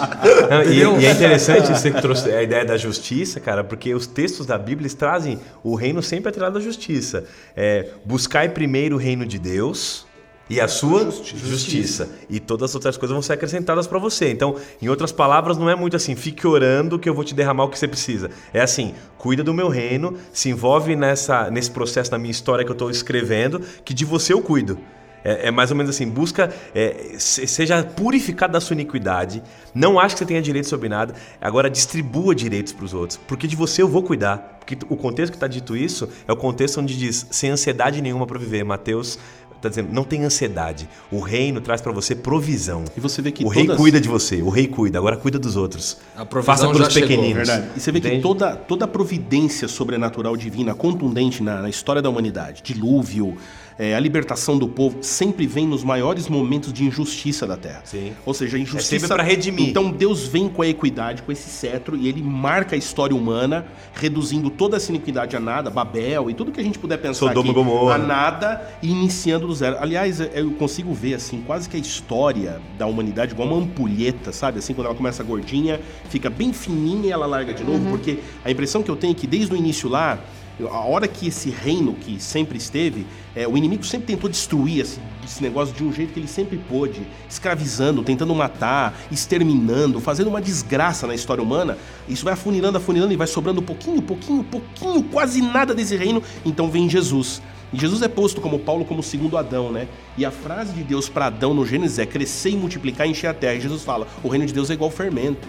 Não, 0.49 0.63
e, 0.63 1.03
e, 1.03 1.07
é 1.07 1.11
interessante 1.11 1.67
você 1.67 1.91
que 1.91 2.01
trouxe 2.01 2.31
a 2.31 2.41
ideia 2.41 2.65
da 2.65 2.77
justiça, 2.77 3.41
cara, 3.41 3.65
porque 3.65 3.93
os 3.93 4.07
textos 4.07 4.47
da 4.47 4.57
Bíblia 4.57 4.89
trazem 4.91 5.41
o 5.65 5.75
reino 5.75 6.01
sempre 6.05 6.29
atrelado 6.29 6.59
à 6.59 6.61
justiça. 6.61 7.25
É, 7.57 7.89
buscai 8.05 8.49
primeiro 8.49 8.95
o 8.95 8.99
reino 8.99 9.27
de 9.27 9.41
Deus 9.41 10.07
e 10.53 10.61
a 10.61 10.69
sua 10.69 11.05
justiça. 11.05 11.47
justiça. 11.47 12.09
E 12.29 12.39
todas 12.39 12.71
as 12.71 12.75
outras 12.75 12.97
coisas 12.97 13.13
vão 13.15 13.23
ser 13.23 13.33
acrescentadas 13.33 13.87
para 13.87 13.99
você. 13.99 14.31
Então, 14.31 14.57
em 14.81 14.89
outras 14.89 15.11
palavras, 15.11 15.57
não 15.57 15.71
é 15.71 15.75
muito 15.75 15.97
assim, 15.97 16.15
fique 16.15 16.47
orando 16.47 16.99
que 16.99 17.09
eu 17.09 17.15
vou 17.15 17.25
te 17.25 17.35
derramar 17.35 17.65
o 17.65 17.69
que 17.69 17.79
você 17.79 17.89
precisa. 17.89 18.31
É 18.53 18.61
assim, 18.61 18.95
cuida 19.17 19.43
do 19.43 19.55
meu 19.55 19.69
reino, 19.69 20.17
se 20.33 20.51
envolve 20.51 20.95
nessa, 20.95 21.51
nesse 21.51 21.71
processo 21.71 22.11
da 22.11 22.19
minha 22.19 22.31
história 22.31 22.65
que 22.65 22.71
eu 22.71 22.75
estou 22.75 22.91
escrevendo, 22.91 23.61
que 23.85 23.95
de 23.95 24.05
você 24.05 24.33
eu 24.33 24.43
cuido. 24.43 24.79
É, 25.25 25.49
é 25.49 25.51
mais 25.53 25.71
ou 25.71 25.77
menos 25.77 25.95
assim, 25.95 26.09
busca, 26.09 26.53
é, 26.75 27.15
se- 27.17 27.47
seja 27.47 27.83
purificado 27.85 28.53
da 28.53 28.61
sua 28.61 28.75
iniquidade, 28.75 29.41
não 29.73 30.01
ache 30.01 30.17
que 30.17 30.19
você 30.19 30.27
tenha 30.27 30.43
direito 30.43 30.69
sobre 30.69 30.89
nada, 30.89 31.15
agora 31.41 31.71
distribua 31.71 32.35
direitos 32.35 32.73
para 32.73 32.85
os 32.85 32.93
outros, 32.93 33.21
porque 33.29 33.47
de 33.47 33.55
você 33.55 33.83
eu 33.83 33.89
vou 33.89 34.03
cuidar. 34.03 34.59
Porque 34.59 34.79
o 34.89 34.97
contexto 34.97 35.33
que 35.33 35.37
está 35.37 35.49
dito 35.49 35.77
isso 35.77 36.09
é 36.27 36.33
o 36.33 36.37
contexto 36.37 36.81
onde 36.81 36.97
diz, 36.97 37.27
sem 37.33 37.51
ansiedade 37.51 38.01
nenhuma 38.01 38.27
para 38.29 38.39
viver. 38.39 38.63
Mateus 38.65 39.19
está 39.69 39.69
dizendo, 39.69 39.93
não 39.93 40.05
tem 40.05 40.25
ansiedade, 40.25 40.89
o 41.11 41.21
reino 41.21 41.61
traz 41.61 41.81
para 41.81 41.93
você 41.93 42.15
provisão. 42.15 42.85
E 42.97 43.01
você 43.01 43.23
vê 43.23 43.31
que 43.33 43.45
o 43.45 43.49
rei 43.49 43.65
todas- 43.65 43.81
cuida 43.81 44.01
de 44.01 44.09
você, 44.09 44.43
o 44.43 44.49
rei 44.51 44.67
cuida, 44.67 44.99
agora 44.99 45.17
cuida 45.17 45.39
dos 45.39 45.57
outros. 45.57 45.99
A 46.17 46.25
provisão 46.25 46.55
Faça 46.55 46.67
pelos 46.67 46.79
já 46.87 46.91
chegou, 46.91 47.09
pequeninos. 47.09 47.49
Verdade. 47.49 47.69
E 47.77 47.81
você 47.81 47.93
vê 47.93 48.01
que 48.01 48.09
Entende? 48.09 48.23
toda, 48.23 48.57
toda 48.57 48.85
a 48.85 48.89
providência 48.89 49.69
sobrenatural 49.69 50.37
divina, 50.37 50.75
contundente 50.75 51.43
na, 51.43 51.63
na 51.63 51.69
história 51.69 52.03
da 52.03 52.09
humanidade, 52.11 52.63
dilúvio, 52.63 53.37
é, 53.83 53.97
a 53.97 53.99
libertação 53.99 54.57
do 54.57 54.69
povo, 54.69 54.99
sempre 55.03 55.45
vem 55.45 55.67
nos 55.67 55.83
maiores 55.83 56.29
momentos 56.29 56.73
de 56.73 56.85
injustiça 56.85 57.49
da 57.49 57.57
Terra. 57.57 57.83
Sim. 57.85 58.13
Ou 58.25 58.33
seja, 58.33 58.57
a 58.57 58.61
injustiça. 58.61 58.95
É 58.95 58.99
sempre 59.01 59.13
pra 59.13 59.25
redimir. 59.25 59.69
Então 59.69 59.91
Deus 59.91 60.25
vem 60.29 60.49
com 60.49 60.63
a 60.63 60.69
equidade, 60.69 61.21
com 61.23 61.33
esse 61.33 61.51
cetro, 61.51 61.97
e 61.97 62.07
ele 62.07 62.23
marca 62.23 62.77
a 62.77 62.79
história 62.79 63.17
humana, 63.17 63.67
reduzindo 63.93 64.51
toda 64.51 64.77
essa 64.77 64.93
iniquidade 64.93 65.35
a 65.35 65.41
nada, 65.41 65.69
Babel 65.69 66.31
e 66.31 66.35
tudo 66.35 66.53
que 66.53 66.61
a 66.61 66.63
gente 66.63 66.79
puder 66.79 66.97
pensar 66.99 67.27
Sodoma 67.27 67.41
aqui, 67.41 67.51
e 67.51 67.53
Gomorra. 67.53 67.97
a 67.97 67.99
nada 67.99 68.71
e 68.81 68.89
iniciando 68.89 69.49
do 69.49 69.55
zero. 69.55 69.77
Aliás, 69.81 70.21
é, 70.21 70.31
eu 70.37 70.53
consigo 70.53 70.95
ver 70.95 71.15
assim, 71.15 71.43
quase 71.45 71.69
que 71.69 71.77
a 71.77 71.81
história 71.81 72.61
da 72.79 72.87
humanidade 72.87 73.33
igual 73.33 73.49
uma 73.49 73.59
ampulheta, 73.59 74.31
sabe? 74.31 74.61
Assim, 74.61 74.75
quando 74.75 74.87
ela 74.87 74.95
começa 74.95 75.25
gordinha, 75.25 75.81
fica 76.09 76.31
bem 76.31 76.53
fininha 76.53 77.09
e 77.09 77.11
ela 77.11 77.27
larga 77.27 77.53
de 77.53 77.65
novo, 77.65 77.91
porque 77.91 78.21
a 78.45 78.51
impressão 78.51 78.81
que 78.81 78.91
eu 78.93 78.95
tenho 78.95 79.11
é 79.11 79.15
que 79.17 79.27
desde 79.27 79.53
o 79.53 79.57
início 79.57 79.89
lá, 79.89 80.21
a 80.61 80.81
hora 80.81 81.09
que 81.09 81.29
esse 81.29 81.51
reino 81.51 81.95
que 81.95 82.23
sempre 82.23 82.59
esteve, 82.59 83.07
é, 83.35 83.49
o 83.49 83.57
inimigo 83.57 83.85
sempre 83.85 84.07
tentou 84.07 84.29
destruir 84.29 84.81
esse, 84.81 85.01
esse 85.25 85.43
negócio 85.43 85.75
de 85.75 85.83
um 85.83 85.93
jeito 85.93 86.13
que 86.13 86.21
ele 86.21 86.29
sempre 86.29 86.59
pôde, 86.59 87.03
escravizando, 87.29 88.03
tentando 88.03 88.35
matar, 88.35 88.95
exterminando, 89.11 90.01
fazendo 90.01 90.29
uma 90.29 90.41
desgraça 90.41 91.07
na 91.07 91.15
história 91.15 91.43
humana. 91.43 91.79
Isso 92.09 92.25
vai 92.25 92.35
afunilando, 92.35 92.79
afunilando 92.79 93.13
e 93.13 93.17
vai 93.17 93.27
sobrando 93.27 93.63
pouquinho, 93.63 94.03
pouquinho, 94.03 94.45
pouquinho, 94.45 95.03
quase 95.05 95.41
nada 95.41 95.75
desse 95.75 95.97
reino. 95.97 96.23
Então 96.45 96.71
vem 96.71 96.89
Jesus. 96.89 97.41
E 97.73 97.79
Jesus 97.79 98.03
é 98.03 98.09
posto 98.09 98.41
como 98.41 98.59
Paulo 98.59 98.85
como 98.85 99.03
segundo 99.03 99.39
Adão, 99.39 99.73
né? 99.73 99.89
E 100.19 100.27
a 100.27 100.31
frase 100.31 100.75
de 100.75 100.83
Deus 100.85 101.09
para 101.09 101.27
Adão 101.27 101.55
no 101.55 101.65
Gênesis 101.65 101.99
é 101.99 102.05
crescer 102.05 102.51
e 102.51 102.57
multiplicar 102.57 103.07
e 103.07 103.11
encher 103.11 103.29
a 103.29 103.35
terra. 103.35 103.55
E 103.55 103.61
Jesus 103.61 103.83
fala: 103.83 104.07
o 104.23 104.29
reino 104.29 104.45
de 104.45 104.53
Deus 104.53 104.71
é 104.71 104.75
igual 104.75 104.91
fermento. 104.91 105.49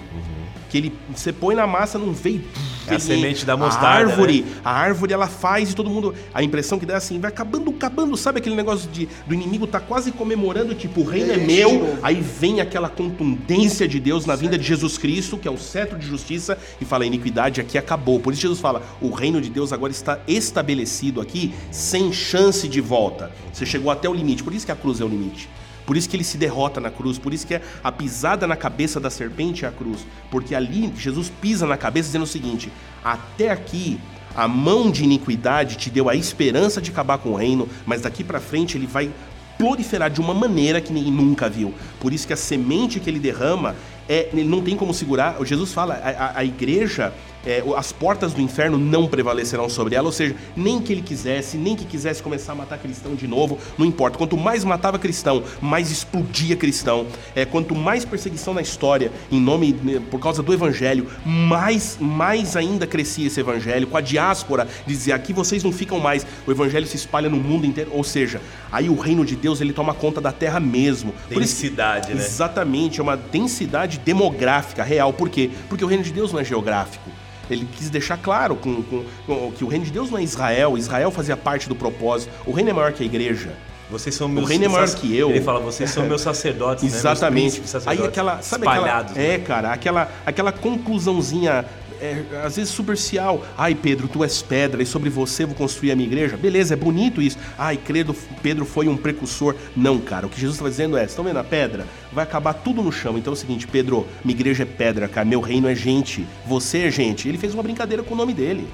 Que 0.69 0.77
ele 0.77 0.93
você 1.13 1.33
põe 1.33 1.53
na 1.53 1.67
massa, 1.67 1.99
não 1.99 2.13
veio. 2.13 2.43
É 2.87 2.95
a 2.95 2.99
semente 2.99 3.45
da 3.45 3.53
A 3.53 3.57
mostarda, 3.57 4.11
árvore, 4.11 4.41
né? 4.41 4.51
a 4.63 4.71
árvore 4.71 5.13
ela 5.13 5.27
faz 5.27 5.71
e 5.71 5.75
todo 5.75 5.89
mundo. 5.89 6.13
A 6.33 6.43
impressão 6.43 6.77
que 6.77 6.85
dá 6.85 6.95
é 6.95 6.97
assim, 6.97 7.19
vai 7.19 7.29
acabando, 7.29 7.69
acabando. 7.71 8.15
Sabe 8.17 8.39
aquele 8.39 8.55
negócio 8.55 8.89
de, 8.89 9.07
do 9.25 9.33
inimigo 9.33 9.65
tá 9.65 9.79
quase 9.79 10.11
comemorando, 10.11 10.75
tipo, 10.75 11.01
o 11.01 11.03
reino 11.03 11.31
é 11.31 11.35
aí, 11.35 11.39
de 11.39 11.45
meu. 11.45 11.97
Aí 12.01 12.21
vem 12.21 12.61
aquela 12.61 12.89
contundência 12.89 13.87
de 13.87 13.99
Deus 13.99 14.25
na 14.25 14.35
vinda 14.35 14.57
de 14.57 14.65
Jesus 14.65 14.97
Cristo, 14.97 15.37
que 15.37 15.47
é 15.47 15.51
o 15.51 15.57
cetro 15.57 15.97
de 15.97 16.05
justiça, 16.05 16.57
e 16.81 16.85
fala: 16.85 17.03
a 17.03 17.07
iniquidade 17.07 17.61
aqui 17.61 17.77
acabou. 17.77 18.19
Por 18.19 18.33
isso 18.33 18.41
Jesus 18.41 18.59
fala: 18.59 18.81
o 19.01 19.09
reino 19.09 19.39
de 19.39 19.49
Deus 19.49 19.71
agora 19.71 19.91
está 19.91 20.19
estabelecido 20.27 21.21
aqui, 21.21 21.53
sem 21.71 22.11
chance 22.11 22.67
de 22.67 22.81
volta. 22.81 23.31
Você 23.51 23.65
chegou 23.65 23.91
até 23.91 24.09
o 24.09 24.13
limite. 24.13 24.43
Por 24.43 24.53
isso 24.53 24.65
que 24.65 24.71
a 24.71 24.75
cruz 24.75 24.99
é 24.99 25.03
o 25.03 25.07
limite. 25.07 25.49
Por 25.85 25.97
isso 25.97 26.07
que 26.09 26.15
ele 26.15 26.23
se 26.23 26.37
derrota 26.37 26.79
na 26.79 26.89
cruz, 26.89 27.17
por 27.17 27.33
isso 27.33 27.45
que 27.45 27.59
a 27.83 27.91
pisada 27.91 28.47
na 28.47 28.55
cabeça 28.55 28.99
da 28.99 29.09
serpente 29.09 29.65
é 29.65 29.67
a 29.67 29.71
cruz, 29.71 30.05
porque 30.31 30.55
ali 30.55 30.91
Jesus 30.97 31.31
pisa 31.41 31.65
na 31.67 31.75
cabeça 31.77 32.07
dizendo 32.07 32.23
o 32.23 32.27
seguinte: 32.27 32.71
até 33.03 33.49
aqui 33.51 33.99
a 34.35 34.47
mão 34.47 34.89
de 34.89 35.03
iniquidade 35.03 35.75
te 35.77 35.89
deu 35.89 36.09
a 36.09 36.15
esperança 36.15 36.81
de 36.81 36.89
acabar 36.89 37.17
com 37.17 37.29
o 37.31 37.35
reino, 37.35 37.67
mas 37.85 38.01
daqui 38.01 38.23
pra 38.23 38.39
frente 38.39 38.77
ele 38.77 38.87
vai 38.87 39.11
proliferar 39.57 40.09
de 40.09 40.19
uma 40.19 40.33
maneira 40.33 40.81
que 40.81 40.91
ninguém 40.91 41.11
nunca 41.11 41.47
viu. 41.49 41.73
Por 41.99 42.11
isso 42.11 42.25
que 42.25 42.33
a 42.33 42.37
semente 42.37 42.99
que 42.99 43.09
ele 43.09 43.19
derrama 43.19 43.75
é, 44.09 44.29
ele 44.33 44.43
não 44.43 44.61
tem 44.61 44.75
como 44.75 44.93
segurar. 44.93 45.37
Jesus 45.45 45.71
fala, 45.71 45.93
a, 45.95 46.09
a- 46.09 46.37
a 46.39 46.43
igreja, 46.43 47.13
é, 47.45 47.63
as 47.75 47.91
portas 47.91 48.33
do 48.33 48.41
inferno 48.41 48.77
não 48.77 49.07
prevalecerão 49.07 49.67
sobre 49.69 49.95
ela. 49.95 50.05
Ou 50.07 50.11
seja, 50.11 50.35
nem 50.55 50.79
que 50.81 50.91
ele 50.93 51.01
quisesse, 51.01 51.57
nem 51.57 51.75
que 51.75 51.85
quisesse 51.85 52.21
começar 52.23 52.53
a 52.53 52.55
matar 52.55 52.77
cristão 52.77 53.15
de 53.15 53.27
novo, 53.27 53.57
não 53.77 53.85
importa. 53.85 54.17
Quanto 54.17 54.37
mais 54.37 54.63
matava 54.63 54.97
cristão, 54.97 55.43
mais 55.61 55.91
explodia 55.91 56.55
cristão. 56.55 57.05
É, 57.35 57.45
quanto 57.45 57.75
mais 57.75 58.05
perseguição 58.05 58.53
na 58.53 58.61
história, 58.61 59.11
em 59.31 59.39
nome 59.39 59.73
né, 59.83 60.01
por 60.09 60.19
causa 60.19 60.41
do 60.41 60.53
evangelho, 60.53 61.07
mais, 61.25 61.97
mais 61.99 62.55
ainda 62.55 62.87
crescia 62.87 63.27
esse 63.27 63.39
evangelho. 63.39 63.87
Com 63.87 63.97
a 63.97 64.01
diáspora, 64.01 64.67
dizia 64.87 65.15
aqui 65.15 65.33
vocês 65.33 65.63
não 65.63 65.71
ficam 65.71 65.99
mais. 65.99 66.25
O 66.47 66.51
evangelho 66.51 66.85
se 66.87 66.95
espalha 66.95 67.29
no 67.29 67.37
mundo 67.37 67.65
inteiro. 67.65 67.91
Ou 67.93 68.03
seja, 68.03 68.41
aí 68.71 68.89
o 68.89 68.95
reino 68.99 69.25
de 69.25 69.35
Deus 69.35 69.59
ele 69.61 69.73
toma 69.73 69.93
conta 69.93 70.21
da 70.21 70.31
terra 70.31 70.59
mesmo. 70.59 71.13
Que- 71.27 71.35
Densidade, 71.39 72.13
né? 72.13 72.23
Exatamente, 72.23 72.99
é 72.99 73.03
uma 73.03 73.17
densidade 73.17 73.99
demográfica 73.99 74.83
real. 74.83 75.11
Por 75.13 75.29
quê? 75.29 75.49
Porque 75.69 75.83
o 75.83 75.87
reino 75.87 76.03
de 76.03 76.11
Deus 76.11 76.31
não 76.31 76.39
é 76.39 76.43
geográfico. 76.45 77.09
Ele 77.49 77.67
quis 77.75 77.89
deixar 77.89 78.17
claro 78.17 78.55
com- 78.55 78.81
com- 78.83 79.03
com- 79.25 79.51
que 79.51 79.63
o 79.63 79.67
reino 79.67 79.85
de 79.85 79.91
Deus 79.91 80.09
não 80.09 80.17
é 80.17 80.23
Israel, 80.23 80.77
Israel 80.77 81.11
fazia 81.11 81.35
parte 81.35 81.67
do 81.67 81.75
propósito. 81.75 82.31
O 82.45 82.51
reino 82.51 82.69
é 82.69 82.73
maior 82.73 82.93
que 82.93 83.03
a 83.03 83.05
igreja. 83.05 83.51
Vocês 83.91 84.15
são 84.15 84.27
meus 84.27 84.49
reino 84.49 84.65
é 84.65 84.67
maior 84.69 84.89
que 84.89 85.15
eu. 85.15 85.29
Ele 85.29 85.41
fala, 85.41 85.59
vocês 85.59 85.89
são 85.89 86.05
meus 86.07 86.21
sacerdotes, 86.23 86.83
né? 86.83 86.89
Meus 86.89 86.99
Exatamente. 86.99 87.59
príncipes 87.61 87.87
Aí 87.87 88.03
aquela, 88.03 88.41
sabe 88.41 88.65
espalhados. 88.65 89.11
aquela, 89.11 89.27
né? 89.27 89.33
é, 89.35 89.37
cara, 89.39 89.71
aquela, 89.73 90.11
aquela 90.25 90.51
conclusãozinha, 90.51 91.65
é, 92.03 92.25
às 92.43 92.57
vezes 92.57 92.73
superficial. 92.73 93.45
Ai, 93.57 93.73
Pedro, 93.73 94.09
tu 94.09 94.23
és 94.23 94.41
pedra 94.41 94.83
e 94.83 94.85
sobre 94.85 95.09
você 95.09 95.45
vou 95.45 95.55
construir 95.55 95.91
a 95.91 95.95
minha 95.95 96.07
igreja. 96.07 96.35
Beleza, 96.35 96.73
é 96.73 96.77
bonito 96.77 97.21
isso. 97.21 97.37
Ai, 97.57 97.77
credo, 97.77 98.13
Pedro 98.41 98.65
foi 98.65 98.89
um 98.89 98.97
precursor. 98.97 99.55
Não, 99.75 99.99
cara, 99.99 100.27
o 100.27 100.29
que 100.29 100.39
Jesus 100.39 100.57
está 100.57 100.67
dizendo 100.67 100.97
é, 100.97 101.05
estão 101.05 101.23
vendo 101.23 101.39
a 101.39 101.43
pedra? 101.43 101.87
Vai 102.11 102.25
acabar 102.25 102.53
tudo 102.53 102.83
no 102.83 102.91
chão. 102.91 103.17
Então 103.17 103.31
é 103.31 103.35
o 103.35 103.39
seguinte, 103.39 103.65
Pedro, 103.65 104.05
minha 104.23 104.35
igreja 104.35 104.63
é 104.63 104.65
pedra, 104.65 105.07
cara, 105.07 105.25
meu 105.25 105.39
reino 105.39 105.69
é 105.69 105.75
gente, 105.75 106.27
você 106.45 106.79
é 106.79 106.91
gente. 106.91 107.29
Ele 107.29 107.37
fez 107.37 107.53
uma 107.53 107.63
brincadeira 107.63 108.03
com 108.03 108.13
o 108.13 108.17
nome 108.17 108.33
dele. 108.33 108.67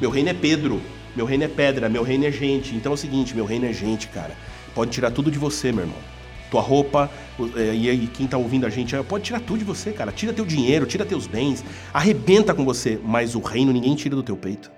Meu 0.00 0.10
reino 0.10 0.30
é 0.30 0.34
Pedro, 0.34 0.80
meu 1.14 1.24
reino 1.24 1.44
é 1.44 1.48
pedra, 1.48 1.88
meu 1.88 2.02
reino 2.02 2.26
é 2.26 2.32
gente. 2.32 2.74
Então 2.74 2.90
é 2.90 2.94
o 2.94 2.98
seguinte, 2.98 3.34
meu 3.36 3.44
reino 3.44 3.66
é 3.66 3.72
gente, 3.72 4.08
cara. 4.08 4.36
Pode 4.74 4.90
tirar 4.90 5.12
tudo 5.12 5.30
de 5.30 5.38
você, 5.38 5.70
meu 5.70 5.84
irmão 5.84 6.11
tua 6.52 6.60
roupa, 6.60 7.10
é, 7.56 7.74
e 7.74 7.88
aí 7.88 8.06
quem 8.06 8.26
tá 8.26 8.36
ouvindo 8.36 8.66
a 8.66 8.70
gente, 8.70 8.94
é, 8.94 9.02
pode 9.02 9.24
tirar 9.24 9.40
tudo 9.40 9.58
de 9.60 9.64
você, 9.64 9.90
cara. 9.90 10.12
Tira 10.12 10.34
teu 10.34 10.44
dinheiro, 10.44 10.84
tira 10.84 11.04
teus 11.04 11.26
bens, 11.26 11.64
arrebenta 11.94 12.52
com 12.52 12.62
você, 12.64 13.00
mas 13.02 13.34
o 13.34 13.40
reino 13.40 13.72
ninguém 13.72 13.94
tira 13.94 14.14
do 14.14 14.22
teu 14.22 14.36
peito. 14.36 14.70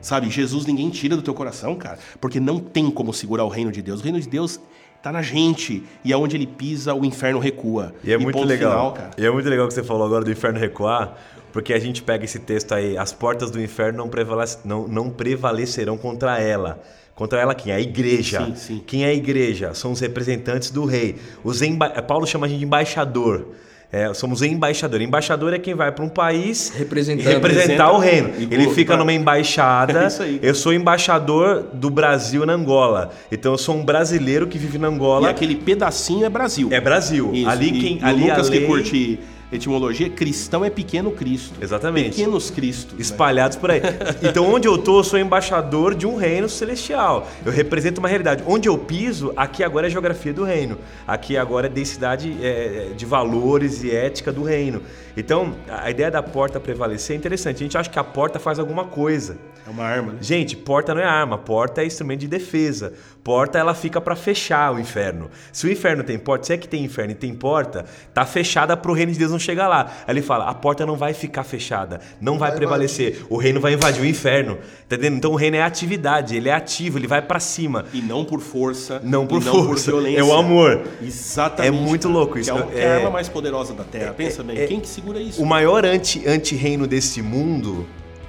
Sabe, 0.00 0.30
Jesus 0.30 0.64
ninguém 0.66 0.88
tira 0.88 1.16
do 1.16 1.22
teu 1.22 1.34
coração, 1.34 1.74
cara, 1.74 1.98
porque 2.20 2.38
não 2.38 2.60
tem 2.60 2.88
como 2.92 3.12
segurar 3.12 3.44
o 3.44 3.48
reino 3.48 3.72
de 3.72 3.82
Deus. 3.82 4.00
O 4.00 4.04
reino 4.04 4.20
de 4.20 4.28
Deus 4.28 4.60
tá 5.02 5.10
na 5.10 5.20
gente, 5.20 5.82
e 6.04 6.12
aonde 6.12 6.36
ele 6.36 6.46
pisa, 6.46 6.94
o 6.94 7.04
inferno 7.04 7.40
recua. 7.40 7.92
E 8.04 8.12
é 8.12 8.16
muito 8.18 8.36
ponto 8.36 8.46
legal. 8.46 8.70
final, 8.70 8.92
cara. 8.92 9.10
E 9.18 9.26
é 9.26 9.30
muito 9.30 9.48
legal 9.48 9.66
que 9.66 9.74
você 9.74 9.82
falou 9.82 10.06
agora 10.06 10.24
do 10.24 10.30
inferno 10.30 10.60
recuar, 10.60 11.16
porque 11.52 11.72
a 11.72 11.78
gente 11.80 12.04
pega 12.04 12.24
esse 12.24 12.38
texto 12.38 12.72
aí, 12.72 12.96
as 12.96 13.12
portas 13.12 13.50
do 13.50 13.60
inferno 13.60 13.98
não, 13.98 14.08
prevalece- 14.08 14.58
não, 14.64 14.86
não 14.86 15.10
prevalecerão 15.10 15.96
contra 15.98 16.38
ela. 16.40 16.80
Contra 17.16 17.40
ela 17.40 17.54
quem? 17.54 17.72
A 17.72 17.80
igreja. 17.80 18.44
Sim, 18.46 18.54
sim. 18.54 18.82
Quem 18.86 19.04
é 19.04 19.08
a 19.08 19.14
igreja? 19.14 19.72
São 19.74 19.90
os 19.90 20.00
representantes 20.00 20.70
do 20.70 20.84
rei. 20.84 21.16
Os 21.42 21.62
emba... 21.62 21.88
Paulo 22.02 22.26
chama 22.26 22.46
a 22.46 22.48
gente 22.48 22.58
de 22.60 22.64
embaixador. 22.66 23.48
É, 23.90 24.12
somos 24.12 24.42
embaixador. 24.42 25.00
Embaixador 25.00 25.54
é 25.54 25.58
quem 25.58 25.72
vai 25.74 25.90
para 25.92 26.04
um 26.04 26.08
país 26.08 26.70
Representando. 26.76 27.26
e 27.26 27.32
representar 27.32 27.92
o 27.92 27.98
reino. 27.98 28.32
E 28.36 28.42
Ele 28.52 28.68
fica 28.70 28.88
pra- 28.92 28.96
numa 28.98 29.12
embaixada. 29.12 30.08
É. 30.20 30.38
Eu 30.50 30.54
sou 30.54 30.74
embaixador 30.74 31.62
do 31.72 31.88
Brasil 31.88 32.44
na 32.44 32.52
Angola. 32.52 33.10
Então 33.32 33.52
eu 33.52 33.58
sou 33.58 33.76
um 33.76 33.84
brasileiro 33.84 34.46
que 34.46 34.58
vive 34.58 34.76
na 34.76 34.88
E 34.88 34.90
Angola. 34.90 35.30
aquele 35.30 35.54
pedacinho 35.54 36.26
é 36.26 36.28
Brasil. 36.28 36.68
É 36.70 36.80
Brasil. 36.80 37.30
Isso, 37.32 37.48
Ali 37.48 37.68
e 37.68 37.80
quem 37.80 37.98
o 38.02 38.06
ali 38.06 38.22
Lucas 38.28 38.48
a 38.48 38.50
lei... 38.50 38.60
que 38.60 38.66
curte 38.66 39.18
etimologia, 39.52 40.10
cristão 40.10 40.64
é 40.64 40.70
pequeno 40.70 41.10
Cristo. 41.10 41.54
Exatamente. 41.60 42.10
Pequenos 42.10 42.50
Cristos. 42.50 42.94
né? 42.94 43.00
espalhados 43.00 43.56
por 43.56 43.70
aí. 43.70 43.80
Então, 44.22 44.52
onde 44.52 44.66
eu 44.66 44.76
tô, 44.78 45.00
eu 45.00 45.04
sou 45.04 45.18
embaixador 45.18 45.94
de 45.94 46.06
um 46.06 46.16
reino 46.16 46.48
celestial. 46.48 47.28
Eu 47.44 47.52
represento 47.52 48.00
uma 48.00 48.08
realidade. 48.08 48.42
Onde 48.46 48.68
eu 48.68 48.76
piso, 48.76 49.32
aqui 49.36 49.62
agora 49.62 49.86
é 49.86 49.88
a 49.88 49.90
geografia 49.90 50.32
do 50.32 50.44
reino. 50.44 50.78
Aqui 51.06 51.36
agora 51.36 51.66
é 51.66 51.70
densidade 51.70 52.36
é, 52.42 52.90
de 52.96 53.06
valores 53.06 53.82
e 53.82 53.90
ética 53.90 54.32
do 54.32 54.42
reino. 54.42 54.82
Então, 55.16 55.54
a 55.68 55.90
ideia 55.90 56.10
da 56.10 56.22
porta 56.22 56.58
prevalecer 56.58 57.14
é 57.14 57.18
interessante. 57.18 57.56
A 57.56 57.58
gente 57.64 57.78
acha 57.78 57.88
que 57.88 57.98
a 57.98 58.04
porta 58.04 58.38
faz 58.38 58.58
alguma 58.58 58.84
coisa. 58.84 59.38
É 59.66 59.70
uma 59.70 59.82
arma, 59.84 60.12
né? 60.12 60.18
Gente, 60.20 60.56
porta 60.56 60.94
não 60.94 61.00
é 61.02 61.04
arma, 61.04 61.36
porta 61.36 61.82
é 61.82 61.86
instrumento 61.86 62.20
de 62.20 62.28
defesa. 62.28 62.92
Porta 63.24 63.58
ela 63.58 63.74
fica 63.74 64.00
para 64.00 64.14
fechar 64.14 64.72
o 64.72 64.78
inferno. 64.78 65.28
Se 65.52 65.66
o 65.66 65.72
inferno 65.72 66.04
tem 66.04 66.16
porta, 66.16 66.46
se 66.46 66.52
é 66.52 66.56
que 66.56 66.68
tem 66.68 66.84
inferno 66.84 67.10
e 67.10 67.14
tem 67.16 67.34
porta, 67.34 67.84
tá 68.14 68.24
fechada 68.24 68.76
pro 68.76 68.92
reino 68.92 69.10
de 69.10 69.18
Deus 69.18 69.32
não 69.32 69.38
chegar 69.40 69.66
lá. 69.66 69.86
Aí 70.06 70.12
ele 70.14 70.22
fala: 70.22 70.44
a 70.48 70.54
porta 70.54 70.86
não 70.86 70.94
vai 70.94 71.12
ficar 71.12 71.42
fechada, 71.42 72.00
não 72.20 72.38
vai, 72.38 72.50
vai 72.50 72.58
prevalecer. 72.58 73.26
O 73.28 73.36
reino 73.36 73.60
vai 73.60 73.72
invadir 73.72 74.00
o 74.02 74.06
inferno. 74.06 74.56
Entendendo? 74.84 75.16
Então 75.16 75.32
o 75.32 75.34
reino 75.36 75.56
é 75.56 75.62
atividade, 75.62 76.36
ele 76.36 76.48
é 76.48 76.52
ativo, 76.52 76.98
ele 76.98 77.08
vai 77.08 77.20
para 77.20 77.40
cima. 77.40 77.86
E 77.92 78.00
não 78.00 78.24
por 78.24 78.40
força. 78.40 79.00
Não 79.02 79.26
por 79.26 79.42
força, 79.42 79.90
violência. 79.90 80.20
é 80.20 80.22
o 80.24 80.32
amor. 80.32 80.82
Exatamente. 81.02 81.76
É 81.76 81.80
muito 81.80 82.08
louco 82.08 82.38
isso. 82.38 82.52
Que 82.52 82.58
é, 82.58 82.62
o- 82.62 82.66
que 82.68 82.78
é 82.78 82.82
É- 82.84 82.92
a 82.92 82.96
arma 82.98 83.10
mais 83.10 83.28
poderosa 83.28 83.74
da 83.74 83.82
Terra. 83.82 84.14
Pensa 84.14 84.44
bem, 84.44 84.56
é- 84.56 84.66
quem 84.68 84.78
que 84.78 84.88
segura 84.88 85.18
isso? 85.18 85.42
O 85.42 85.46
maior 85.46 85.84
anti- 85.84 86.22
anti-reino 86.28 86.86
desse 86.86 87.20
mundo 87.20 87.84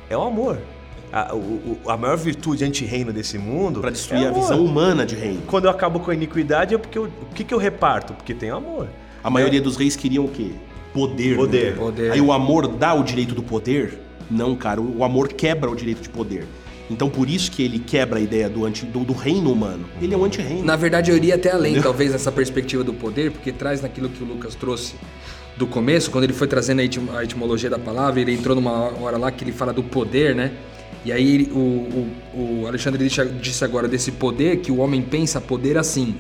é 0.10 0.18
o 0.18 0.24
amor. 0.24 0.58
A, 1.12 1.34
o- 1.36 1.78
a 1.88 1.96
maior 1.98 2.18
virtude 2.18 2.64
anti-reino 2.64 3.12
desse 3.14 3.38
mundo. 3.38 3.80
Pra 3.82 3.90
destruir 3.90 4.24
é 4.26 4.28
a 4.28 4.32
visão 4.32 4.64
humana 4.64 5.06
de 5.06 5.16
reino. 5.16 5.42
Quando 5.48 5.66
eu 5.66 5.72
acabo 5.72 6.00
com 6.00 6.12
a 6.12 6.14
iniquidade, 6.14 6.76
é 6.76 6.78
porque 6.78 6.98
eu- 6.98 7.06
o 7.22 7.34
que, 7.34 7.44
que 7.44 7.54
eu 7.54 7.58
reparto? 7.58 8.14
Porque 8.14 8.34
tem 8.34 8.50
amor. 8.50 8.88
A 9.24 9.30
maioria 9.30 9.62
dos 9.62 9.76
reis 9.78 9.96
queriam 9.96 10.26
o 10.26 10.30
quê? 10.30 10.52
Poder. 10.94 11.36
Poder. 11.36 11.72
né? 11.72 11.78
Poder. 11.78 12.12
Aí 12.12 12.22
o 12.22 12.32
amor 12.32 12.68
dá 12.68 12.94
o 12.94 13.04
direito 13.04 13.36
do 13.36 13.44
poder? 13.44 14.00
Não, 14.30 14.56
cara. 14.56 14.82
O 14.82 15.04
amor 15.04 15.30
quebra 15.30 15.70
o 15.70 15.76
direito 15.76 16.02
de 16.02 16.10
poder. 16.10 16.46
Então 16.90 17.10
por 17.10 17.30
isso 17.30 17.52
que 17.52 17.62
ele 17.62 17.80
quebra 17.80 18.18
a 18.18 18.22
ideia 18.22 18.50
do, 18.50 18.66
anti, 18.66 18.86
do, 18.86 19.00
do 19.04 19.12
reino 19.14 19.52
humano. 19.52 19.86
Ele 20.02 20.14
é 20.14 20.18
um 20.18 20.24
anti-reino. 20.24 20.64
Na 20.64 20.76
verdade, 20.78 21.12
eu 21.12 21.18
iria 21.18 21.36
até 21.36 21.52
além, 21.52 21.82
talvez, 21.82 22.12
nessa 22.14 22.32
perspectiva 22.32 22.82
do 22.84 22.94
poder, 22.94 23.32
porque 23.32 23.52
traz 23.52 23.82
naquilo 23.82 24.08
que 24.10 24.24
o 24.24 24.26
Lucas 24.26 24.56
trouxe 24.56 24.96
do 25.58 25.68
começo, 25.68 26.10
quando 26.12 26.24
ele 26.24 26.34
foi 26.34 26.48
trazendo 26.48 26.80
a 26.80 26.84
etim- 26.86 27.10
a 27.14 27.24
etimologia 27.24 27.70
da 27.70 27.80
palavra, 27.80 28.22
ele 28.22 28.32
entrou 28.34 28.56
numa 28.56 28.72
hora 29.02 29.18
lá 29.18 29.30
que 29.32 29.44
ele 29.44 29.52
fala 29.52 29.74
do 29.74 29.84
poder, 29.84 30.34
né? 30.36 30.52
E 31.06 31.12
aí 31.12 31.50
o, 31.52 31.58
o, 31.58 32.62
o 32.62 32.68
Alexandre 32.68 33.08
disse, 33.42 33.64
agora 33.64 33.88
desse 33.88 34.12
poder 34.12 34.58
que 34.58 34.72
o 34.72 34.78
homem 34.78 35.02
pensa 35.02 35.40
poder 35.40 35.78
assim. 35.78 36.16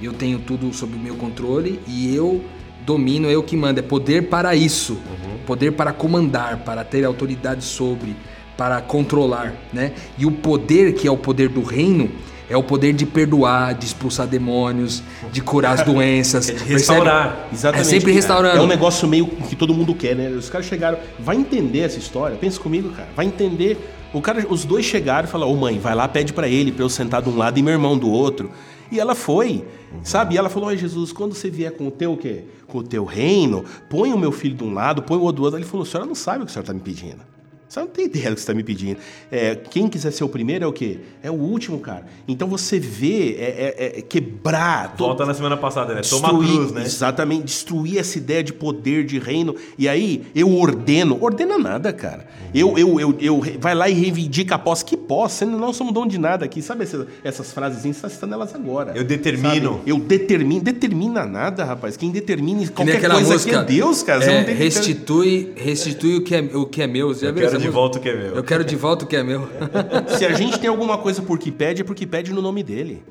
Eu 0.00 0.12
tenho 0.12 0.38
tudo 0.38 0.72
sob 0.72 0.94
o 0.94 0.98
meu 0.98 1.16
controle 1.16 1.80
e 1.86 2.14
eu 2.14 2.44
domino, 2.86 3.28
eu 3.28 3.42
que 3.42 3.56
mando. 3.56 3.80
É 3.80 3.82
poder 3.82 4.28
para 4.28 4.54
isso. 4.54 4.98
Poder 5.46 5.72
para 5.72 5.92
comandar, 5.92 6.58
para 6.58 6.84
ter 6.84 7.04
autoridade 7.04 7.64
sobre, 7.64 8.14
para 8.56 8.80
controlar, 8.80 9.54
né? 9.72 9.92
E 10.16 10.24
o 10.24 10.30
poder 10.30 10.94
que 10.94 11.08
é 11.08 11.10
o 11.10 11.16
poder 11.16 11.48
do 11.48 11.62
reino 11.62 12.10
é 12.50 12.56
o 12.56 12.62
poder 12.62 12.94
de 12.94 13.04
perdoar, 13.04 13.74
de 13.74 13.84
expulsar 13.84 14.26
demônios, 14.26 15.02
de 15.30 15.40
curar 15.40 15.74
as 15.74 15.82
doenças, 15.84 16.46
de 16.46 16.52
percebe? 16.52 16.72
restaurar. 16.72 17.48
Exatamente. 17.52 17.86
É 17.86 17.90
sempre 17.90 18.12
restaurando. 18.12 18.56
É 18.56 18.60
um 18.60 18.66
negócio 18.66 19.06
meio 19.06 19.26
que 19.26 19.54
todo 19.54 19.74
mundo 19.74 19.94
quer, 19.94 20.16
né? 20.16 20.30
Os 20.30 20.48
caras 20.48 20.66
chegaram. 20.66 20.98
Vai 21.18 21.36
entender 21.36 21.80
essa 21.80 21.98
história. 21.98 22.36
Pensa 22.36 22.58
comigo, 22.58 22.90
cara. 22.90 23.08
Vai 23.14 23.26
entender. 23.26 23.78
O 24.12 24.22
cara, 24.22 24.46
os 24.48 24.64
dois 24.64 24.86
chegaram 24.86 25.28
e 25.28 25.30
falaram: 25.30 25.52
Ô 25.52 25.56
mãe, 25.56 25.78
vai 25.78 25.94
lá, 25.94 26.08
pede 26.08 26.32
pra 26.32 26.48
ele 26.48 26.72
pra 26.72 26.82
eu 26.82 26.88
sentar 26.88 27.20
de 27.20 27.28
um 27.28 27.36
lado 27.36 27.58
e 27.58 27.62
meu 27.62 27.72
irmão 27.72 27.96
do 27.96 28.10
outro. 28.10 28.50
E 28.90 28.98
ela 28.98 29.14
foi, 29.14 29.64
sabe? 30.02 30.34
E 30.34 30.38
ela 30.38 30.48
falou: 30.48 30.70
Ai, 30.70 30.78
Jesus, 30.78 31.12
quando 31.12 31.34
você 31.34 31.50
vier 31.50 31.72
com 31.72 31.86
o 31.86 31.90
teu 31.90 32.16
quê? 32.16 32.44
Com 32.66 32.78
o 32.78 32.82
teu 32.82 33.04
reino, 33.04 33.64
põe 33.90 34.12
o 34.12 34.18
meu 34.18 34.32
filho 34.32 34.54
de 34.54 34.64
um 34.64 34.72
lado, 34.72 35.02
põe 35.02 35.18
o 35.18 35.22
outro 35.22 35.36
do 35.36 35.44
outro. 35.44 35.58
Ele 35.58 35.66
falou: 35.66 35.84
A 35.84 35.86
senhora 35.86 36.06
não 36.06 36.14
sabe 36.14 36.42
o 36.42 36.46
que 36.46 36.50
a 36.50 36.54
senhora 36.54 36.66
tá 36.68 36.74
me 36.74 36.80
pedindo. 36.80 37.27
Você 37.68 37.80
não 37.80 37.86
tem 37.86 38.06
ideia 38.06 38.30
do 38.30 38.34
que 38.34 38.40
você 38.40 38.44
está 38.44 38.54
me 38.54 38.62
pedindo. 38.64 38.96
É, 39.30 39.54
quem 39.54 39.88
quiser 39.88 40.10
ser 40.10 40.24
o 40.24 40.28
primeiro 40.28 40.64
é 40.64 40.66
o 40.66 40.72
quê? 40.72 40.98
É 41.22 41.30
o 41.30 41.34
último, 41.34 41.78
cara. 41.78 42.06
Então 42.26 42.48
você 42.48 42.78
vê 42.80 43.36
é, 43.38 43.74
é- 43.78 43.98
é 43.98 44.02
quebrar. 44.02 44.94
todo- 44.96 45.08
Volta 45.08 45.26
na 45.26 45.34
semana 45.34 45.56
passada, 45.56 45.94
né? 45.94 46.00
Toma 46.00 46.28
a 46.28 46.30
destruir, 46.32 46.56
cruz, 46.56 46.72
né? 46.72 46.82
Exatamente, 46.82 47.44
destruir 47.44 47.98
essa 47.98 48.16
ideia 48.16 48.42
de 48.42 48.52
poder, 48.54 49.04
de 49.04 49.18
reino. 49.18 49.54
E 49.76 49.86
aí, 49.88 50.22
eu 50.34 50.50
ordeno. 50.56 51.18
Ordena 51.20 51.58
nada, 51.58 51.92
cara. 51.92 52.26
Eu, 52.54 52.78
eu, 52.78 52.98
eu, 52.98 53.14
eu 53.20 53.42
vai 53.60 53.74
lá 53.74 53.88
e 53.88 53.92
reivindica 53.92 54.54
a 54.54 54.58
posse. 54.58 54.84
Que 54.84 54.96
posse? 54.96 55.44
Nós 55.44 55.60
não 55.60 55.72
somos 55.74 55.92
dono 55.92 56.10
de 56.10 56.16
nada 56.18 56.46
aqui. 56.46 56.62
Sabe 56.62 56.84
essas, 56.84 57.06
essas 57.22 57.52
frases? 57.52 57.82
Você 57.82 57.88
está 57.90 58.08
citando 58.08 58.32
elas 58.32 58.54
agora. 58.54 58.92
Eu 58.96 59.04
determino. 59.04 59.72
Sabe? 59.74 59.90
Eu 59.90 59.98
determino. 59.98 60.62
Determina 60.62 61.26
nada, 61.26 61.64
rapaz. 61.64 61.96
Quem 61.98 62.10
determina 62.10 62.66
qualquer 62.68 63.00
coisa 63.00 63.32
música, 63.34 63.50
que 63.50 63.56
é 63.58 63.64
Deus, 63.64 64.02
cara. 64.02 64.22
Você 64.22 64.30
é, 64.30 64.38
não 64.38 64.44
tem 64.46 64.56
que- 64.56 64.62
restitui, 64.62 65.52
restitui 65.56 66.16
o 66.16 66.22
que 66.22 66.34
é, 66.34 66.40
o 66.54 66.64
que 66.66 66.80
é 66.82 66.86
meu. 66.86 67.08
Você 67.12 67.26
já 67.26 67.32
viu 67.32 67.57
quero 67.58 67.70
de 67.70 67.70
volta 67.70 67.98
o 67.98 68.00
que 68.00 68.08
é 68.08 68.14
meu. 68.16 68.34
Eu 68.36 68.44
quero 68.44 68.64
de 68.64 68.76
volta 68.76 69.04
o 69.04 69.08
que 69.08 69.16
é 69.16 69.22
meu. 69.22 69.48
Se 70.16 70.24
a 70.24 70.32
gente 70.32 70.58
tem 70.58 70.68
alguma 70.70 70.98
coisa 70.98 71.20
por 71.22 71.38
que 71.38 71.50
pede, 71.50 71.82
é 71.82 71.84
porque 71.84 72.06
pede 72.06 72.32
no 72.32 72.40
nome 72.42 72.62
dele. 72.62 73.02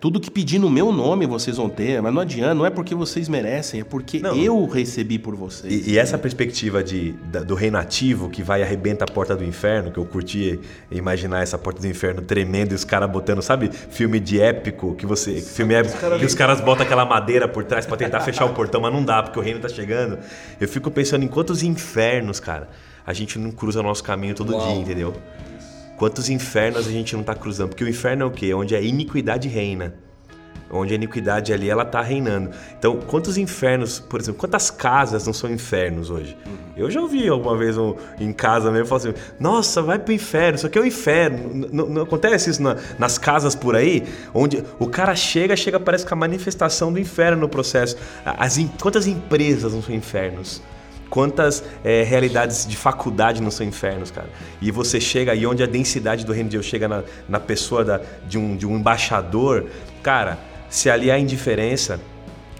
Tudo 0.00 0.20
que 0.20 0.30
pedir 0.30 0.58
no 0.58 0.70
meu 0.70 0.92
nome 0.92 1.26
vocês 1.26 1.56
vão 1.56 1.68
ter, 1.68 2.00
mas 2.00 2.14
não 2.14 2.22
adianta, 2.22 2.54
não 2.54 2.64
é 2.64 2.70
porque 2.70 2.94
vocês 2.94 3.28
merecem, 3.28 3.80
é 3.80 3.84
porque 3.84 4.20
Não. 4.20 4.36
eu 4.36 4.64
recebi 4.66 5.18
por 5.18 5.34
vocês. 5.34 5.86
E, 5.88 5.90
e 5.92 5.98
essa 5.98 6.16
perspectiva 6.16 6.82
de, 6.84 7.12
da- 7.24 7.42
do 7.42 7.54
reino 7.56 7.76
ativo 7.78 8.28
que 8.30 8.42
vai 8.42 8.60
e 8.60 8.62
arrebenta 8.62 9.04
a 9.04 9.08
porta 9.12 9.34
do 9.34 9.44
inferno, 9.44 9.90
que 9.90 9.98
eu 9.98 10.04
curti 10.04 10.60
imaginar 10.90 11.42
essa 11.42 11.58
porta 11.58 11.80
do 11.80 11.86
inferno 11.88 12.22
tremendo 12.22 12.72
e 12.72 12.74
os 12.76 12.84
caras 12.84 13.10
botando, 13.10 13.42
sabe, 13.42 13.70
filme 13.90 14.20
de 14.20 14.40
épico, 14.40 14.94
que 14.94 15.04
você. 15.04 15.40
Filme 15.40 15.74
épico, 15.74 15.98
que 16.18 16.24
os 16.26 16.34
caras 16.34 16.60
botam 16.60 16.84
aquela 16.86 17.04
madeira 17.04 17.48
por 17.48 17.64
trás 17.64 17.84
pra 17.84 17.96
tentar 17.96 18.20
fechar 18.20 18.44
o 18.44 18.50
portão, 18.54 18.80
mas 18.80 18.92
não 18.92 19.04
dá, 19.04 19.22
porque 19.22 19.38
o 19.38 19.42
reino 19.42 19.58
tá 19.58 19.68
chegando. 19.68 20.18
Eu 20.60 20.68
fico 20.68 20.90
pensando 20.92 21.24
em 21.24 21.28
quantos 21.28 21.62
infernos, 21.64 22.38
cara, 22.38 22.68
a 23.08 23.12
gente 23.14 23.38
não 23.38 23.50
cruza 23.50 23.82
nosso 23.82 24.04
caminho 24.04 24.34
todo 24.34 24.52
Uau. 24.52 24.66
dia, 24.66 24.74
entendeu? 24.82 25.14
Quantos 25.96 26.28
infernos 26.28 26.86
a 26.86 26.90
gente 26.90 27.16
não 27.16 27.22
tá 27.22 27.34
cruzando? 27.34 27.70
Porque 27.70 27.82
o 27.82 27.88
inferno 27.88 28.22
é 28.24 28.26
o 28.26 28.30
quê? 28.30 28.52
Onde 28.52 28.76
a 28.76 28.80
iniquidade 28.82 29.48
reina. 29.48 29.94
Onde 30.70 30.92
a 30.92 30.96
iniquidade 30.96 31.50
ali, 31.50 31.70
ela 31.70 31.86
tá 31.86 32.02
reinando. 32.02 32.50
Então, 32.78 32.96
quantos 33.06 33.38
infernos, 33.38 33.98
por 33.98 34.20
exemplo, 34.20 34.38
quantas 34.38 34.70
casas 34.70 35.26
não 35.26 35.32
são 35.32 35.50
infernos 35.50 36.10
hoje? 36.10 36.36
Eu 36.76 36.90
já 36.90 37.00
ouvi 37.00 37.26
alguma 37.26 37.56
vez 37.56 37.78
um- 37.78 37.94
em 38.20 38.30
casa 38.30 38.70
mesmo, 38.70 38.86
falar 38.86 38.98
assim, 39.00 39.14
nossa, 39.40 39.80
vai 39.80 39.98
pro 39.98 40.12
inferno, 40.12 40.56
isso 40.56 40.66
aqui 40.66 40.76
é 40.78 40.82
o 40.82 40.86
inferno. 40.86 41.38
N- 41.54 41.68
Não, 41.72 41.86
não 41.88 42.02
acontece 42.02 42.50
isso 42.50 42.62
na- 42.62 42.76
nas 42.98 43.16
casas 43.16 43.54
por 43.54 43.74
aí? 43.74 44.04
Onde 44.34 44.62
o 44.78 44.86
cara 44.86 45.16
chega, 45.16 45.56
chega, 45.56 45.80
parece 45.80 46.04
com 46.06 46.12
a 46.12 46.16
manifestação 46.18 46.92
do 46.92 47.00
inferno 47.00 47.40
no 47.40 47.48
processo. 47.48 47.96
As, 48.22 48.58
quantas 48.78 49.06
empresas 49.06 49.72
não 49.72 49.80
são 49.82 49.94
infernos? 49.94 50.60
Quantas 51.10 51.64
é, 51.84 52.02
realidades 52.02 52.66
de 52.66 52.76
faculdade 52.76 53.40
não 53.42 53.50
são 53.50 53.66
infernos, 53.66 54.10
cara? 54.10 54.28
E 54.60 54.70
você 54.70 55.00
chega 55.00 55.32
aí 55.32 55.46
onde 55.46 55.62
a 55.62 55.66
densidade 55.66 56.24
do 56.24 56.32
reino 56.32 56.48
de 56.48 56.56
Deus 56.56 56.66
chega 56.66 56.86
na, 56.86 57.02
na 57.28 57.40
pessoa 57.40 57.84
da- 57.84 58.00
de, 58.26 58.36
um, 58.38 58.56
de 58.56 58.66
um 58.66 58.76
embaixador, 58.76 59.66
cara, 60.02 60.38
se 60.68 60.90
ali 60.90 61.10
há 61.10 61.18
indiferença, 61.18 61.98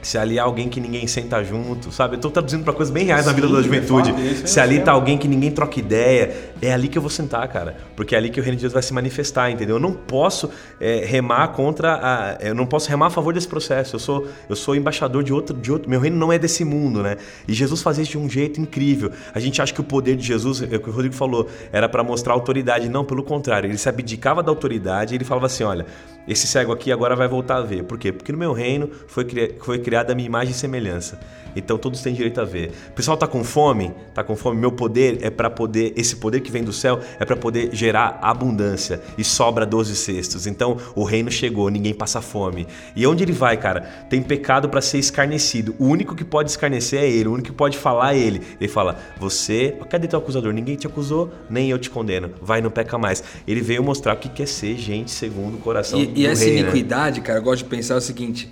se 0.03 0.17
ali 0.17 0.39
há 0.39 0.45
alguém 0.45 0.69
que 0.69 0.81
ninguém 0.81 1.07
senta 1.07 1.43
junto, 1.43 1.91
sabe? 1.91 2.17
Eu 2.17 2.21
tô 2.21 2.31
traduzindo 2.31 2.65
pra 2.65 2.73
coisas 2.73 2.93
bem 2.93 3.05
reais 3.05 3.27
na 3.27 3.33
vida 3.33 3.47
Sim, 3.47 3.53
da 3.53 3.59
de 3.61 3.65
juventude. 3.67 4.11
isso 4.11 4.45
é 4.45 4.47
Se 4.47 4.61
ali 4.61 4.81
tá 4.81 4.93
alguém 4.93 5.19
que 5.19 5.29
ninguém 5.29 5.51
troca 5.51 5.79
ideia, 5.79 6.53
é 6.61 6.73
ali 6.73 6.89
que 6.89 6.97
eu 6.97 7.03
vou 7.03 7.11
sentar, 7.11 7.47
cara. 7.49 7.77
Porque 7.97 8.15
é 8.15 8.19
ali 8.19 8.31
que 8.31 8.41
o 8.41 8.43
reino 8.43 8.57
de 8.57 8.63
Deus 8.63 8.73
vai 8.73 8.83
se 8.83 8.93
manifestar, 8.93 9.51
entendeu? 9.51 9.77
Eu 9.77 9.81
não 9.81 9.93
posso 9.93 10.51
é, 10.81 11.05
remar 11.05 11.49
contra 11.49 11.95
a. 11.95 12.37
Eu 12.41 12.55
não 12.55 12.67
posso 12.67 12.89
remar 12.89 13.07
a 13.07 13.11
favor 13.11 13.33
desse 13.35 13.49
processo. 13.49 13.97
Eu 13.97 14.01
sou, 14.01 14.29
eu 14.49 14.57
sou 14.57 14.75
embaixador 14.75 15.23
de 15.23 15.33
outro, 15.33 15.57
de 15.57 15.71
outro. 15.71 15.89
Meu 15.89 16.01
reino 16.01 16.17
não 16.17 16.33
é 16.33 16.39
desse 16.39 16.65
mundo, 16.65 17.03
né? 17.03 17.17
E 17.47 17.53
Jesus 17.53 17.83
fazia 17.83 18.03
isso 18.03 18.13
de 18.13 18.19
um 18.19 18.29
jeito 18.29 18.61
incrível. 18.61 19.11
A 19.35 19.41
gente 19.41 19.61
acha 19.61 19.73
que 19.73 19.81
o 19.81 19.85
poder 19.85 20.17
de 20.17 20.25
Jesus, 20.25 20.63
é 20.63 20.77
o 20.77 20.81
que 20.81 20.89
o 20.89 20.93
Rodrigo 20.93 21.15
falou, 21.15 21.49
era 21.73 21.89
para 21.89 22.03
mostrar 22.03 22.33
autoridade. 22.35 22.89
Não, 22.89 23.05
pelo 23.05 23.23
contrário. 23.23 23.69
Ele 23.69 23.79
se 23.79 23.89
abdicava 23.89 24.43
da 24.43 24.51
autoridade 24.51 25.15
e 25.15 25.17
ele 25.17 25.25
falava 25.25 25.47
assim: 25.47 25.65
olha, 25.65 25.87
esse 26.29 26.47
cego 26.47 26.73
aqui 26.73 26.93
agora 26.93 27.17
vai 27.17 27.27
voltar 27.27 27.57
a 27.57 27.63
ver. 27.63 27.85
Por 27.85 27.99
quê? 27.99 28.13
Porque 28.13 28.31
no 28.33 28.39
meu 28.39 28.53
reino 28.53 28.91
foi, 29.07 29.25
cri- 29.25 29.55
foi 29.61 29.79
criada 29.79 30.13
a 30.13 30.15
minha 30.15 30.27
imagem 30.27 30.53
e 30.53 30.55
semelhança. 30.55 31.19
Então 31.57 31.77
todos 31.79 32.03
têm 32.03 32.13
direito 32.15 32.41
a 32.41 32.45
ver. 32.45 32.71
O 32.91 32.93
pessoal 32.93 33.17
tá 33.17 33.27
com 33.27 33.43
fome? 33.43 33.93
Tá 34.15 34.23
com 34.23 34.37
fome. 34.37 34.61
Meu 34.61 34.71
poder 34.71 35.19
é 35.23 35.31
para 35.31 35.49
poder, 35.51 35.93
esse 35.97 36.15
poder 36.17 36.41
que 36.41 36.53
vem 36.53 36.63
do 36.63 36.73
céu 36.73 37.01
é 37.19 37.25
para 37.25 37.35
poder 37.37 37.71
gerar 37.75 38.19
abundância 38.23 39.01
e 39.17 39.25
sobra 39.25 39.67
12 39.67 39.97
cestos. 39.97 40.47
Então 40.47 40.77
o 40.95 41.03
reino 41.03 41.31
chegou, 41.31 41.69
ninguém 41.71 41.95
passa 41.95 42.21
fome. 42.21 42.67
E 42.95 43.05
onde 43.07 43.25
ele 43.25 43.33
vai, 43.33 43.57
cara? 43.57 43.81
Tem 44.09 44.23
pecado 44.23 44.69
para 44.69 44.81
ser 44.81 44.99
escarnecido. 44.99 45.75
O 45.79 45.87
único 45.87 46.15
que 46.15 46.23
pode 46.25 46.51
escarnecer 46.51 47.01
é 47.03 47.09
ele, 47.11 47.29
o 47.29 47.33
único 47.33 47.49
que 47.49 47.55
pode 47.55 47.77
falar 47.79 48.15
é 48.15 48.19
ele. 48.19 48.43
Ele 48.61 48.69
fala: 48.69 48.97
"Você, 49.19 49.75
cadê 49.89 50.07
teu 50.07 50.19
acusador? 50.19 50.53
Ninguém 50.53 50.77
te 50.77 50.87
acusou, 50.87 51.33
nem 51.51 51.71
eu 51.71 51.79
te 51.79 51.91
condeno. 51.91 52.31
Vai, 52.41 52.61
não 52.61 52.71
peca 52.71 52.97
mais." 52.99 53.25
Ele 53.49 53.61
veio 53.63 53.83
mostrar 53.83 54.15
o 54.15 54.19
que 54.19 54.29
quer 54.29 54.47
ser 54.47 54.77
gente 54.77 55.11
segundo 55.11 55.55
o 55.57 55.59
coração 55.59 55.99
E, 55.99 56.18
e 56.23 56.27
essa 56.27 56.45
rei, 56.45 56.55
né? 56.55 56.61
iniquidade, 56.61 57.21
cara, 57.21 57.39
eu 57.39 57.43
gosto 57.43 57.65
de 57.65 57.71
pensar 57.71 57.97
o 57.97 58.01
seguinte: 58.01 58.51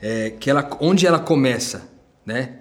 é, 0.00 0.30
que 0.30 0.50
ela, 0.50 0.68
onde 0.80 1.06
ela 1.06 1.18
começa, 1.18 1.88
né? 2.24 2.56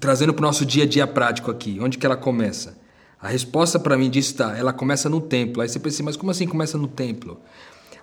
Trazendo 0.00 0.32
para 0.32 0.42
o 0.42 0.46
nosso 0.46 0.64
dia 0.64 0.84
a 0.84 0.86
dia 0.86 1.06
prático 1.06 1.50
aqui, 1.50 1.78
onde 1.80 1.98
que 1.98 2.06
ela 2.06 2.16
começa? 2.16 2.78
A 3.20 3.28
resposta 3.28 3.78
para 3.78 3.96
mim 3.96 4.10
disso 4.10 4.34
tá, 4.34 4.56
ela 4.56 4.72
começa 4.72 5.08
no 5.08 5.20
templo. 5.20 5.62
Aí 5.62 5.68
você 5.68 5.78
pensa 5.78 5.96
assim, 5.96 6.02
mas 6.02 6.16
como 6.16 6.30
assim 6.30 6.46
começa 6.46 6.76
no 6.76 6.88
templo? 6.88 7.40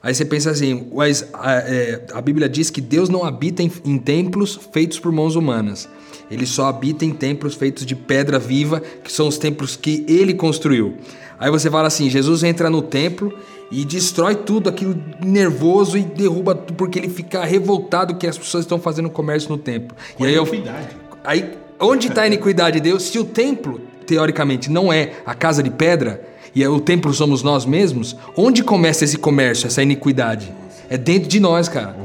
Aí 0.01 0.15
você 0.15 0.23
pensa 0.23 0.49
assim, 0.49 0.87
mas 0.93 1.27
a, 1.33 1.55
é, 1.55 2.05
a 2.13 2.21
Bíblia 2.21 2.47
diz 2.47 2.69
que 2.69 2.79
Deus 2.79 3.09
não 3.09 3.25
habita 3.25 3.61
em, 3.61 3.69
em 3.83 3.97
templos 3.97 4.57
feitos 4.71 4.97
por 4.97 5.11
mãos 5.11 5.35
humanas. 5.35 5.89
Ele 6.31 6.45
só 6.45 6.67
habita 6.67 7.03
em 7.03 7.11
templos 7.11 7.55
feitos 7.55 7.85
de 7.85 7.95
pedra 7.95 8.39
viva, 8.39 8.79
que 8.79 9.11
são 9.11 9.27
os 9.27 9.37
templos 9.37 9.75
que 9.75 10.05
ele 10.07 10.33
construiu. 10.33 10.95
Aí 11.37 11.51
você 11.51 11.69
fala 11.69 11.87
assim: 11.87 12.09
Jesus 12.09 12.43
entra 12.43 12.69
no 12.69 12.81
templo 12.81 13.33
e 13.71 13.85
destrói 13.85 14.35
tudo 14.35 14.69
aquilo 14.69 14.95
nervoso 15.23 15.97
e 15.97 16.01
derruba 16.01 16.55
tudo 16.55 16.73
porque 16.73 16.99
ele 16.99 17.09
fica 17.09 17.43
revoltado 17.43 18.15
que 18.15 18.25
as 18.27 18.37
pessoas 18.37 18.63
estão 18.63 18.79
fazendo 18.79 19.09
comércio 19.09 19.49
no 19.49 19.57
templo. 19.57 19.95
E 20.19 20.25
aí 20.25 20.33
eu, 20.33 20.45
iniquidade. 20.47 20.87
Aí, 21.23 21.51
onde 21.79 22.07
está 22.07 22.23
a 22.23 22.27
iniquidade 22.27 22.77
de 22.77 22.89
Deus? 22.89 23.03
Se 23.03 23.19
o 23.19 23.23
templo, 23.23 23.79
teoricamente, 24.05 24.71
não 24.71 24.91
é 24.91 25.13
a 25.25 25.35
casa 25.35 25.61
de 25.61 25.69
pedra, 25.69 26.21
e 26.55 26.63
é- 26.63 26.69
o 26.69 26.79
templo 26.79 27.13
somos 27.13 27.43
nós 27.43 27.65
mesmos, 27.65 28.15
onde 28.35 28.63
começa 28.63 29.03
esse 29.03 29.17
comércio, 29.17 29.67
essa 29.67 29.83
iniquidade? 29.83 30.51
É 30.89 30.97
dentro 30.97 31.29
de 31.29 31.39
nós, 31.39 31.69
cara. 31.69 31.95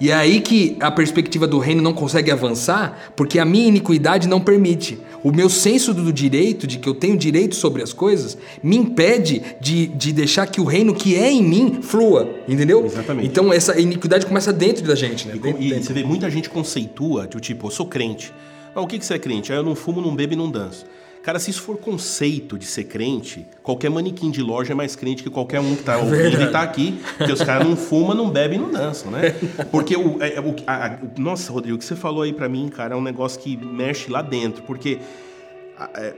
E 0.00 0.10
é 0.10 0.14
aí 0.14 0.40
que 0.40 0.76
a 0.80 0.90
perspectiva 0.90 1.46
do 1.46 1.58
reino 1.60 1.80
não 1.80 1.92
consegue 1.92 2.30
avançar, 2.30 3.12
porque 3.14 3.38
a 3.38 3.44
minha 3.44 3.68
iniquidade 3.68 4.26
não 4.26 4.40
permite. 4.40 4.98
O 5.24 5.30
meu 5.30 5.48
senso 5.48 5.94
do 5.94 6.12
direito, 6.12 6.66
de 6.66 6.78
que 6.78 6.88
eu 6.88 6.94
tenho 6.94 7.16
direito 7.16 7.54
sobre 7.54 7.80
as 7.82 7.92
coisas, 7.92 8.36
me 8.62 8.76
impede 8.76 9.40
de, 9.60 9.86
de 9.86 10.12
deixar 10.12 10.46
que 10.46 10.60
o 10.60 10.64
reino 10.64 10.92
que 10.94 11.14
é 11.14 11.30
em 11.30 11.42
mim 11.42 11.78
flua, 11.80 12.28
entendeu? 12.48 12.84
Exatamente. 12.84 13.28
Então 13.28 13.52
essa 13.52 13.80
iniquidade 13.80 14.26
começa 14.26 14.52
dentro 14.52 14.84
da 14.84 14.94
gente, 14.96 15.28
né? 15.28 15.34
E, 15.36 15.38
Dentro- 15.38 15.62
e 15.62 15.68
dentro. 15.70 15.84
você 15.84 15.92
vê 15.92 16.02
muita 16.02 16.28
gente 16.28 16.50
conceitua, 16.50 17.28
tipo, 17.40 17.68
eu 17.68 17.70
sou 17.70 17.86
crente. 17.86 18.32
Ah, 18.74 18.80
o 18.80 18.86
que, 18.86 18.98
que 18.98 19.04
você 19.06 19.14
é 19.14 19.18
crente? 19.18 19.52
Ah, 19.52 19.56
eu 19.56 19.62
não 19.62 19.74
fumo, 19.76 20.00
não 20.00 20.14
bebo 20.16 20.32
e 20.32 20.36
não 20.36 20.50
danço. 20.50 20.84
Cara, 21.22 21.38
se 21.38 21.50
isso 21.50 21.62
for 21.62 21.76
conceito 21.76 22.58
de 22.58 22.66
ser 22.66 22.84
crente, 22.84 23.46
qualquer 23.62 23.90
manequim 23.90 24.30
de 24.30 24.42
loja 24.42 24.72
é 24.72 24.74
mais 24.74 24.96
crente 24.96 25.22
que 25.22 25.30
qualquer 25.30 25.60
um 25.60 25.76
que 25.76 25.84
tá 25.84 25.96
ouvindo 25.98 26.42
e 26.42 26.50
tá 26.50 26.62
aqui, 26.62 27.00
porque 27.16 27.32
os 27.32 27.42
caras 27.42 27.66
não 27.66 27.76
fumam, 27.76 28.14
não 28.14 28.28
bebem 28.28 28.58
e 28.58 28.62
não 28.62 28.70
dançam, 28.70 29.10
né? 29.10 29.30
Porque 29.70 29.96
o, 29.96 30.20
é, 30.20 30.40
o 30.40 30.56
a, 30.66 30.86
a, 30.86 30.98
nossa, 31.16 31.52
Rodrigo, 31.52 31.76
o 31.76 31.78
que 31.78 31.84
você 31.84 31.94
falou 31.94 32.22
aí 32.22 32.32
para 32.32 32.48
mim, 32.48 32.68
cara, 32.68 32.94
é 32.94 32.96
um 32.96 33.02
negócio 33.02 33.40
que 33.40 33.56
mexe 33.56 34.10
lá 34.10 34.20
dentro, 34.20 34.62
porque 34.64 34.98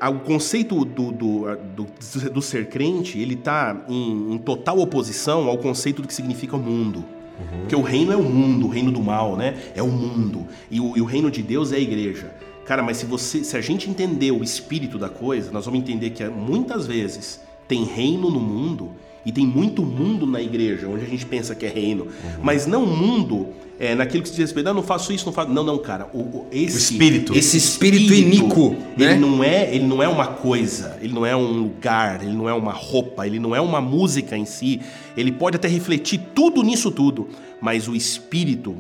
a, 0.01 0.09
o 0.09 0.21
conceito 0.21 0.85
do, 0.85 1.13
do, 1.13 1.57
do, 1.57 1.87
do, 2.31 2.43
ser 2.43 2.69
crente, 2.69 3.19
ele 3.19 3.37
tá 3.37 3.85
em, 3.89 4.35
em, 4.35 4.39
total 4.39 4.79
oposição 4.79 5.49
ao 5.49 5.59
conceito 5.59 6.03
do 6.03 6.09
que 6.09 6.15
significa 6.15 6.57
o 6.57 6.59
mundo. 6.59 7.05
Uhum. 7.39 7.61
Porque 7.61 7.77
o 7.77 7.83
reino 7.83 8.13
é 8.13 8.17
o 8.17 8.23
mundo, 8.23 8.67
o 8.67 8.69
reino 8.69 8.91
do 8.91 9.03
mal, 9.03 9.37
né? 9.37 9.55
É 9.75 9.83
o 9.83 9.89
mundo. 9.89 10.47
E 10.71 10.81
o, 10.81 10.97
e 10.97 11.01
o 11.01 11.05
reino 11.05 11.31
de 11.31 11.43
Deus 11.43 11.73
é 11.73 11.77
a 11.77 11.81
igreja. 11.81 12.33
Cara, 12.65 12.83
mas 12.83 12.97
se 12.97 13.07
você, 13.07 13.45
se 13.45 13.57
a 13.57 13.61
gente 13.61 13.91
entender 13.91 14.31
o 14.31 14.43
espírito 14.43 14.99
da 14.99 15.09
coisa, 15.09 15.51
nós 15.53 15.67
vamos 15.67 15.81
entender 15.81 16.11
que 16.11 16.25
muitas 16.25 16.87
vezes 16.87 17.41
tem 17.69 17.85
reino 17.85 18.31
no 18.31 18.41
mundo 18.41 18.93
e 19.25 19.33
tem 19.33 19.47
muito 19.47 19.83
mundo 19.83 20.27
na 20.27 20.41
igreja, 20.41 20.89
onde 20.89 21.05
a 21.05 21.09
gente 21.09 21.25
pensa 21.25 21.55
que 21.55 21.65
é 21.65 21.69
reino, 21.69 22.05
uhum. 22.05 22.43
mas 22.43 22.67
não 22.67 22.85
mundo 22.87 23.49
é, 23.79 23.95
naquilo 23.95 24.23
que 24.23 24.29
se 24.29 24.35
diz 24.35 24.45
respeito, 24.45 24.67
não, 24.67 24.75
não 24.75 24.83
faço 24.83 25.13
isso, 25.13 25.27
não 25.27 25.33
faço. 25.33 25.51
Não, 25.51 25.65
não, 25.65 25.79
cara. 25.79 26.09
O, 26.13 26.19
o 26.19 26.47
esse 26.53 26.77
o 26.77 26.79
espírito. 26.79 27.37
Esse 27.37 27.57
espírito, 27.57 28.05
espírito 28.05 28.37
iníquo. 28.37 28.77
Ele 28.97 29.07
né? 29.07 29.17
não 29.17 29.43
é, 29.43 29.75
ele 29.75 29.85
não 29.85 30.03
é 30.03 30.09
uma 30.09 30.29
coisa, 30.29 30.97
ele 31.01 31.13
não 31.13 31.27
é 31.27 31.35
um 31.35 31.51
lugar, 31.51 32.23
ele 32.23 32.33
não 32.33 32.49
é 32.49 32.55
uma 32.55 32.73
roupa, 32.73 33.27
ele 33.27 33.39
não 33.39 33.55
é 33.55 33.61
uma 33.61 33.81
música 33.81 34.37
em 34.37 34.45
si. 34.45 34.81
Ele 35.17 35.33
pode 35.33 35.57
até 35.57 35.67
refletir 35.67 36.21
tudo 36.35 36.63
nisso 36.63 36.91
tudo, 36.91 37.29
mas 37.61 37.89
o 37.89 37.97
espírito 37.97 38.77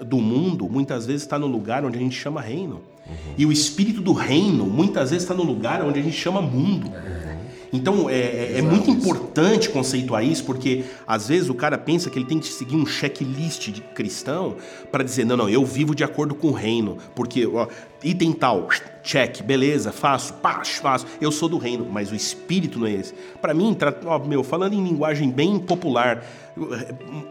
do 0.00 0.18
mundo 0.18 0.68
muitas 0.68 1.04
vezes 1.06 1.22
está 1.22 1.38
no 1.38 1.46
lugar 1.46 1.84
onde 1.84 1.98
a 1.98 2.00
gente 2.00 2.16
chama 2.16 2.40
reino. 2.40 2.80
Uhum. 3.08 3.34
E 3.36 3.46
o 3.46 3.52
espírito 3.52 4.00
do 4.00 4.12
reino 4.12 4.66
muitas 4.66 5.10
vezes 5.10 5.24
está 5.24 5.34
no 5.34 5.42
lugar 5.42 5.82
onde 5.82 5.98
a 5.98 6.02
gente 6.02 6.16
chama 6.16 6.40
mundo. 6.40 6.88
Uhum. 6.88 7.18
Então 7.72 8.08
é, 8.08 8.14
é, 8.14 8.58
é 8.58 8.62
muito 8.62 8.90
importante 8.90 9.68
conceituar 9.68 10.24
isso, 10.24 10.44
porque 10.44 10.84
às 11.06 11.28
vezes 11.28 11.48
o 11.48 11.54
cara 11.54 11.76
pensa 11.76 12.08
que 12.08 12.18
ele 12.18 12.26
tem 12.26 12.38
que 12.38 12.46
seguir 12.46 12.76
um 12.76 12.86
checklist 12.86 13.70
de 13.70 13.80
cristão 13.80 14.56
para 14.90 15.04
dizer: 15.04 15.24
não, 15.24 15.36
não, 15.36 15.48
eu 15.48 15.64
vivo 15.64 15.94
de 15.94 16.02
acordo 16.02 16.34
com 16.34 16.48
o 16.48 16.52
reino, 16.52 16.96
porque 17.14 17.46
ó, 17.46 17.66
item 18.02 18.32
tal, 18.32 18.68
check, 19.02 19.42
beleza, 19.42 19.92
faço, 19.92 20.34
pá, 20.34 20.62
faço, 20.64 21.06
eu 21.20 21.30
sou 21.30 21.48
do 21.48 21.58
reino, 21.58 21.86
mas 21.90 22.10
o 22.10 22.14
espírito 22.14 22.78
não 22.78 22.86
é 22.86 22.92
esse. 22.92 23.14
Para 23.40 23.52
mim, 23.52 23.76
ó, 24.06 24.18
meu, 24.18 24.42
falando 24.42 24.72
em 24.72 24.82
linguagem 24.82 25.30
bem 25.30 25.58
popular, 25.58 26.24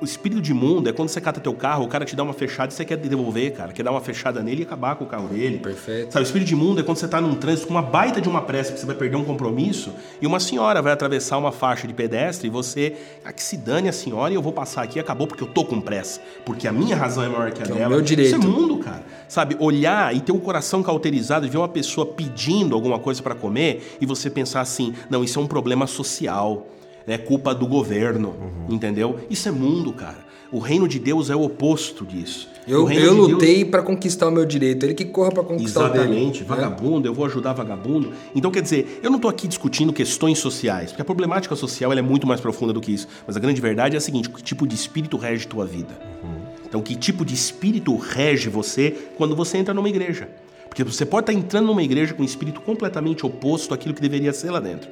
o 0.01 0.05
espírito 0.05 0.41
de 0.41 0.53
mundo 0.53 0.89
é 0.89 0.93
quando 0.93 1.09
você 1.09 1.19
cata 1.19 1.39
teu 1.39 1.53
carro, 1.53 1.84
o 1.84 1.88
cara 1.88 2.05
te 2.05 2.15
dá 2.15 2.23
uma 2.23 2.34
fechada 2.34 2.71
e 2.71 2.75
você 2.75 2.86
quer 2.86 2.97
devolver, 2.97 3.53
cara. 3.53 3.73
Quer 3.73 3.84
dar 3.84 3.91
uma 3.91 4.01
fechada 4.01 4.41
nele 4.41 4.61
e 4.61 4.63
acabar 4.63 4.95
com 4.95 5.03
o 5.03 5.07
carro 5.07 5.28
dele. 5.28 5.59
Perfeito. 5.59 6.13
Sabe, 6.13 6.23
o 6.23 6.25
espírito 6.25 6.47
de 6.47 6.55
mundo 6.55 6.80
é 6.80 6.84
quando 6.84 6.97
você 6.97 7.07
tá 7.07 7.19
num 7.19 7.36
trânsito 7.36 7.67
com 7.67 7.73
uma 7.73 7.82
baita 7.82 8.21
de 8.21 8.30
uma 8.30 8.41
pressa, 8.41 8.71
que 8.71 8.80
você 8.80 8.86
vai 8.86 8.95
perder 8.95 9.17
um 9.17 9.23
compromisso, 9.23 9.93
e 10.21 10.28
uma 10.28 10.39
senhora 10.39 10.82
vai 10.82 10.93
atravessar 10.93 11.38
uma 11.38 11.51
faixa 11.51 11.88
de 11.88 11.93
pedestre 11.93 12.47
e 12.47 12.49
você, 12.49 12.95
ah, 13.25 13.34
que 13.34 13.43
se 13.43 13.57
dane 13.57 13.89
a 13.89 13.93
senhora 13.93 14.32
e 14.32 14.36
eu 14.36 14.41
vou 14.41 14.53
passar 14.53 14.84
aqui, 14.84 14.99
acabou 14.99 15.28
porque 15.28 15.43
eu 15.43 15.47
tô 15.47 15.65
com 15.65 15.82
pressa. 15.82 16.21
Porque 16.45 16.67
a 16.67 16.71
minha 16.71 16.95
razão 16.95 17.23
é 17.23 17.30
maior 17.30 17.51
que 17.51 17.61
a 17.61 17.65
que 17.65 17.71
dela. 17.71 17.84
É 17.84 17.88
o 17.88 17.89
meu 17.89 18.01
direito. 18.01 18.36
Isso 18.38 18.47
é 18.47 18.49
mundo, 18.49 18.78
cara. 18.78 19.03
Sabe, 19.28 19.57
olhar 19.59 20.15
e 20.15 20.21
ter 20.21 20.32
o 20.32 20.39
coração 20.39 20.82
cauterizado 20.82 21.45
e 21.45 21.49
ver 21.49 21.57
uma 21.57 21.67
pessoa 21.67 22.05
pedindo 22.05 22.75
alguma 22.75 22.99
coisa 22.99 23.21
para 23.21 23.36
comer 23.36 23.97
e 23.99 24.05
você 24.05 24.30
pensar 24.30 24.61
assim, 24.61 24.93
não, 25.09 25.23
isso 25.23 25.39
é 25.39 25.41
um 25.41 25.47
problema 25.47 25.86
social 25.86 26.65
é 27.07 27.17
culpa 27.17 27.55
do 27.55 27.65
governo, 27.65 28.35
uhum. 28.39 28.75
entendeu? 28.75 29.19
Isso 29.29 29.47
é 29.47 29.51
mundo, 29.51 29.93
cara. 29.93 30.27
O 30.51 30.59
reino 30.59 30.87
de 30.87 30.99
Deus 30.99 31.29
é 31.29 31.35
o 31.35 31.41
oposto 31.41 32.05
disso. 32.05 32.49
Eu, 32.67 32.89
eu 32.91 33.13
de 33.13 33.33
lutei 33.33 33.57
Deus... 33.59 33.69
para 33.69 33.81
conquistar 33.81 34.27
o 34.27 34.31
meu 34.31 34.45
direito, 34.45 34.85
ele 34.85 34.93
que 34.93 35.05
corra 35.05 35.31
para 35.31 35.43
conquistar 35.43 35.81
Exatamente. 35.81 35.99
o. 35.99 36.11
Exatamente, 36.11 36.41
né? 36.41 36.45
vagabundo, 36.47 37.07
eu 37.07 37.13
vou 37.13 37.25
ajudar 37.25 37.53
vagabundo. 37.53 38.13
Então, 38.35 38.51
quer 38.51 38.61
dizer, 38.61 38.99
eu 39.01 39.09
não 39.09 39.17
estou 39.17 39.29
aqui 39.29 39.47
discutindo 39.47 39.93
questões 39.93 40.39
sociais, 40.39 40.91
porque 40.91 41.01
a 41.01 41.05
problemática 41.05 41.55
social 41.55 41.91
é 41.93 42.01
muito 42.01 42.27
mais 42.27 42.41
profunda 42.41 42.73
do 42.73 42.81
que 42.81 42.91
isso. 42.91 43.07
Mas 43.25 43.35
a 43.37 43.39
grande 43.39 43.59
verdade 43.61 43.95
é 43.95 43.97
a 43.97 44.01
seguinte: 44.01 44.29
que 44.29 44.43
tipo 44.43 44.67
de 44.67 44.75
espírito 44.75 45.17
rege 45.17 45.47
tua 45.47 45.65
vida? 45.65 45.97
Uhum. 46.23 46.41
Então, 46.65 46.81
que 46.81 46.95
tipo 46.95 47.23
de 47.23 47.33
espírito 47.33 47.95
rege 47.95 48.49
você 48.49 48.95
quando 49.17 49.35
você 49.35 49.57
entra 49.57 49.73
numa 49.73 49.87
igreja? 49.87 50.29
Porque 50.67 50.83
você 50.83 51.05
pode 51.05 51.23
estar 51.29 51.33
entrando 51.33 51.67
numa 51.67 51.81
igreja 51.81 52.13
com 52.13 52.21
um 52.21 52.25
espírito 52.25 52.59
completamente 52.61 53.25
oposto 53.25 53.73
àquilo 53.73 53.93
que 53.93 54.01
deveria 54.01 54.33
ser 54.33 54.51
lá 54.51 54.59
dentro. 54.59 54.89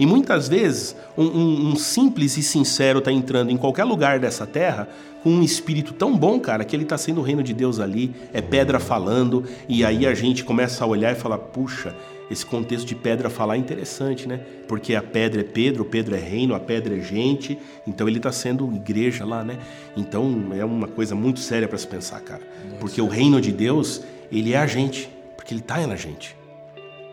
E 0.00 0.06
muitas 0.06 0.48
vezes, 0.48 0.96
um, 1.16 1.24
um, 1.24 1.68
um 1.68 1.76
simples 1.76 2.38
e 2.38 2.42
sincero 2.42 3.00
está 3.00 3.12
entrando 3.12 3.50
em 3.50 3.56
qualquer 3.58 3.84
lugar 3.84 4.18
dessa 4.18 4.46
terra 4.46 4.88
com 5.22 5.28
um 5.28 5.42
espírito 5.42 5.92
tão 5.92 6.16
bom, 6.16 6.40
cara, 6.40 6.64
que 6.64 6.74
ele 6.74 6.84
está 6.84 6.96
sendo 6.96 7.20
o 7.20 7.22
reino 7.22 7.42
de 7.42 7.52
Deus 7.52 7.78
ali, 7.78 8.14
é 8.32 8.40
pedra 8.40 8.80
falando, 8.80 9.44
e 9.68 9.84
aí 9.84 10.06
a 10.06 10.14
gente 10.14 10.42
começa 10.42 10.82
a 10.82 10.86
olhar 10.86 11.12
e 11.12 11.14
falar: 11.14 11.36
puxa, 11.36 11.94
esse 12.30 12.46
contexto 12.46 12.86
de 12.86 12.94
pedra 12.94 13.28
falar 13.28 13.56
é 13.56 13.58
interessante, 13.58 14.26
né? 14.26 14.40
Porque 14.66 14.94
a 14.94 15.02
pedra 15.02 15.42
é 15.42 15.44
Pedro, 15.44 15.82
o 15.82 15.86
Pedro 15.86 16.14
é 16.14 16.18
reino, 16.18 16.54
a 16.54 16.60
pedra 16.60 16.96
é 16.96 17.00
gente, 17.00 17.58
então 17.86 18.08
ele 18.08 18.16
está 18.16 18.32
sendo 18.32 18.74
igreja 18.74 19.26
lá, 19.26 19.44
né? 19.44 19.58
Então 19.94 20.46
é 20.56 20.64
uma 20.64 20.88
coisa 20.88 21.14
muito 21.14 21.40
séria 21.40 21.68
para 21.68 21.76
se 21.76 21.86
pensar, 21.86 22.20
cara. 22.20 22.42
Porque 22.80 23.02
o 23.02 23.06
reino 23.06 23.38
de 23.38 23.52
Deus, 23.52 24.02
ele 24.32 24.54
é 24.54 24.56
a 24.56 24.66
gente, 24.66 25.10
porque 25.36 25.52
ele 25.52 25.60
está 25.60 25.86
na 25.86 25.96
gente. 25.96 26.34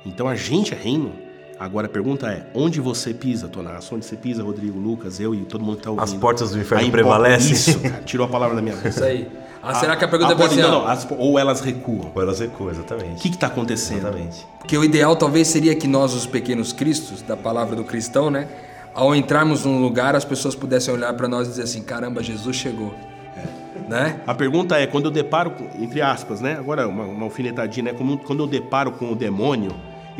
Então 0.05 0.25
a 0.25 0.35
gente 0.35 0.73
é 0.73 0.77
reino. 0.77 1.26
Agora 1.60 1.88
a 1.88 1.89
pergunta 1.89 2.28
é: 2.28 2.45
onde 2.53 2.80
você 2.80 3.14
pisa, 3.14 3.47
Tonasso? 3.47 3.95
Onde 3.95 4.05
você 4.05 4.16
pisa, 4.16 4.43
Rodrigo, 4.43 4.80
Lucas, 4.80 5.20
eu 5.20 5.34
e 5.34 5.39
todo 5.39 5.64
mundo 5.64 5.76
que 5.76 5.82
está 5.82 5.91
ouvindo? 5.91 6.03
As 6.03 6.14
portas 6.14 6.51
do 6.51 6.60
inferno 6.60 6.91
prevalecem. 6.91 7.53
Isso, 7.53 7.80
cara, 7.80 8.03
tirou 8.03 8.26
a 8.26 8.30
palavra 8.30 8.55
da 8.55 8.62
minha 8.62 8.76
boca. 8.76 8.89
Isso 8.89 9.03
aí. 9.03 9.28
Ah, 9.62 9.74
será 9.74 9.95
que 9.95 10.05
a 10.05 10.08
pergunta 10.08 10.34
a, 10.34 10.43
é 10.43 10.45
assim, 10.45 10.62
não, 10.62 10.72
não, 10.72 10.88
as, 10.88 11.08
ou 11.18 11.38
elas 11.38 11.62
recuam? 11.62 12.12
Ou 12.14 12.22
elas 12.22 12.39
recuam, 12.39 12.70
exatamente. 12.70 13.18
O 13.18 13.22
que 13.22 13.30
está 13.30 13.47
acontecendo? 13.47 13.99
Exatamente. 13.99 14.47
Porque 14.60 14.78
o 14.78 14.84
ideal 14.84 15.16
talvez 15.16 15.47
seria 15.47 15.76
que 15.76 15.88
nós, 15.88 16.14
os 16.14 16.26
pequenos 16.26 16.72
cristos, 16.72 17.22
da 17.22 17.36
palavra 17.36 17.76
do 17.76 17.84
cristão, 17.84 18.30
né? 18.30 18.47
Ao 18.93 19.16
entrarmos 19.16 19.66
num 19.66 19.82
lugar, 19.82 20.16
as 20.16 20.24
pessoas 20.24 20.55
pudessem 20.55 20.93
olhar 20.93 21.14
para 21.14 21.28
nós 21.28 21.47
e 21.47 21.49
dizer 21.51 21.64
assim: 21.64 21.82
caramba, 21.82 22.22
Jesus 22.22 22.55
chegou. 22.55 22.93
É. 23.36 23.89
Né? 23.89 24.22
A 24.28 24.34
pergunta 24.34 24.78
é: 24.78 24.86
quando 24.86 25.05
eu 25.05 25.12
deparo, 25.12 25.53
entre 25.80 26.01
aspas, 26.01 26.39
né? 26.39 26.55
Agora 26.58 26.88
uma, 26.88 27.03
uma 27.03 27.26
alfinetadinha, 27.26 27.91
né? 27.91 27.97
Como, 27.97 28.18
quando 28.20 28.43
eu 28.43 28.47
deparo 28.47 28.91
com 28.91 29.12
o 29.12 29.16
demônio 29.16 29.72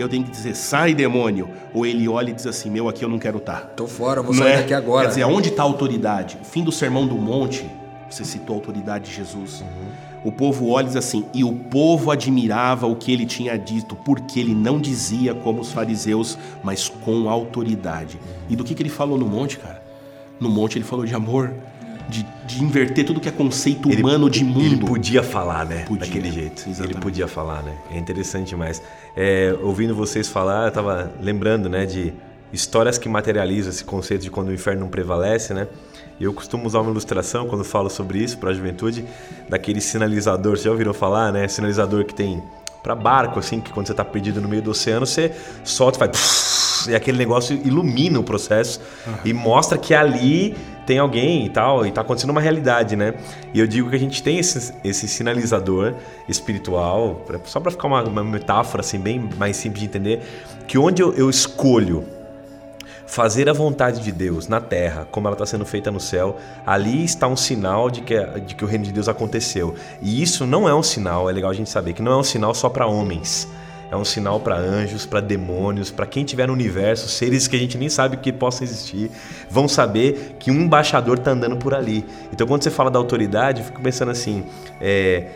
eu 0.02 0.10
tenho 0.10 0.24
que 0.24 0.32
dizer, 0.32 0.56
sai 0.56 0.93
demônio. 0.93 1.50
Ou 1.74 1.86
ele 1.86 2.08
olha 2.08 2.30
e 2.30 2.34
diz 2.34 2.45
assim, 2.48 2.70
meu, 2.70 2.88
aqui 2.88 3.04
eu 3.04 3.10
não 3.10 3.20
quero 3.20 3.38
estar. 3.38 3.62
Tá. 3.62 3.68
Tô 3.76 3.88
fora, 3.88 4.22
vou 4.22 4.34
sair 4.34 4.52
é? 4.52 4.58
daqui 4.58 4.74
agora. 4.74 5.04
Quer 5.04 5.10
dizer, 5.10 5.24
onde 5.26 5.50
está 5.50 5.64
a 5.64 5.66
autoridade? 5.66 6.38
O 6.41 6.45
fim 6.45 6.64
do 6.64 6.72
sermão 6.72 7.08
do 7.08 7.16
monte, 7.16 7.70
você 8.10 8.24
citou 8.24 8.56
a 8.56 8.60
autoridade 8.60 9.10
de 9.10 9.16
Jesus. 9.16 9.62
Uhum. 9.62 10.08
O 10.24 10.32
povo 10.32 10.70
olha 10.70 10.86
e 10.86 10.88
diz 10.88 10.95
assim, 10.95 11.26
e 11.34 11.43
o 11.43 11.54
povo 11.54 12.12
admirava 12.12 12.88
o 12.88 12.95
que 12.95 13.12
ele 13.12 13.26
tinha 13.26 13.58
dito, 13.58 13.95
porque 13.95 14.39
ele 14.39 14.54
não 14.54 14.80
dizia 14.80 15.34
como 15.34 15.62
os 15.62 15.72
fariseus, 15.72 16.38
mas 16.64 16.89
com 16.89 17.30
autoridade. 17.30 18.20
E 18.50 18.56
do 18.56 18.64
que, 18.64 18.76
que 18.76 18.82
ele 18.82 18.89
falou 18.89 19.18
no 19.18 19.26
monte, 19.26 19.58
cara? 19.58 19.82
No 20.39 20.50
monte 20.50 20.78
ele 20.78 20.86
falou 20.86 21.06
de 21.06 21.16
amor, 21.16 21.54
de, 22.08 22.26
de, 22.45 22.64
inverter 22.64 23.05
tudo 23.05 23.20
que 23.20 23.28
é 23.28 23.32
conceito 23.32 23.89
ele, 23.91 24.01
humano 24.01 24.30
de 24.30 24.43
mundo. 24.43 24.62
Ele 24.62 24.78
podia 24.78 25.22
falar, 25.22 25.66
né? 25.66 25.84
Podia, 25.86 26.05
Daquele 26.05 26.32
jeito. 26.32 26.62
Exatamente. 26.62 26.93
Ele 26.93 27.01
podia 27.01 27.28
falar, 27.28 27.62
né? 27.64 27.76
É 27.91 27.97
interessante 27.97 28.49
demais. 28.49 28.82
É, 29.16 29.55
ouvindo 29.62 29.93
vocês 29.93 30.28
falar, 30.28 30.68
eu 30.68 30.72
tava 30.72 31.12
lembrando, 31.22 31.70
né, 31.70 31.86
de 31.86 32.14
histórias 32.51 32.97
que 32.97 33.10
materializam 33.10 33.70
esse 33.70 33.84
conceito 33.84 34.22
de 34.22 34.32
quando 34.32 34.47
o 34.49 34.53
inferno 34.53 34.82
não 34.82 34.89
prevalece, 34.89 35.53
né? 35.53 35.68
Eu 36.20 36.34
costumo 36.34 36.66
usar 36.66 36.80
uma 36.82 36.89
ilustração 36.89 37.47
quando 37.47 37.64
falo 37.64 37.89
sobre 37.89 38.20
isso 38.20 38.38
para 38.38 38.49
a 38.49 38.53
juventude, 38.53 39.05
daquele 39.47 39.80
sinalizador, 39.80 40.58
você 40.58 40.64
já 40.64 40.72
ouviram 40.72 40.93
falar, 40.93 41.32
né? 41.32 41.47
Sinalizador 41.47 42.05
que 42.05 42.14
tem 42.14 42.41
para 42.82 42.95
barco, 42.95 43.39
assim, 43.39 43.60
que 43.60 43.72
quando 43.72 43.88
você 43.88 43.93
está 43.93 44.05
perdido 44.05 44.41
no 44.41 44.47
meio 44.47 44.62
do 44.62 44.72
oceano, 44.72 45.05
você 45.05 45.32
solta 45.64 45.97
e 45.97 45.99
faz. 45.99 46.88
E 46.89 46.95
aquele 46.95 47.18
negócio 47.18 47.60
ilumina 47.66 48.20
o 48.20 48.24
processo 48.24 48.80
uhum. 49.05 49.14
e 49.26 49.34
mostra 49.34 49.78
que 49.78 49.93
ali 49.93 50.55
tem 50.88 51.00
alguém 51.00 51.46
e 51.46 51.50
tal, 51.50 51.86
e 51.86 51.90
está 51.90 52.00
acontecendo 52.00 52.30
uma 52.30 52.40
realidade, 52.40 52.96
né? 52.96 53.14
E 53.54 53.60
eu 53.60 53.68
digo 53.68 53.90
que 53.90 53.96
a 53.96 54.00
gente 54.00 54.24
tem 54.24 54.40
esse, 54.40 54.74
esse 54.86 55.06
sinalizador 55.06 55.94
espiritual, 56.30 57.26
só 57.44 57.60
para 57.60 57.72
ficar 57.72 57.88
uma, 57.88 58.02
uma, 58.04 58.24
metáfora 58.24 58.80
assim, 58.80 58.98
bem 58.98 59.30
mais 59.38 59.58
simples 59.58 59.82
de 59.82 59.86
entender, 59.86 60.22
que 60.66 60.78
onde 60.78 61.04
eu, 61.04 61.14
eu 61.14 61.30
escolho 61.30 62.06
fazer 63.06 63.50
a 63.50 63.54
vontade 63.54 64.02
de 64.02 64.12
Deus 64.14 64.48
na 64.48 64.62
terra, 64.62 65.06
como 65.12 65.28
ela 65.28 65.36
está 65.36 65.46
sendo 65.46 65.66
feita 65.66 65.92
no 65.92 66.00
céu, 66.00 66.38
ali 66.66 67.04
está 67.04 67.28
um 67.28 67.36
sinal 67.36 67.90
de 67.90 68.02
que, 68.02 68.18
de 68.42 68.56
que 68.56 68.64
o 68.64 68.68
reino 68.68 68.86
de 68.86 68.94
Deus 68.94 69.10
aconteceu. 69.10 69.76
E 70.02 70.22
isso 70.22 70.46
não 70.46 70.70
é 70.70 70.74
um 70.74 70.84
sinal, 70.84 71.30
é 71.30 71.34
legal 71.34 71.52
a 71.52 71.54
gente 71.54 71.70
saber, 71.70 71.94
que 71.94 72.02
não 72.02 72.14
é 72.14 72.18
um 72.18 72.24
sinal 72.24 72.54
só 72.54 72.70
para 72.70 72.88
homens. 72.88 73.48
É 73.90 73.96
um 73.96 74.04
sinal 74.04 74.40
para 74.40 74.58
anjos, 74.58 75.06
para 75.06 75.22
demônios, 75.22 75.90
para 75.90 76.06
quem 76.06 76.26
tiver 76.26 76.48
no 76.48 76.54
universo, 76.54 77.08
seres 77.08 77.48
que 77.48 77.56
a 77.56 77.60
gente 77.60 77.78
nem 77.78 77.90
sabe 77.90 78.18
que 78.18 78.34
possam 78.34 78.66
existir, 78.66 79.10
vão 79.50 79.68
saber 79.68 80.36
que 80.40 80.52
um 80.52 80.62
embaixador 80.62 81.18
está 81.18 81.32
andando 81.32 81.58
por 81.58 81.74
ali. 81.74 82.06
Então, 82.32 82.46
quando 82.46 82.64
você 82.64 82.72
fala 82.72 82.92
da 82.92 83.00
autoridade, 83.00 83.62
eu 83.62 83.66
fico 83.66 83.82
pensando 83.82 84.12
assim: 84.12 84.44
é, 84.82 85.28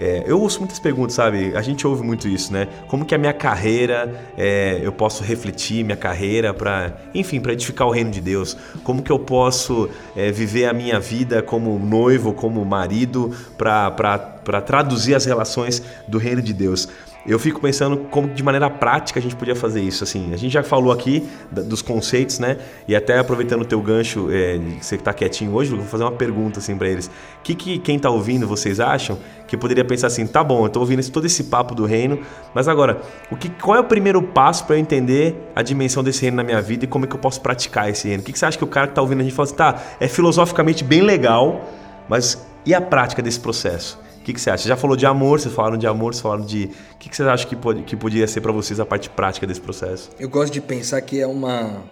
é, 0.00 0.24
eu 0.26 0.40
ouço 0.40 0.60
muitas 0.60 0.78
perguntas, 0.78 1.14
sabe? 1.14 1.54
A 1.54 1.60
gente 1.60 1.86
ouve 1.86 2.02
muito 2.02 2.26
isso, 2.26 2.50
né? 2.54 2.68
Como 2.88 3.04
que 3.04 3.14
a 3.14 3.18
minha 3.18 3.34
carreira, 3.34 4.18
é, 4.34 4.80
eu 4.82 4.90
posso 4.90 5.22
refletir 5.22 5.84
minha 5.84 5.96
carreira 5.96 6.54
para, 6.54 6.96
enfim, 7.14 7.38
para 7.38 7.52
edificar 7.52 7.86
o 7.86 7.90
reino 7.90 8.10
de 8.10 8.22
Deus? 8.22 8.56
Como 8.82 9.02
que 9.02 9.12
eu 9.12 9.18
posso 9.18 9.90
é, 10.16 10.32
viver 10.32 10.64
a 10.64 10.72
minha 10.72 10.98
vida 10.98 11.42
como 11.42 11.78
noivo, 11.78 12.32
como 12.32 12.64
marido, 12.64 13.30
para 13.58 14.62
traduzir 14.64 15.14
as 15.14 15.26
relações 15.26 15.82
do 16.08 16.16
reino 16.16 16.40
de 16.40 16.54
Deus? 16.54 16.88
Eu 17.30 17.38
fico 17.38 17.60
pensando 17.60 17.96
como 18.10 18.28
de 18.28 18.42
maneira 18.42 18.68
prática 18.68 19.20
a 19.20 19.22
gente 19.22 19.36
podia 19.36 19.54
fazer 19.54 19.80
isso. 19.80 20.02
Assim, 20.02 20.32
a 20.34 20.36
gente 20.36 20.52
já 20.52 20.62
falou 20.62 20.92
aqui 20.92 21.28
dos 21.50 21.80
conceitos, 21.80 22.38
né? 22.38 22.58
E 22.88 22.96
até 22.96 23.18
aproveitando 23.18 23.62
o 23.62 23.64
teu 23.64 23.80
gancho, 23.80 24.28
é, 24.30 24.58
você 24.80 24.96
que 24.96 25.02
está 25.02 25.12
quietinho 25.12 25.52
hoje, 25.54 25.70
vou 25.70 25.84
fazer 25.84 26.04
uma 26.04 26.12
pergunta 26.12 26.58
assim 26.58 26.76
para 26.76 26.88
eles. 26.88 27.10
Que, 27.42 27.54
que 27.54 27.78
quem 27.78 27.96
está 27.96 28.10
ouvindo 28.10 28.46
vocês 28.46 28.80
acham 28.80 29.18
que 29.46 29.56
poderia 29.56 29.84
pensar 29.84 30.06
assim, 30.06 30.26
tá 30.26 30.44
bom, 30.44 30.62
eu 30.62 30.66
estou 30.66 30.82
ouvindo 30.82 31.00
esse, 31.00 31.10
todo 31.10 31.24
esse 31.24 31.44
papo 31.44 31.74
do 31.74 31.84
reino, 31.84 32.20
mas 32.54 32.68
agora, 32.68 33.00
o 33.30 33.36
que, 33.36 33.48
qual 33.48 33.76
é 33.76 33.80
o 33.80 33.84
primeiro 33.84 34.22
passo 34.22 34.64
para 34.64 34.76
eu 34.76 34.80
entender 34.80 35.36
a 35.56 35.62
dimensão 35.62 36.04
desse 36.04 36.22
reino 36.22 36.36
na 36.36 36.44
minha 36.44 36.62
vida 36.62 36.84
e 36.84 36.88
como 36.88 37.04
é 37.04 37.08
que 37.08 37.14
eu 37.14 37.20
posso 37.20 37.40
praticar 37.40 37.90
esse 37.90 38.06
reino? 38.06 38.22
O 38.22 38.26
que, 38.26 38.32
que 38.32 38.38
você 38.38 38.46
acha 38.46 38.56
que 38.56 38.64
o 38.64 38.68
cara 38.68 38.86
que 38.86 38.92
está 38.92 39.02
ouvindo 39.02 39.20
a 39.20 39.22
gente 39.24 39.34
fala 39.34 39.46
assim, 39.46 39.56
tá, 39.56 39.82
é 39.98 40.06
filosoficamente 40.06 40.84
bem 40.84 41.02
legal, 41.02 41.68
mas 42.08 42.44
e 42.64 42.74
a 42.74 42.80
prática 42.80 43.20
desse 43.22 43.40
processo? 43.40 43.98
O 44.30 44.32
que, 44.32 44.34
que 44.34 44.40
você 44.40 44.50
acha? 44.50 44.62
Você 44.62 44.68
já 44.68 44.76
falou 44.76 44.96
de 44.96 45.04
amor, 45.06 45.40
vocês 45.40 45.52
falaram 45.52 45.76
de 45.76 45.88
amor, 45.88 46.14
vocês 46.14 46.22
falaram 46.22 46.44
de. 46.44 46.70
O 46.94 46.98
que, 46.98 47.08
que 47.08 47.16
você 47.16 47.24
acha 47.24 47.44
que, 47.44 47.56
pode, 47.56 47.82
que 47.82 47.96
podia 47.96 48.28
ser 48.28 48.40
para 48.40 48.52
vocês 48.52 48.78
a 48.78 48.86
parte 48.86 49.10
prática 49.10 49.44
desse 49.44 49.60
processo? 49.60 50.10
Eu 50.20 50.28
gosto 50.28 50.52
de 50.52 50.60
pensar 50.60 51.00
que 51.00 51.18
é 51.18 51.26
uma. 51.26 51.82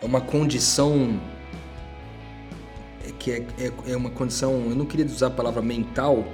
É 0.00 0.06
uma 0.06 0.22
condição. 0.22 1.20
É 3.06 3.12
que 3.18 3.30
é, 3.30 3.42
é, 3.58 3.92
é 3.92 3.96
uma 3.96 4.08
condição. 4.08 4.52
Eu 4.70 4.74
não 4.74 4.86
queria 4.86 5.04
usar 5.04 5.26
a 5.26 5.30
palavra 5.30 5.60
mental, 5.60 6.24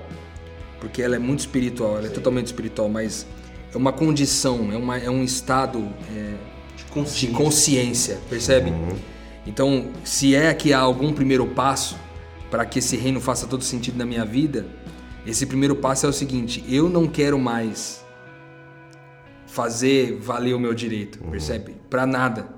porque 0.78 1.02
ela 1.02 1.16
é 1.16 1.18
muito 1.18 1.40
espiritual, 1.40 1.98
ela 1.98 2.06
é 2.06 2.10
totalmente 2.10 2.46
espiritual, 2.46 2.88
mas 2.88 3.26
é 3.74 3.76
uma 3.76 3.92
condição, 3.92 4.72
é, 4.72 4.76
uma, 4.76 4.96
é 4.96 5.10
um 5.10 5.24
estado 5.24 5.88
é, 6.14 6.34
de, 6.76 6.84
consciência. 6.84 7.28
de, 7.28 7.34
consciência. 7.34 8.20
percebe? 8.30 8.70
Uhum. 8.70 8.96
Então, 9.44 9.88
se 10.04 10.36
é 10.36 10.54
que 10.54 10.72
há 10.72 10.78
algum 10.78 11.12
primeiro 11.12 11.46
passo 11.48 11.96
para 12.54 12.64
que 12.64 12.78
esse 12.78 12.96
reino 12.96 13.20
faça 13.20 13.48
todo 13.48 13.64
sentido 13.64 13.98
na 13.98 14.06
minha 14.06 14.24
vida, 14.24 14.64
esse 15.26 15.44
primeiro 15.44 15.74
passo 15.74 16.06
é 16.06 16.08
o 16.08 16.12
seguinte: 16.12 16.64
eu 16.68 16.88
não 16.88 17.08
quero 17.08 17.36
mais 17.36 18.04
fazer 19.44 20.20
valer 20.20 20.54
o 20.54 20.60
meu 20.60 20.72
direito, 20.72 21.18
uhum. 21.20 21.32
percebe? 21.32 21.74
Para 21.90 22.06
nada. 22.06 22.48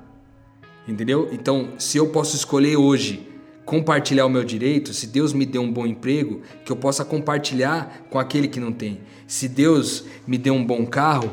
Entendeu? 0.86 1.30
Então, 1.32 1.70
se 1.78 1.96
eu 1.96 2.08
posso 2.08 2.36
escolher 2.36 2.76
hoje 2.76 3.26
compartilhar 3.64 4.26
o 4.26 4.28
meu 4.28 4.44
direito, 4.44 4.92
se 4.92 5.06
Deus 5.06 5.32
me 5.32 5.46
deu 5.46 5.62
um 5.62 5.72
bom 5.72 5.86
emprego, 5.86 6.42
que 6.62 6.70
eu 6.70 6.76
possa 6.76 7.02
compartilhar 7.02 8.06
com 8.10 8.18
aquele 8.18 8.48
que 8.48 8.60
não 8.60 8.72
tem. 8.72 9.00
Se 9.26 9.48
Deus 9.48 10.04
me 10.26 10.36
deu 10.36 10.52
um 10.52 10.64
bom 10.64 10.84
carro, 10.84 11.30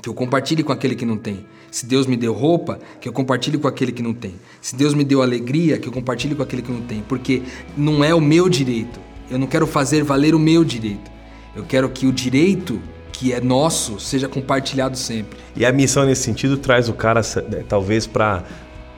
que 0.00 0.08
eu 0.08 0.14
compartilhe 0.14 0.62
com 0.62 0.70
aquele 0.70 0.94
que 0.94 1.04
não 1.04 1.18
tem. 1.18 1.44
Se 1.72 1.86
Deus 1.86 2.06
me 2.06 2.18
deu 2.18 2.34
roupa, 2.34 2.78
que 3.00 3.08
eu 3.08 3.12
compartilhe 3.14 3.56
com 3.56 3.66
aquele 3.66 3.92
que 3.92 4.02
não 4.02 4.12
tem. 4.12 4.34
Se 4.60 4.76
Deus 4.76 4.92
me 4.92 5.02
deu 5.02 5.22
alegria, 5.22 5.78
que 5.78 5.88
eu 5.88 5.92
compartilhe 5.92 6.34
com 6.34 6.42
aquele 6.42 6.60
que 6.60 6.70
não 6.70 6.82
tem. 6.82 7.00
Porque 7.08 7.42
não 7.74 8.04
é 8.04 8.14
o 8.14 8.20
meu 8.20 8.46
direito. 8.46 9.00
Eu 9.30 9.38
não 9.38 9.46
quero 9.46 9.66
fazer 9.66 10.04
valer 10.04 10.34
o 10.34 10.38
meu 10.38 10.62
direito. 10.64 11.10
Eu 11.56 11.64
quero 11.64 11.88
que 11.88 12.06
o 12.06 12.12
direito 12.12 12.78
que 13.10 13.32
é 13.32 13.40
nosso 13.40 13.98
seja 13.98 14.28
compartilhado 14.28 14.98
sempre. 14.98 15.38
E 15.56 15.64
a 15.64 15.72
missão 15.72 16.04
nesse 16.04 16.22
sentido 16.22 16.58
traz 16.58 16.90
o 16.90 16.92
cara 16.92 17.22
né, 17.48 17.64
talvez 17.66 18.06
para 18.06 18.44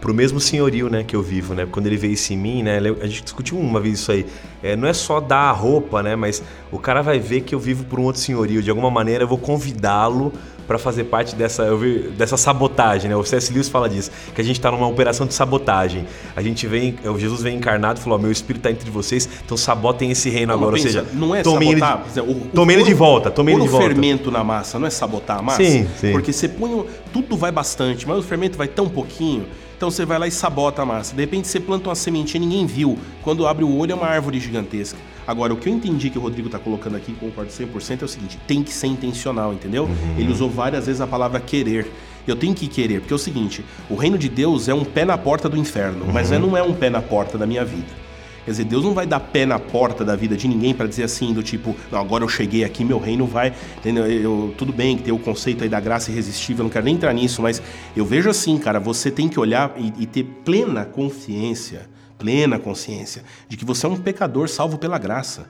pro 0.04 0.12
mesmo 0.12 0.38
senhorio, 0.38 0.90
né, 0.90 1.02
que 1.02 1.16
eu 1.16 1.22
vivo, 1.22 1.54
né? 1.54 1.66
Quando 1.70 1.86
ele 1.86 1.96
vê 1.96 2.08
isso 2.08 2.30
em 2.30 2.36
mim, 2.36 2.62
né? 2.62 2.76
A 3.00 3.06
gente 3.06 3.22
discutiu 3.22 3.58
uma 3.58 3.80
vez 3.80 4.00
isso 4.00 4.12
aí. 4.12 4.26
É, 4.62 4.76
não 4.76 4.86
é 4.86 4.92
só 4.92 5.18
dar 5.18 5.48
a 5.48 5.50
roupa, 5.50 6.02
né? 6.02 6.14
Mas 6.14 6.42
o 6.70 6.78
cara 6.78 7.00
vai 7.00 7.18
ver 7.18 7.40
que 7.40 7.54
eu 7.54 7.58
vivo 7.58 7.84
por 7.84 7.98
um 7.98 8.02
outro 8.02 8.20
senhorio. 8.20 8.62
De 8.62 8.68
alguma 8.68 8.90
maneira 8.90 9.24
eu 9.24 9.28
vou 9.28 9.38
convidá-lo 9.38 10.30
para 10.66 10.78
fazer 10.78 11.04
parte 11.04 11.34
dessa, 11.34 11.74
vi, 11.74 12.10
dessa 12.18 12.36
sabotagem, 12.36 13.08
né? 13.08 13.16
O 13.16 13.24
C.S. 13.24 13.50
Lewis 13.50 13.70
fala 13.70 13.88
disso, 13.88 14.10
que 14.34 14.42
a 14.42 14.44
gente 14.44 14.56
está 14.56 14.70
numa 14.70 14.86
operação 14.86 15.26
de 15.26 15.32
sabotagem. 15.32 16.04
A 16.36 16.42
gente 16.42 16.66
vem, 16.66 16.98
Jesus 17.16 17.40
vem 17.42 17.56
encarnado 17.56 17.98
e 17.98 18.02
falou: 18.02 18.18
meu 18.18 18.30
espírito 18.30 18.60
está 18.60 18.70
entre 18.70 18.90
vocês, 18.90 19.26
então 19.42 19.56
sabotem 19.56 20.10
esse 20.10 20.28
reino 20.28 20.48
não, 20.48 20.58
agora. 20.58 20.76
Pensa, 20.76 20.98
Ou 20.98 21.04
seja, 21.06 21.06
não 21.14 21.34
é 21.34 21.42
sabotar, 21.42 22.04
ele, 22.14 22.30
o, 22.30 22.34
tomem 22.52 22.76
ele 22.76 22.84
de 22.84 22.92
volta, 22.92 23.30
tomem 23.30 23.54
ele 23.54 23.64
de 23.64 23.70
volta. 23.70 23.86
O 23.86 23.88
fermento 23.88 24.30
na 24.30 24.44
massa 24.44 24.78
não 24.78 24.86
é 24.86 24.90
sabotar 24.90 25.38
a 25.38 25.42
massa? 25.42 25.64
Sim, 25.64 25.88
sim. 25.98 26.12
Porque 26.12 26.30
você 26.30 26.46
põe, 26.46 26.84
tudo 27.10 27.38
vai 27.38 27.50
bastante, 27.50 28.06
mas 28.06 28.18
o 28.18 28.22
fermento 28.22 28.58
vai 28.58 28.68
tão 28.68 28.86
pouquinho. 28.86 29.46
Então 29.84 29.90
você 29.90 30.06
vai 30.06 30.18
lá 30.18 30.26
e 30.26 30.30
sabota 30.30 30.80
a 30.80 30.86
massa. 30.86 31.14
De 31.14 31.20
repente 31.20 31.46
você 31.46 31.60
planta 31.60 31.90
uma 31.90 31.94
sementinha 31.94 32.42
e 32.42 32.46
ninguém 32.46 32.64
viu. 32.64 32.98
Quando 33.22 33.46
abre 33.46 33.66
o 33.66 33.76
olho 33.76 33.92
é 33.92 33.94
uma 33.94 34.06
árvore 34.06 34.40
gigantesca. 34.40 34.98
Agora, 35.26 35.52
o 35.52 35.58
que 35.58 35.68
eu 35.68 35.74
entendi 35.74 36.08
que 36.08 36.16
o 36.16 36.22
Rodrigo 36.22 36.48
está 36.48 36.58
colocando 36.58 36.96
aqui, 36.96 37.12
concordo 37.12 37.50
100%, 37.50 38.00
é 38.00 38.04
o 38.06 38.08
seguinte: 38.08 38.38
tem 38.46 38.62
que 38.62 38.72
ser 38.72 38.86
intencional, 38.86 39.52
entendeu? 39.52 39.84
Uhum. 39.84 40.14
Ele 40.16 40.32
usou 40.32 40.48
várias 40.48 40.86
vezes 40.86 41.02
a 41.02 41.06
palavra 41.06 41.38
querer. 41.38 41.86
Eu 42.26 42.34
tenho 42.34 42.54
que 42.54 42.66
querer, 42.66 43.00
porque 43.00 43.12
é 43.12 43.16
o 43.16 43.18
seguinte: 43.18 43.62
o 43.90 43.94
reino 43.94 44.16
de 44.16 44.30
Deus 44.30 44.68
é 44.68 44.72
um 44.72 44.86
pé 44.86 45.04
na 45.04 45.18
porta 45.18 45.50
do 45.50 45.58
inferno, 45.58 46.06
uhum. 46.06 46.12
mas 46.14 46.30
não 46.30 46.56
é 46.56 46.62
um 46.62 46.72
pé 46.72 46.88
na 46.88 47.02
porta 47.02 47.36
da 47.36 47.46
minha 47.46 47.62
vida. 47.62 48.03
Quer 48.44 48.50
dizer, 48.50 48.64
Deus 48.64 48.84
não 48.84 48.92
vai 48.92 49.06
dar 49.06 49.20
pé 49.20 49.46
na 49.46 49.58
porta 49.58 50.04
da 50.04 50.14
vida 50.14 50.36
de 50.36 50.46
ninguém 50.46 50.74
para 50.74 50.86
dizer 50.86 51.04
assim, 51.04 51.32
do 51.32 51.42
tipo, 51.42 51.74
não, 51.90 51.98
agora 51.98 52.24
eu 52.24 52.28
cheguei 52.28 52.64
aqui, 52.64 52.84
meu 52.84 52.98
reino 52.98 53.26
vai. 53.26 53.52
Entendeu? 53.78 54.06
Eu, 54.06 54.54
tudo 54.58 54.72
bem 54.72 54.96
que 54.96 55.04
tem 55.04 55.14
o 55.14 55.18
conceito 55.18 55.62
aí 55.62 55.68
da 55.68 55.80
graça 55.80 56.10
irresistível, 56.10 56.62
não 56.62 56.70
quero 56.70 56.84
nem 56.84 56.94
entrar 56.94 57.12
nisso, 57.12 57.40
mas 57.40 57.62
eu 57.96 58.04
vejo 58.04 58.28
assim, 58.28 58.58
cara, 58.58 58.78
você 58.78 59.10
tem 59.10 59.28
que 59.28 59.40
olhar 59.40 59.74
e, 59.76 60.02
e 60.02 60.06
ter 60.06 60.24
plena 60.44 60.84
consciência 60.84 61.92
plena 62.16 62.58
consciência 62.58 63.22
de 63.48 63.56
que 63.56 63.64
você 63.64 63.84
é 63.84 63.88
um 63.88 63.96
pecador 63.96 64.48
salvo 64.48 64.78
pela 64.78 64.98
graça, 64.98 65.46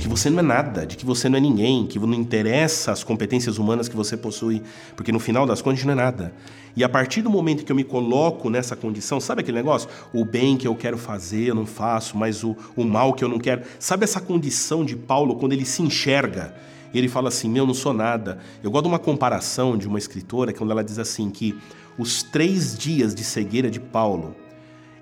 de 0.00 0.08
que 0.08 0.08
você 0.08 0.30
não 0.30 0.38
é 0.38 0.42
nada, 0.42 0.86
de 0.86 0.96
que 0.96 1.04
você 1.04 1.28
não 1.28 1.36
é 1.36 1.40
ninguém, 1.40 1.86
que 1.86 1.98
não 1.98 2.14
interessa 2.14 2.90
as 2.90 3.04
competências 3.04 3.58
humanas 3.58 3.86
que 3.86 3.94
você 3.94 4.16
possui, 4.16 4.62
porque 4.96 5.12
no 5.12 5.20
final 5.20 5.44
das 5.44 5.60
contas 5.60 5.84
não 5.84 5.92
é 5.92 5.96
nada. 5.96 6.32
E 6.74 6.82
a 6.82 6.88
partir 6.88 7.20
do 7.20 7.28
momento 7.28 7.64
que 7.64 7.70
eu 7.70 7.76
me 7.76 7.84
coloco 7.84 8.48
nessa 8.48 8.74
condição, 8.74 9.20
sabe 9.20 9.42
aquele 9.42 9.58
negócio? 9.58 9.90
O 10.14 10.24
bem 10.24 10.56
que 10.56 10.66
eu 10.66 10.74
quero 10.74 10.96
fazer, 10.96 11.48
eu 11.48 11.54
não 11.54 11.66
faço, 11.66 12.16
mas 12.16 12.42
o, 12.42 12.56
o 12.74 12.82
mal 12.82 13.12
que 13.12 13.22
eu 13.22 13.28
não 13.28 13.38
quero. 13.38 13.62
Sabe 13.78 14.04
essa 14.04 14.20
condição 14.20 14.86
de 14.86 14.96
Paulo 14.96 15.36
quando 15.36 15.52
ele 15.52 15.66
se 15.66 15.82
enxerga? 15.82 16.54
Ele 16.94 17.08
fala 17.08 17.28
assim: 17.28 17.50
Meu, 17.50 17.66
não 17.66 17.74
sou 17.74 17.92
nada. 17.92 18.38
Eu 18.62 18.70
gosto 18.70 18.84
de 18.84 18.88
uma 18.88 18.98
comparação 18.98 19.76
de 19.76 19.86
uma 19.86 19.98
escritora, 19.98 20.52
quando 20.54 20.70
ela 20.70 20.82
diz 20.82 20.98
assim: 20.98 21.28
que 21.28 21.58
os 21.98 22.22
três 22.22 22.78
dias 22.78 23.14
de 23.14 23.22
cegueira 23.22 23.70
de 23.70 23.80
Paulo 23.80 24.34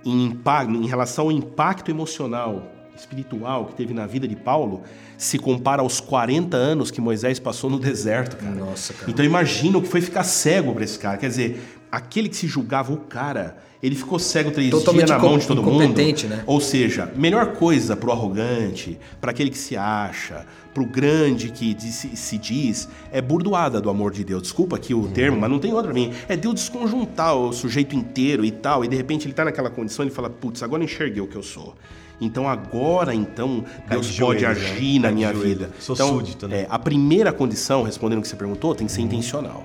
em, 0.04 0.36
em 0.74 0.86
relação 0.86 1.26
ao 1.26 1.32
impacto 1.32 1.90
emocional, 1.90 2.77
espiritual 2.98 3.66
que 3.66 3.74
teve 3.74 3.94
na 3.94 4.06
vida 4.06 4.26
de 4.26 4.36
Paulo, 4.36 4.82
se 5.16 5.38
compara 5.38 5.82
aos 5.82 6.00
40 6.00 6.56
anos 6.56 6.90
que 6.90 7.00
Moisés 7.00 7.38
passou 7.38 7.68
no 7.68 7.78
deserto, 7.78 8.36
cara. 8.36 8.54
Nossa, 8.54 8.94
cara. 8.94 9.10
Então 9.10 9.24
imagina 9.24 9.78
o 9.78 9.82
que 9.82 9.88
foi 9.88 10.00
ficar 10.00 10.24
cego 10.24 10.74
para 10.74 10.84
esse 10.84 10.98
cara. 10.98 11.16
Quer 11.16 11.28
dizer, 11.28 11.60
aquele 11.90 12.28
que 12.28 12.36
se 12.36 12.46
julgava 12.46 12.92
o 12.92 12.98
cara, 12.98 13.56
ele 13.82 13.94
ficou 13.94 14.18
cego 14.18 14.50
três 14.50 14.70
Totalmente 14.70 15.06
dias 15.06 15.10
na 15.10 15.18
mão 15.18 15.38
de 15.38 15.46
todo 15.46 15.62
mundo. 15.62 15.96
Né? 16.28 16.42
Ou 16.46 16.60
seja, 16.60 17.12
melhor 17.16 17.54
coisa 17.54 17.96
pro 17.96 18.10
arrogante, 18.10 18.98
para 19.20 19.30
aquele 19.30 19.50
que 19.50 19.58
se 19.58 19.76
acha, 19.76 20.44
pro 20.74 20.84
grande 20.84 21.50
que 21.50 21.76
se, 21.80 22.16
se, 22.16 22.38
diz, 22.38 22.88
é 23.12 23.20
burdoada 23.20 23.80
do 23.80 23.88
amor 23.88 24.12
de 24.12 24.24
Deus. 24.24 24.42
Desculpa 24.42 24.76
aqui 24.76 24.94
o 24.94 24.98
uhum. 24.98 25.10
termo, 25.10 25.40
mas 25.40 25.50
não 25.50 25.58
tem 25.58 25.72
outra 25.72 25.92
mim. 25.92 26.12
É 26.28 26.36
Deus 26.36 26.54
desconjuntar 26.54 27.34
o 27.34 27.52
sujeito 27.52 27.96
inteiro 27.96 28.44
e 28.44 28.50
tal, 28.50 28.84
e 28.84 28.88
de 28.88 28.96
repente 28.96 29.26
ele 29.26 29.34
tá 29.34 29.44
naquela 29.44 29.70
condição 29.70 30.04
e 30.04 30.08
ele 30.08 30.14
fala, 30.14 30.28
putz, 30.30 30.62
agora 30.62 30.82
enxerguei 30.82 31.22
o 31.22 31.26
que 31.26 31.36
eu 31.36 31.42
sou. 31.42 31.74
Então 32.20 32.48
agora 32.48 33.14
então 33.14 33.64
Deus 33.88 34.06
de 34.06 34.20
pode 34.20 34.44
agir 34.44 34.98
né? 34.98 35.08
na 35.08 35.14
minha 35.14 35.32
vida. 35.32 35.70
Sou 35.78 35.94
então, 35.94 36.08
súdito, 36.08 36.48
né? 36.48 36.62
É, 36.62 36.66
a 36.68 36.78
primeira 36.78 37.32
condição, 37.32 37.82
respondendo 37.82 38.18
o 38.18 38.22
que 38.22 38.28
você 38.28 38.36
perguntou, 38.36 38.74
tem 38.74 38.86
que 38.86 38.92
ser 38.92 39.00
uhum. 39.00 39.06
intencional. 39.06 39.64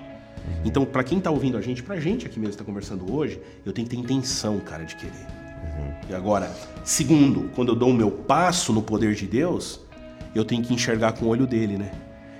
Então, 0.65 0.85
para 0.85 1.03
quem 1.03 1.19
tá 1.19 1.31
ouvindo 1.31 1.57
a 1.57 1.61
gente, 1.61 1.81
pra 1.83 1.99
gente 1.99 2.25
aqui 2.25 2.39
mesmo 2.39 2.53
que 2.53 2.57
tá 2.57 2.63
conversando 2.63 3.13
hoje, 3.13 3.39
eu 3.65 3.73
tenho 3.73 3.87
que 3.87 3.95
ter 3.95 4.01
intenção, 4.01 4.59
cara, 4.59 4.83
de 4.83 4.95
querer. 4.95 5.11
Uhum. 5.11 5.93
E 6.09 6.13
agora, 6.13 6.51
segundo, 6.83 7.49
quando 7.55 7.69
eu 7.69 7.75
dou 7.75 7.89
o 7.89 7.93
meu 7.93 8.11
passo 8.11 8.71
no 8.71 8.81
poder 8.81 9.13
de 9.15 9.25
Deus, 9.25 9.79
eu 10.33 10.43
tenho 10.43 10.61
que 10.63 10.73
enxergar 10.73 11.13
com 11.13 11.25
o 11.25 11.29
olho 11.29 11.47
dele, 11.47 11.77
né? 11.77 11.91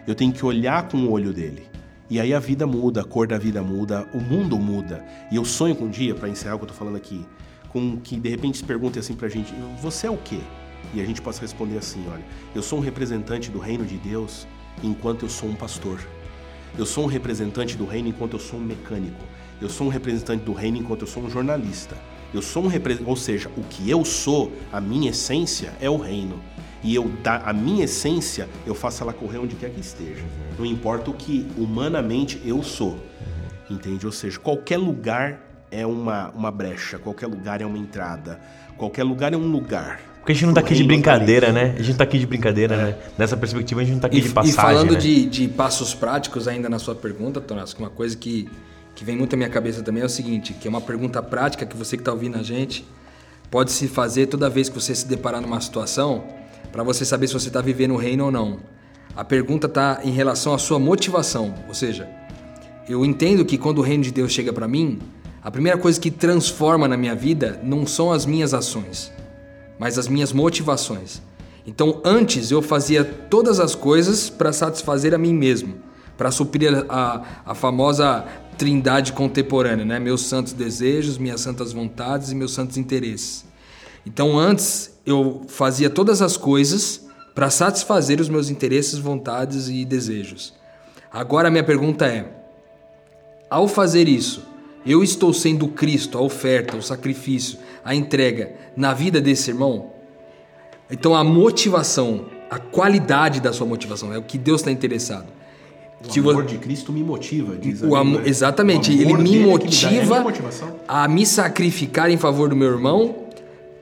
Eu 0.06 0.16
tenho 0.16 0.32
que 0.32 0.46
olhar 0.46 0.88
com 0.88 0.98
o 0.98 1.12
olho 1.12 1.34
dele. 1.34 1.64
E 2.10 2.20
aí 2.20 2.34
a 2.34 2.40
vida 2.40 2.68
muda, 2.68 3.02
a 3.02 3.04
cor 3.04 3.28
da 3.28 3.38
vida 3.38 3.62
muda, 3.64 4.08
o 4.14 4.20
mundo 4.20 4.58
muda. 4.58 5.04
E 5.32 5.36
eu 5.36 5.46
sonho 5.46 5.76
com 5.76 5.86
um 5.86 5.90
dia, 5.90 6.14
para 6.14 6.30
encerrar 6.30 6.56
o 6.56 6.58
que 6.60 6.66
eu 6.66 6.70
tô 6.70 6.74
falando 6.74 6.98
aqui, 6.98 7.26
com 7.74 7.98
que 7.98 8.16
de 8.18 8.30
repente 8.30 8.60
se 8.60 8.64
pergunte 8.64 9.00
assim 9.00 9.16
pra 9.16 9.28
gente: 9.28 9.54
você 9.82 10.08
é 10.08 10.12
o 10.12 10.18
quê? 10.18 10.40
E 10.94 11.02
a 11.02 11.06
gente 11.06 11.22
possa 11.22 11.42
responder 11.42 11.78
assim: 11.78 12.06
olha, 12.08 12.24
eu 12.56 12.62
sou 12.62 12.78
um 12.80 12.82
representante 12.82 13.50
do 13.50 13.60
reino 13.60 13.84
de 13.84 13.98
Deus 13.98 14.48
enquanto 14.84 15.24
eu 15.24 15.30
sou 15.30 15.50
um 15.50 15.56
pastor. 15.56 16.00
Eu 16.78 16.86
sou 16.86 17.04
um 17.04 17.08
representante 17.08 17.76
do 17.76 17.86
reino 17.86 18.08
enquanto 18.08 18.34
eu 18.34 18.40
sou 18.40 18.60
um 18.60 18.64
mecânico. 18.64 19.22
Eu 19.62 19.70
sou 19.70 19.88
um 19.88 19.90
representante 19.90 20.44
do 20.44 20.54
reino 20.54 20.78
enquanto 20.78 21.02
eu 21.02 21.08
sou 21.08 21.24
um 21.24 21.30
jornalista. 21.30 21.98
Eu 22.34 22.42
sou 22.42 22.64
um 22.64 22.68
representante, 22.68 23.10
ou 23.10 23.16
seja, 23.16 23.50
o 23.56 23.64
que 23.64 23.90
eu 23.90 24.04
sou, 24.04 24.52
a 24.72 24.82
minha 24.82 25.12
essência 25.12 25.74
é 25.80 25.90
o 25.90 25.98
reino. 25.98 26.40
E 26.84 26.96
eu 26.96 27.10
a 27.24 27.54
minha 27.54 27.86
essência, 27.86 28.50
eu 28.66 28.76
faço 28.76 29.04
ela 29.04 29.14
correr 29.14 29.38
onde 29.38 29.56
quer 29.56 29.70
que 29.70 29.80
esteja. 29.80 30.24
Não 30.58 30.66
importa 30.66 31.12
o 31.12 31.14
que 31.14 31.48
humanamente 31.58 32.42
eu 32.44 32.62
sou. 32.62 32.98
Entende? 33.70 34.06
Ou 34.06 34.12
seja, 34.12 34.38
qualquer 34.40 34.78
lugar 34.78 35.53
é 35.74 35.86
uma, 35.86 36.30
uma 36.30 36.52
brecha, 36.52 37.00
qualquer 37.00 37.28
lugar 37.28 37.62
é 37.62 37.66
uma 37.66 37.78
entrada, 37.78 38.40
qualquer 38.78 39.04
lugar 39.04 39.34
é 39.34 39.38
um 39.38 39.52
lugar. 39.52 40.00
Porque 40.20 40.32
a 40.32 40.36
gente 40.36 40.46
não 40.46 40.54
tá 40.54 40.62
aqui 40.62 40.74
de 40.74 40.84
brincadeira, 40.84 41.52
né? 41.52 41.74
A 41.76 41.80
gente 41.80 41.90
não 41.90 41.98
tá 41.98 42.04
aqui 42.06 42.18
de 42.18 42.26
brincadeira, 42.26 42.76
é. 42.76 42.78
né? 42.78 42.96
Nessa 43.18 43.36
perspectiva, 43.36 43.82
a 43.82 43.84
gente 43.84 43.96
não 43.96 44.00
tá 44.00 44.08
aqui 44.08 44.20
e, 44.20 44.22
de 44.22 44.30
passagem. 44.30 44.54
E 44.54 44.56
falando 44.56 44.94
né? 44.94 45.00
de, 45.00 45.26
de 45.26 45.48
passos 45.50 45.94
práticos 45.94 46.48
ainda 46.48 46.70
na 46.70 46.80
sua 46.80 46.96
pergunta, 46.96 47.42
Tonas, 47.42 47.74
uma 47.74 47.90
coisa 47.90 48.16
que, 48.16 48.48
que 48.96 49.04
vem 49.04 49.18
muito 49.18 49.34
à 49.34 49.38
minha 49.38 49.50
cabeça 49.50 49.82
também 49.82 50.02
é 50.02 50.06
o 50.06 50.10
seguinte, 50.10 50.54
que 50.54 50.66
é 50.66 50.70
uma 50.70 50.80
pergunta 50.80 51.22
prática 51.22 51.66
que 51.66 51.76
você 51.76 51.98
que 51.98 52.04
tá 52.04 52.14
ouvindo 52.14 52.38
a 52.38 52.44
gente 52.44 52.86
pode 53.52 53.72
se 53.72 53.88
fazer 53.88 54.28
toda 54.28 54.50
vez 54.50 54.70
que 54.70 54.76
você 54.76 54.96
se 54.96 55.08
deparar 55.08 55.42
numa 55.42 55.60
situação 55.60 56.24
para 56.72 56.84
você 56.84 57.04
saber 57.04 57.28
se 57.28 57.34
você 57.34 57.50
está 57.50 57.62
vivendo 57.62 57.94
o 57.94 57.98
reino 57.98 58.26
ou 58.26 58.32
não. 58.32 58.60
A 59.16 59.24
pergunta 59.24 59.68
está 59.68 60.00
em 60.04 60.12
relação 60.12 60.54
à 60.54 60.58
sua 60.58 60.80
motivação. 60.80 61.54
Ou 61.68 61.74
seja, 61.74 62.10
eu 62.88 63.06
entendo 63.06 63.44
que 63.46 63.58
quando 63.58 63.80
o 63.80 63.82
reino 63.82 64.04
de 64.04 64.12
Deus 64.12 64.32
chega 64.32 64.52
para 64.52 64.68
mim, 64.68 65.00
a 65.44 65.52
primeira 65.52 65.78
coisa 65.78 66.00
que 66.00 66.10
transforma 66.10 66.88
na 66.88 66.96
minha 66.96 67.14
vida 67.14 67.60
não 67.62 67.86
são 67.86 68.14
as 68.14 68.26
minhas 68.26 68.54
ações, 68.54 69.12
mas 69.78 69.98
as 69.98 70.08
minhas 70.08 70.32
motivações. 70.32 71.22
Então, 71.68 72.02
antes 72.06 72.50
eu 72.50 72.62
fazia 72.62 73.04
todas 73.04 73.60
as 73.60 73.76
coisas 73.76 74.30
para 74.30 74.54
satisfazer 74.54 75.14
a 75.14 75.18
mim 75.18 75.34
mesmo, 75.34 75.76
para 76.18 76.32
suprir 76.32 76.86
a, 76.88 77.24
a 77.46 77.54
famosa 77.54 78.26
trindade 78.58 79.12
contemporânea, 79.12 79.84
né? 79.84 80.00
Meus 80.00 80.22
santos 80.22 80.54
desejos, 80.54 81.18
minhas 81.18 81.42
santas 81.42 81.74
vontades 81.74 82.32
e 82.32 82.36
meus 82.36 82.54
santos 82.54 82.78
interesses. 82.78 83.44
Então, 84.06 84.38
antes 84.38 84.98
eu 85.06 85.42
fazia 85.48 85.90
todas 85.90 86.22
as 86.22 86.38
coisas 86.38 87.06
para 87.36 87.50
satisfazer 87.50 88.22
os 88.22 88.30
meus 88.30 88.50
interesses, 88.50 88.98
vontades 89.00 89.68
e 89.68 89.84
desejos. 89.84 90.54
Agora 91.12 91.50
a 91.50 91.52
minha 91.52 91.64
pergunta 91.64 92.06
é: 92.06 92.32
ao 93.50 93.68
fazer 93.68 94.08
isso, 94.08 94.53
eu 94.86 95.04
estou 95.04 95.34
sendo 95.34 95.68
Cristo, 95.68 96.18
a 96.18 96.22
oferta, 96.22 96.76
o 96.78 96.82
sacrifício, 96.82 97.58
a 97.84 97.94
entrega 97.96 98.54
na 98.76 98.94
vida 98.94 99.20
desse 99.22 99.52
irmão? 99.52 99.92
Então 100.92 101.16
a 101.16 101.24
motivação, 101.24 102.26
a 102.50 102.60
qualidade 102.60 103.40
da 103.40 103.52
sua 103.54 103.66
motivação 103.66 104.14
é 104.14 104.18
o 104.18 104.22
que 104.24 104.38
Deus 104.38 104.62
está 104.62 104.72
interessado. 104.72 105.28
O 106.04 106.08
Que 106.10 106.20
amor 106.20 106.34
vo- 106.36 106.44
de 106.44 106.58
Cristo 106.58 106.92
me 106.92 107.02
motiva, 107.02 107.56
diz 107.56 107.82
o 107.82 108.04
né? 108.04 108.22
exatamente, 108.26 108.92
O 108.92 108.94
ele 108.94 109.14
me 109.16 109.40
é 109.40 109.44
a 109.44 109.48
motiva 109.48 110.20
motivação. 110.22 110.76
a 110.88 111.08
me 111.08 111.26
sacrificar 111.26 112.10
em 112.12 112.18
favor 112.18 112.50
do 112.50 112.56
meu 112.56 112.68
irmão 112.70 113.16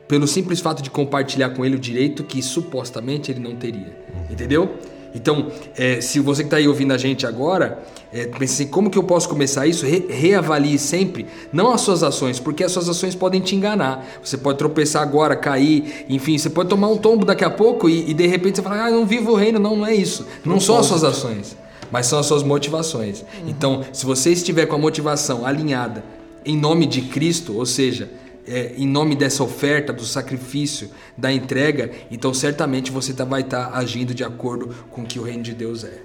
pelo 0.07 0.27
simples 0.27 0.59
fato 0.59 0.83
de 0.83 0.89
compartilhar 0.91 1.49
com 1.51 1.65
ele 1.65 1.75
o 1.77 1.79
direito 1.79 2.23
que 2.23 2.41
supostamente 2.43 3.31
ele 3.31 3.39
não 3.39 3.55
teria. 3.55 3.97
Entendeu? 4.29 4.75
Então, 5.13 5.47
é, 5.77 5.99
se 6.01 6.19
você 6.19 6.43
que 6.43 6.47
está 6.47 6.57
aí 6.57 6.67
ouvindo 6.67 6.93
a 6.93 6.97
gente 6.97 7.25
agora, 7.27 7.83
é, 8.13 8.27
pense 8.27 8.63
assim, 8.63 8.67
como 8.71 8.89
que 8.89 8.97
eu 8.97 9.03
posso 9.03 9.27
começar 9.27 9.67
isso? 9.67 9.85
Re- 9.85 10.05
reavalie 10.09 10.77
sempre, 10.77 11.25
não 11.51 11.71
as 11.71 11.81
suas 11.81 12.01
ações, 12.03 12.39
porque 12.39 12.63
as 12.63 12.71
suas 12.71 12.87
ações 12.87 13.13
podem 13.15 13.41
te 13.41 13.55
enganar. 13.55 14.05
Você 14.23 14.37
pode 14.37 14.57
tropeçar 14.57 15.01
agora, 15.01 15.35
cair, 15.35 16.05
enfim, 16.09 16.37
você 16.37 16.49
pode 16.49 16.69
tomar 16.69 16.87
um 16.87 16.97
tombo 16.97 17.25
daqui 17.25 17.43
a 17.43 17.49
pouco 17.49 17.89
e, 17.89 18.09
e 18.09 18.13
de 18.13 18.25
repente 18.27 18.55
você 18.57 18.61
fala, 18.61 18.85
ah, 18.85 18.91
não 18.91 19.05
vivo 19.05 19.31
o 19.31 19.35
reino. 19.35 19.59
Não, 19.59 19.75
não 19.75 19.85
é 19.85 19.93
isso. 19.93 20.25
Não 20.45 20.59
são 20.59 20.77
as 20.77 20.85
suas 20.85 21.03
ações, 21.03 21.57
mas 21.91 22.05
são 22.05 22.19
as 22.19 22.25
suas 22.25 22.43
motivações. 22.43 23.23
Então, 23.47 23.83
se 23.91 24.05
você 24.05 24.31
estiver 24.31 24.65
com 24.65 24.75
a 24.75 24.79
motivação 24.79 25.45
alinhada 25.45 26.03
em 26.45 26.57
nome 26.57 26.85
de 26.85 27.01
Cristo, 27.01 27.57
ou 27.57 27.65
seja, 27.65 28.09
é, 28.47 28.73
em 28.77 28.87
nome 28.87 29.15
dessa 29.15 29.43
oferta, 29.43 29.93
do 29.93 30.03
sacrifício, 30.03 30.89
da 31.17 31.31
entrega, 31.31 31.91
então 32.09 32.33
certamente 32.33 32.91
você 32.91 33.13
tá, 33.13 33.23
vai 33.23 33.41
estar 33.41 33.71
agindo 33.73 34.13
de 34.13 34.23
acordo 34.23 34.73
com 34.89 35.01
o 35.01 35.05
que 35.05 35.19
o 35.19 35.23
reino 35.23 35.43
de 35.43 35.53
Deus 35.53 35.83
é. 35.83 35.99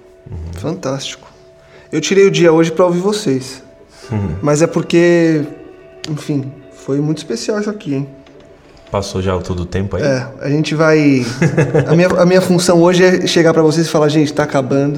Fantástico. 0.57 1.31
Eu 1.91 2.01
tirei 2.01 2.27
o 2.27 2.31
dia 2.31 2.51
hoje 2.51 2.71
para 2.71 2.85
ouvir 2.85 2.99
vocês. 2.99 3.63
Mas 4.41 4.61
é 4.61 4.67
porque, 4.67 5.43
enfim, 6.09 6.51
foi 6.71 6.99
muito 6.99 7.17
especial 7.17 7.59
isso 7.59 7.69
aqui, 7.69 7.95
hein? 7.95 8.09
Passou 8.91 9.21
já 9.21 9.37
todo 9.39 9.63
o 9.63 9.65
tempo 9.65 9.97
aí? 9.97 10.03
É, 10.03 10.27
a 10.41 10.49
gente 10.49 10.73
vai. 10.73 11.25
A 11.87 11.93
minha, 11.93 12.07
a 12.07 12.25
minha 12.25 12.39
função 12.39 12.81
hoje 12.81 13.03
é 13.03 13.27
chegar 13.27 13.53
para 13.53 13.61
vocês 13.61 13.85
e 13.85 13.89
falar, 13.89 14.07
gente, 14.07 14.31
tá 14.33 14.43
acabando. 14.43 14.97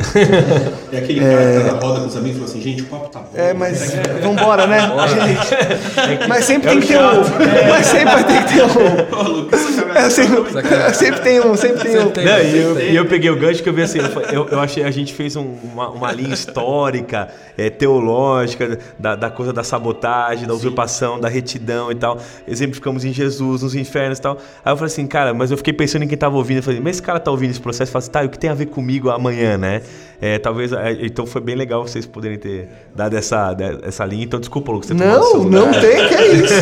É 0.94 0.98
aquele 1.00 1.20
cara 1.22 1.62
que 1.62 1.68
tá 1.68 1.74
na 1.74 1.80
roda 1.80 2.00
com 2.02 2.08
os 2.08 2.16
amigos 2.16 2.36
e 2.38 2.40
fala 2.40 2.50
assim, 2.52 2.62
gente, 2.62 2.82
o 2.84 2.86
papo 2.86 3.10
tá 3.10 3.20
bom. 3.20 3.30
É, 3.34 3.52
mas 3.54 3.94
vambora, 4.22 4.68
né? 4.68 4.80
Gente, 5.08 6.28
mas 6.28 6.46
sempre 6.46 6.70
tem 6.70 6.80
que 6.82 6.88
ter 6.88 7.00
um. 7.00 7.22
Mas 7.70 7.86
sempre 7.88 8.06
vai 8.14 8.24
ter 8.26 8.44
que 8.46 8.54
ter 8.54 8.64
um. 8.64 9.50
É, 9.96 10.10
sempre, 10.10 10.60
é, 10.76 10.94
sempre 10.94 11.22
tem 11.22 11.40
um, 11.42 11.58
sempre 11.58 11.82
tem 11.82 11.98
um. 11.98 12.02
Sempre 12.04 12.12
tem. 12.14 12.26
Não, 12.26 12.40
e 12.40 12.58
eu, 12.58 12.80
e 12.92 12.96
eu 12.96 13.06
peguei 13.08 13.32
o 13.32 13.40
gancho 13.40 13.64
que 13.64 13.70
eu 13.70 13.74
vi 13.74 13.82
assim, 13.82 13.98
eu, 14.00 14.22
eu, 14.32 14.48
eu 14.50 14.60
achei, 14.60 14.84
a 14.84 14.92
gente 14.92 15.14
fez 15.16 15.36
um- 15.36 15.56
uma, 15.64 15.90
uma 15.90 16.12
linha 16.12 16.34
histórica, 16.34 17.30
é, 17.58 17.72
teológica, 17.72 18.78
da, 19.00 19.16
da 19.16 19.30
coisa 19.32 19.52
da 19.52 19.64
sabotagem, 19.64 20.48
da 20.48 20.54
usurpação, 20.54 21.20
da 21.20 21.28
retidão 21.28 21.92
e 21.92 21.96
tal. 21.96 22.20
Exemplificamos 22.48 23.04
em 23.04 23.12
Jesus, 23.12 23.64
nos 23.64 23.79
infernos 23.80 24.18
e 24.18 24.22
tal. 24.22 24.38
Aí 24.64 24.72
eu 24.72 24.78
falei 24.78 24.92
assim, 24.92 25.08
cara, 25.08 25.34
mas 25.34 25.52
eu 25.52 25.58
fiquei 25.58 25.74
pensando 25.74 26.04
em 26.04 26.08
quem 26.08 26.18
tava 26.18 26.36
ouvindo. 26.36 26.58
Eu 26.58 26.64
falei, 26.64 26.80
mas 26.80 26.98
esse 26.98 27.02
cara 27.02 27.20
tá 27.20 27.32
ouvindo 27.32 27.52
esse 27.52 27.60
processo 27.60 27.90
e 27.90 27.94
fala 27.94 28.04
assim, 28.04 28.12
tá, 28.12 28.24
e 28.24 28.28
o 28.28 28.30
que 28.30 28.40
tem 28.40 28.50
a 28.50 28.54
ver 28.54 28.68
comigo 28.68 29.10
amanhã, 29.10 29.58
né? 29.58 29.82
É, 30.22 30.38
talvez. 30.38 30.72
é, 30.74 30.98
então 31.02 31.26
foi 31.26 31.42
bem 31.42 31.56
legal 31.56 31.88
vocês 31.88 32.06
poderem 32.06 32.38
ter 32.38 32.70
dado 32.96 33.16
essa, 33.16 33.56
essa 33.84 34.06
linha. 34.06 34.24
Então 34.24 34.40
desculpa, 34.40 34.72
Lucas, 34.72 34.88
você 34.88 34.94
Não, 34.94 35.44
não 35.46 35.72
tem, 35.72 36.08
que 36.08 36.16
é 36.16 36.28
isso. 36.34 36.54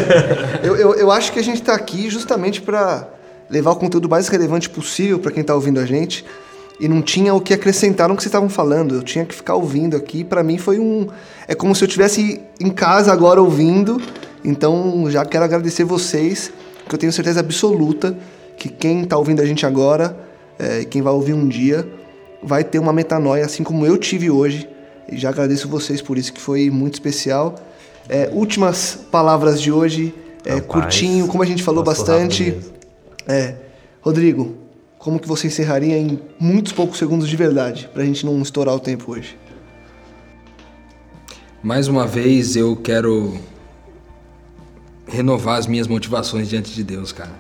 Eu, 0.64 0.76
eu, 0.76 0.94
eu 0.96 1.12
acho 1.12 1.32
que 1.32 1.40
a 1.40 1.44
gente 1.44 1.62
tá 1.62 1.74
aqui 1.74 2.10
justamente 2.10 2.62
para 2.62 3.08
levar 3.50 3.72
o 3.72 3.76
conteúdo 3.76 4.10
mais 4.10 4.28
relevante 4.28 4.70
possível 4.70 5.20
para 5.20 5.32
quem 5.32 5.44
tá 5.44 5.56
ouvindo 5.56 5.80
a 5.80 5.86
gente. 5.86 6.26
E 6.80 6.88
não 6.88 7.02
tinha 7.02 7.34
o 7.34 7.42
que 7.42 7.54
acrescentar 7.54 8.08
no 8.08 8.16
que 8.16 8.22
vocês 8.22 8.30
estavam 8.30 8.50
falando. 8.50 8.96
Eu 8.96 9.04
tinha 9.04 9.26
que 9.26 9.34
ficar 9.34 9.56
ouvindo 9.56 9.98
aqui. 9.98 10.24
Para 10.24 10.44
mim 10.44 10.58
foi 10.60 10.78
um. 10.78 11.08
É 11.48 11.56
como 11.56 11.74
se 11.74 11.84
eu 11.84 11.88
estivesse 11.88 12.40
em 12.60 12.70
casa 12.70 13.12
agora 13.12 13.42
ouvindo. 13.42 14.00
Então 14.46 15.10
já 15.10 15.26
quero 15.26 15.44
agradecer 15.44 15.84
vocês, 15.84 16.52
que 16.88 16.96
eu 16.96 17.00
tenho 17.00 17.12
certeza 17.12 17.40
absoluta 17.40 18.18
que 18.58 18.70
quem 18.70 19.06
tá 19.06 19.18
ouvindo 19.18 19.42
a 19.42 19.46
gente 19.46 19.66
agora, 19.66 20.18
é, 20.58 20.82
e 20.82 20.86
quem 20.86 21.02
vai 21.02 21.14
ouvir 21.14 21.34
um 21.34 21.48
dia, 21.48 21.88
vai 22.42 22.64
ter 22.64 22.80
uma 22.80 22.92
metanoia, 22.92 23.46
assim 23.46 23.64
como 23.64 23.86
eu 23.86 23.98
tive 23.98 24.30
hoje. 24.30 24.68
E 25.10 25.18
já 25.18 25.30
agradeço 25.30 25.70
vocês 25.70 26.02
por 26.02 26.18
isso, 26.18 26.34
que 26.34 26.42
foi 26.42 26.70
muito 26.70 26.96
especial. 26.96 27.56
É, 28.10 28.30
últimas 28.34 29.00
palavras 29.12 29.62
de 29.62 29.72
hoje, 29.72 30.14
é, 30.44 30.56
Rapaz, 30.56 30.66
curtinho, 30.66 31.28
como 31.28 31.44
a 31.44 31.46
gente 31.46 31.62
falou 31.62 31.84
bastante. 31.84 32.58
É, 33.28 33.56
Rodrigo, 34.02 34.56
como 34.98 35.20
que 35.20 35.28
você 35.28 35.48
encerraria 35.48 35.98
em 35.98 36.20
muitos 36.40 36.74
poucos 36.74 36.98
segundos 36.98 37.30
de 37.30 37.36
verdade, 37.36 37.90
pra 37.94 38.04
gente 38.04 38.26
não 38.26 38.42
estourar 38.42 38.76
o 38.76 38.80
tempo 38.80 39.12
hoje? 39.12 39.38
Mais 41.62 41.88
uma 41.88 42.08
vez 42.08 42.56
eu 42.56 42.76
quero 42.76 43.38
renovar 45.08 45.58
as 45.58 45.68
minhas 45.68 45.88
motivações 45.88 46.50
diante 46.50 46.74
de 46.74 46.84
Deus, 46.84 47.12
cara. 47.12 47.32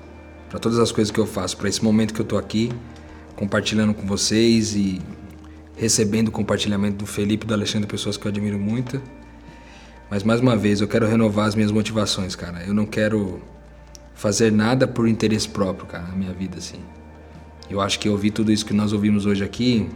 Para 0.50 0.60
todas 0.60 0.80
as 0.80 0.92
coisas 0.92 1.12
que 1.12 1.20
eu 1.20 1.26
faço, 1.26 1.58
para 1.58 1.68
esse 1.68 1.84
momento 1.84 2.14
que 2.14 2.22
eu 2.22 2.26
tô 2.26 2.38
aqui 2.38 2.72
compartilhando 3.36 3.94
com 3.94 4.08
vocês 4.08 4.76
e 4.76 5.02
recebendo 5.76 6.30
o 6.30 6.32
compartilhamento 6.32 6.98
do 6.98 7.06
Felipe 7.06 7.46
e 7.46 7.48
do 7.48 7.54
Alexandre, 7.54 7.88
pessoas 7.88 8.18
que 8.18 8.26
eu 8.26 8.30
admiro 8.30 8.58
muito. 8.58 9.02
Mas 10.10 10.24
mais 10.24 10.40
uma 10.40 10.56
vez 10.56 10.82
eu 10.82 10.88
quero 10.88 11.06
renovar 11.06 11.48
as 11.48 11.56
minhas 11.56 11.72
motivações, 11.72 12.36
cara. 12.36 12.64
Eu 12.66 12.74
não 12.74 12.86
quero 12.86 13.42
fazer 14.16 14.52
nada 14.52 14.88
por 14.88 15.08
interesse 15.08 15.48
próprio, 15.48 15.86
cara, 15.86 16.06
na 16.08 16.16
minha 16.16 16.34
vida 16.34 16.58
assim. 16.58 16.80
Eu 17.70 17.82
acho 17.82 18.00
que 18.00 18.10
ouvir 18.10 18.32
tudo 18.32 18.52
isso 18.52 18.66
que 18.66 18.74
nós 18.74 18.94
ouvimos 18.94 19.26
hoje 19.26 19.44
aqui 19.44 19.88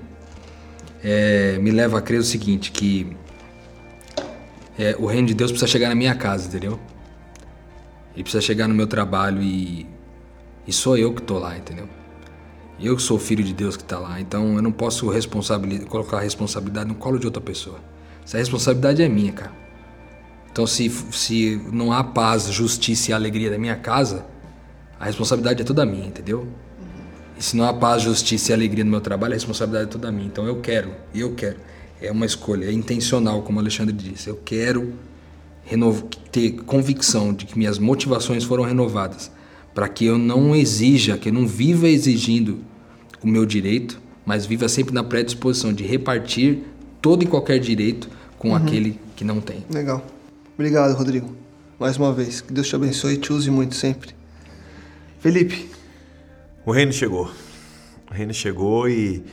é, 1.03 1.57
me 1.59 1.71
leva 1.71 1.97
a 1.97 2.01
crer 2.01 2.19
o 2.19 2.23
seguinte, 2.23 2.71
que 2.71 3.15
é, 4.77 4.95
o 4.99 5.05
reino 5.05 5.27
de 5.27 5.33
Deus 5.33 5.51
precisa 5.51 5.71
chegar 5.71 5.89
na 5.89 5.95
minha 5.95 6.13
casa, 6.13 6.47
entendeu? 6.47 6.79
Ele 8.13 8.23
precisa 8.23 8.41
chegar 8.41 8.67
no 8.67 8.73
meu 8.73 8.87
trabalho 8.87 9.41
e, 9.41 9.85
e 10.67 10.73
sou 10.73 10.97
eu 10.97 11.13
que 11.13 11.21
tô 11.21 11.39
lá, 11.39 11.57
entendeu? 11.57 11.87
Eu 12.79 12.97
sou 12.97 13.17
o 13.17 13.19
filho 13.19 13.43
de 13.43 13.53
Deus 13.53 13.77
que 13.77 13.83
tá 13.83 13.99
lá, 13.99 14.19
então 14.19 14.55
eu 14.55 14.61
não 14.61 14.71
posso 14.71 15.07
responsabili- 15.09 15.85
colocar 15.85 16.17
a 16.17 16.21
responsabilidade 16.21 16.89
no 16.89 16.95
colo 16.95 17.19
de 17.19 17.25
outra 17.25 17.41
pessoa. 17.41 17.79
Essa 18.25 18.37
responsabilidade 18.37 19.01
é 19.01 19.07
minha, 19.07 19.31
cara. 19.31 19.51
Então 20.51 20.67
se, 20.67 20.89
se 21.11 21.61
não 21.71 21.93
há 21.93 22.03
paz, 22.03 22.47
justiça 22.51 23.11
e 23.11 23.13
alegria 23.13 23.51
na 23.51 23.57
minha 23.57 23.75
casa, 23.75 24.25
a 24.99 25.05
responsabilidade 25.05 25.61
é 25.61 25.65
toda 25.65 25.85
minha, 25.85 26.07
entendeu? 26.07 26.47
E 27.37 27.43
se 27.43 27.55
não 27.55 27.65
há 27.65 27.73
paz, 27.73 28.03
justiça 28.03 28.51
e 28.51 28.53
alegria 28.53 28.83
no 28.83 28.91
meu 28.91 29.01
trabalho, 29.01 29.33
a 29.33 29.35
responsabilidade 29.35 29.89
é 29.89 29.91
toda 29.91 30.11
minha. 30.11 30.27
Então 30.27 30.45
eu 30.45 30.59
quero, 30.59 30.91
eu 31.13 31.33
quero. 31.33 31.57
É 32.01 32.11
uma 32.11 32.25
escolha, 32.25 32.65
é 32.65 32.71
intencional, 32.71 33.41
como 33.43 33.57
o 33.57 33.61
Alexandre 33.61 33.95
disse. 33.95 34.27
Eu 34.27 34.39
quero 34.43 34.93
ter 36.31 36.51
convicção 36.65 37.33
de 37.33 37.45
que 37.45 37.57
minhas 37.57 37.77
motivações 37.77 38.43
foram 38.43 38.63
renovadas, 38.63 39.31
para 39.73 39.87
que 39.87 40.05
eu 40.05 40.17
não 40.17 40.55
exija, 40.55 41.17
que 41.17 41.29
eu 41.29 41.33
não 41.33 41.47
viva 41.47 41.87
exigindo 41.87 42.59
o 43.23 43.27
meu 43.27 43.45
direito, 43.45 44.01
mas 44.25 44.45
viva 44.45 44.67
sempre 44.67 44.93
na 44.93 45.03
predisposição 45.03 45.73
de 45.73 45.83
repartir 45.83 46.59
todo 47.01 47.23
e 47.23 47.27
qualquer 47.27 47.59
direito 47.59 48.09
com 48.37 48.55
aquele 48.55 48.99
que 49.15 49.23
não 49.23 49.39
tem. 49.39 49.63
Legal. 49.71 50.05
Obrigado, 50.55 50.95
Rodrigo. 50.95 51.35
Mais 51.79 51.97
uma 51.97 52.13
vez. 52.13 52.41
Que 52.41 52.53
Deus 52.53 52.67
te 52.67 52.75
abençoe 52.75 53.13
e 53.13 53.17
te 53.17 53.33
use 53.33 53.49
muito 53.49 53.75
sempre. 53.75 54.11
Felipe, 55.19 55.69
O 56.65 56.71
reino 56.71 56.93
chegou. 56.93 57.31
O 58.09 58.13
reino 58.13 58.33
chegou 58.33 58.87
e 58.87 59.23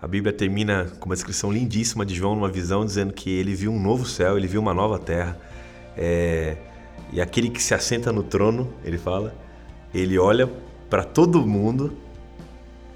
a 0.00 0.06
Bíblia 0.06 0.32
termina 0.32 0.84
com 1.00 1.06
uma 1.06 1.14
descrição 1.14 1.50
lindíssima 1.50 2.06
de 2.06 2.14
João 2.14 2.36
numa 2.36 2.50
visão 2.50 2.84
dizendo 2.84 3.12
que 3.12 3.30
ele 3.30 3.54
viu 3.54 3.72
um 3.72 3.80
novo 3.80 4.06
céu, 4.06 4.36
ele 4.36 4.46
viu 4.46 4.60
uma 4.60 4.72
nova 4.74 4.98
terra. 4.98 5.36
É, 5.96 6.56
E 7.12 7.20
aquele 7.20 7.50
que 7.50 7.62
se 7.62 7.74
assenta 7.74 8.12
no 8.12 8.22
trono, 8.22 8.72
ele 8.84 8.98
fala, 8.98 9.34
ele 9.94 10.18
olha 10.18 10.50
para 10.90 11.04
todo 11.04 11.46
mundo 11.46 11.92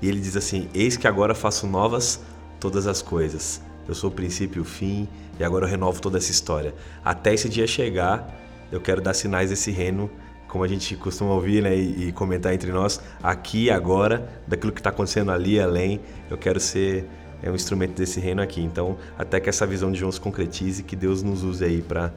e 0.02 0.08
ele 0.08 0.20
diz 0.20 0.36
assim: 0.36 0.68
Eis 0.74 0.96
que 0.96 1.06
agora 1.06 1.34
faço 1.34 1.66
novas 1.66 2.20
todas 2.58 2.86
as 2.86 3.02
coisas. 3.02 3.60
Eu 3.88 3.94
sou 3.94 4.10
o 4.10 4.12
princípio 4.12 4.60
e 4.60 4.62
o 4.62 4.64
fim, 4.64 5.08
e 5.38 5.44
agora 5.44 5.64
eu 5.64 5.70
renovo 5.70 6.00
toda 6.00 6.18
essa 6.18 6.30
história. 6.30 6.74
Até 7.04 7.34
esse 7.34 7.48
dia 7.48 7.66
chegar, 7.66 8.38
eu 8.70 8.80
quero 8.80 9.00
dar 9.00 9.14
sinais 9.14 9.50
desse 9.50 9.70
reino, 9.70 10.10
como 10.46 10.62
a 10.64 10.68
gente 10.68 10.96
costuma 10.96 11.32
ouvir 11.32 11.62
né, 11.62 11.76
e, 11.76 12.08
e 12.08 12.12
comentar 12.12 12.52
entre 12.52 12.70
nós, 12.72 13.00
aqui 13.22 13.64
e 13.64 13.70
agora, 13.70 14.28
daquilo 14.46 14.72
que 14.72 14.80
está 14.80 14.90
acontecendo 14.90 15.30
ali 15.30 15.60
além. 15.60 16.00
Eu 16.28 16.36
quero 16.36 16.60
ser 16.60 17.06
é 17.42 17.50
um 17.50 17.54
instrumento 17.54 17.94
desse 17.94 18.20
reino 18.20 18.42
aqui. 18.42 18.60
Então, 18.60 18.98
até 19.18 19.40
que 19.40 19.48
essa 19.48 19.66
visão 19.66 19.90
de 19.90 19.98
João 19.98 20.12
se 20.12 20.20
concretize, 20.20 20.82
que 20.82 20.94
Deus 20.94 21.22
nos 21.22 21.42
use 21.42 21.64
aí 21.64 21.80
para 21.80 22.12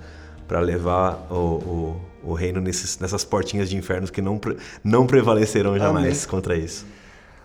para 0.54 0.60
levar 0.60 1.26
o, 1.32 1.98
o, 2.24 2.30
o 2.30 2.34
reino 2.36 2.62
nesses, 2.62 3.00
nessas 3.00 3.26
portinhas 3.26 3.72
de 3.72 3.76
infernos 3.76 4.12
que 4.12 4.22
não, 4.22 4.40
não 4.84 5.08
prevalecerão 5.08 5.80
jamais 5.80 6.20
Amém. 6.20 6.30
contra 6.30 6.56
isso. 6.56 6.86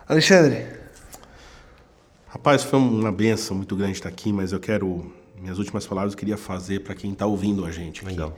Alexandre. 0.06 0.66
Rapaz, 2.26 2.64
foi 2.64 2.78
uma 2.78 3.10
benção 3.10 3.56
muito 3.56 3.74
grande 3.74 3.92
estar 3.92 4.10
aqui, 4.10 4.30
mas 4.30 4.52
eu 4.52 4.60
quero. 4.60 5.10
Minhas 5.40 5.56
últimas 5.56 5.86
palavras 5.86 6.12
eu 6.12 6.18
queria 6.18 6.36
fazer 6.36 6.80
para 6.80 6.94
quem 6.94 7.12
está 7.12 7.24
ouvindo 7.24 7.64
a 7.64 7.70
gente. 7.70 8.00
Aqui. 8.02 8.10
Legal. 8.10 8.36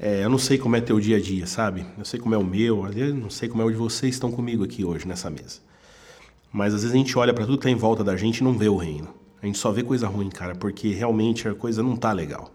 É, 0.00 0.24
eu 0.24 0.30
não 0.30 0.38
sei 0.38 0.56
como 0.56 0.74
é 0.74 0.80
teu 0.80 0.98
dia 0.98 1.18
a 1.18 1.20
dia, 1.20 1.46
sabe? 1.46 1.84
Eu 1.98 2.04
sei 2.06 2.18
como 2.18 2.34
é 2.34 2.38
o 2.38 2.44
meu, 2.44 2.90
eu 2.96 3.14
não 3.14 3.28
sei 3.28 3.46
como 3.46 3.60
é 3.60 3.66
o 3.66 3.70
de 3.70 3.76
vocês 3.76 4.14
estão 4.14 4.32
comigo 4.32 4.64
aqui 4.64 4.86
hoje 4.86 5.06
nessa 5.06 5.28
mesa. 5.28 5.58
Mas 6.50 6.72
às 6.72 6.80
vezes 6.80 6.94
a 6.94 6.98
gente 6.98 7.18
olha 7.18 7.34
para 7.34 7.44
tudo 7.44 7.58
que 7.58 7.68
está 7.68 7.70
em 7.70 7.78
volta 7.78 8.02
da 8.02 8.16
gente 8.16 8.38
e 8.38 8.42
não 8.42 8.56
vê 8.56 8.70
o 8.70 8.76
reino. 8.76 9.08
A 9.42 9.44
gente 9.44 9.58
só 9.58 9.70
vê 9.70 9.82
coisa 9.82 10.08
ruim, 10.08 10.30
cara, 10.30 10.54
porque 10.54 10.92
realmente 10.94 11.46
a 11.46 11.54
coisa 11.54 11.82
não 11.82 11.94
tá 11.94 12.10
legal. 12.10 12.50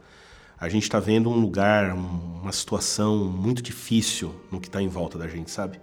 A 0.61 0.69
gente 0.69 0.83
está 0.83 0.99
vendo 0.99 1.27
um 1.27 1.39
lugar, 1.39 1.91
uma 1.91 2.51
situação 2.51 3.25
muito 3.25 3.63
difícil 3.63 4.31
no 4.51 4.61
que 4.61 4.67
está 4.67 4.79
em 4.79 4.87
volta 4.87 5.17
da 5.17 5.27
gente, 5.27 5.49
sabe? 5.49 5.79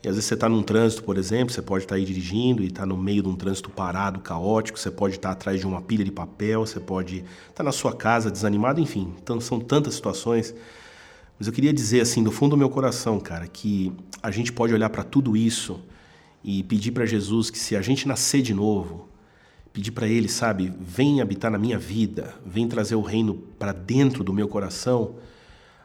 E 0.00 0.08
às 0.08 0.14
vezes 0.14 0.28
você 0.28 0.34
está 0.34 0.48
num 0.48 0.62
trânsito, 0.62 1.02
por 1.02 1.18
exemplo, 1.18 1.52
você 1.52 1.60
pode 1.60 1.86
estar 1.86 1.96
tá 1.96 1.98
aí 1.98 2.04
dirigindo 2.04 2.62
e 2.62 2.68
está 2.68 2.86
no 2.86 2.96
meio 2.96 3.20
de 3.20 3.28
um 3.28 3.34
trânsito 3.34 3.68
parado, 3.68 4.20
caótico, 4.20 4.78
você 4.78 4.92
pode 4.92 5.16
estar 5.16 5.30
tá 5.30 5.32
atrás 5.32 5.58
de 5.58 5.66
uma 5.66 5.82
pilha 5.82 6.04
de 6.04 6.12
papel, 6.12 6.64
você 6.64 6.78
pode 6.78 7.16
estar 7.16 7.52
tá 7.56 7.64
na 7.64 7.72
sua 7.72 7.96
casa 7.96 8.30
desanimado, 8.30 8.80
enfim. 8.80 9.12
São 9.40 9.58
tantas 9.58 9.94
situações. 9.94 10.54
Mas 11.36 11.48
eu 11.48 11.52
queria 11.52 11.72
dizer, 11.72 12.00
assim, 12.00 12.22
do 12.22 12.30
fundo 12.30 12.50
do 12.50 12.56
meu 12.56 12.70
coração, 12.70 13.18
cara, 13.18 13.48
que 13.48 13.92
a 14.22 14.30
gente 14.30 14.52
pode 14.52 14.72
olhar 14.72 14.88
para 14.88 15.02
tudo 15.02 15.36
isso 15.36 15.80
e 16.44 16.62
pedir 16.62 16.92
para 16.92 17.06
Jesus 17.06 17.50
que 17.50 17.58
se 17.58 17.74
a 17.74 17.82
gente 17.82 18.06
nascer 18.06 18.40
de 18.40 18.54
novo, 18.54 19.08
pedir 19.76 19.92
para 19.92 20.08
Ele, 20.08 20.28
sabe, 20.28 20.72
vem 20.80 21.20
habitar 21.20 21.50
na 21.50 21.58
minha 21.58 21.78
vida, 21.78 22.34
vem 22.44 22.66
trazer 22.66 22.94
o 22.94 23.02
reino 23.02 23.34
para 23.58 23.72
dentro 23.72 24.24
do 24.24 24.32
meu 24.32 24.48
coração, 24.48 25.16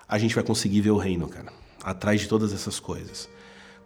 a 0.07 0.17
gente 0.17 0.33
vai 0.33 0.43
conseguir 0.43 0.81
ver 0.81 0.91
o 0.91 0.97
reino, 0.97 1.27
cara, 1.27 1.51
atrás 1.83 2.21
de 2.21 2.27
todas 2.27 2.53
essas 2.53 2.79
coisas 2.79 3.29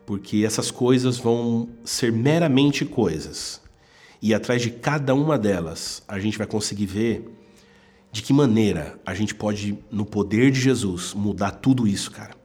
porque 0.06 0.43
essas 0.45 0.70
coisas 0.70 1.18
vão 1.18 1.68
ser 1.84 2.12
meramente 2.12 2.86
coisas. 2.86 3.62
E 4.22 4.34
atrás 4.34 4.62
de 4.62 4.70
cada 4.70 5.14
uma 5.14 5.38
delas, 5.38 6.03
a 6.08 6.20
gente 6.20 6.38
vai 6.38 6.47
conseguir 6.47 6.86
ver 6.86 7.30
de 8.12 8.22
que 8.22 8.32
maneira 8.32 8.99
a 9.06 9.14
gente 9.14 9.36
pode, 9.36 9.78
no 9.91 10.06
poder 10.06 10.51
de 10.51 10.60
Jesus, 10.60 11.14
mudar 11.14 11.51
tudo 11.51 11.88
isso, 11.88 12.12
cara. 12.12 12.36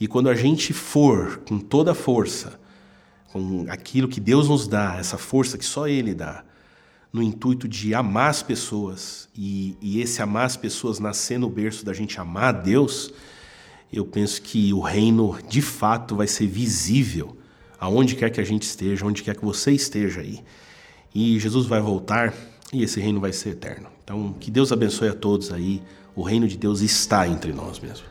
E 0.00 0.08
quando 0.08 0.28
a 0.28 0.34
gente 0.34 0.72
for 0.72 1.38
com 1.48 1.58
toda 1.58 1.92
a 1.92 1.94
força, 1.94 2.58
com 3.32 3.66
aquilo 3.68 4.08
que 4.08 4.20
Deus 4.20 4.48
nos 4.48 4.66
dá, 4.66 4.96
essa 4.98 5.16
força 5.16 5.56
que 5.56 5.64
só 5.64 5.86
Ele 5.86 6.12
dá, 6.14 6.44
no 7.16 7.22
intuito 7.22 7.66
de 7.66 7.94
amar 7.94 8.28
as 8.28 8.42
pessoas, 8.42 9.26
e, 9.34 9.74
e 9.80 10.02
esse 10.02 10.20
amar 10.20 10.44
as 10.44 10.54
pessoas 10.54 11.00
nascer 11.00 11.38
no 11.38 11.48
berço 11.48 11.82
da 11.82 11.94
gente 11.94 12.20
amar 12.20 12.44
a 12.44 12.52
Deus, 12.52 13.10
eu 13.90 14.04
penso 14.04 14.42
que 14.42 14.70
o 14.74 14.80
reino 14.80 15.38
de 15.48 15.62
fato 15.62 16.14
vai 16.14 16.26
ser 16.26 16.46
visível 16.46 17.34
aonde 17.80 18.16
quer 18.16 18.28
que 18.28 18.38
a 18.38 18.44
gente 18.44 18.64
esteja, 18.64 19.06
onde 19.06 19.22
quer 19.22 19.34
que 19.34 19.42
você 19.42 19.72
esteja 19.72 20.20
aí. 20.20 20.44
E 21.14 21.40
Jesus 21.40 21.64
vai 21.64 21.80
voltar 21.80 22.34
e 22.70 22.82
esse 22.82 23.00
reino 23.00 23.18
vai 23.18 23.32
ser 23.32 23.50
eterno. 23.50 23.88
Então, 24.04 24.34
que 24.38 24.50
Deus 24.50 24.70
abençoe 24.70 25.08
a 25.08 25.14
todos 25.14 25.50
aí. 25.50 25.82
O 26.14 26.22
reino 26.22 26.46
de 26.46 26.58
Deus 26.58 26.82
está 26.82 27.26
entre 27.26 27.50
nós 27.50 27.80
mesmo. 27.80 28.04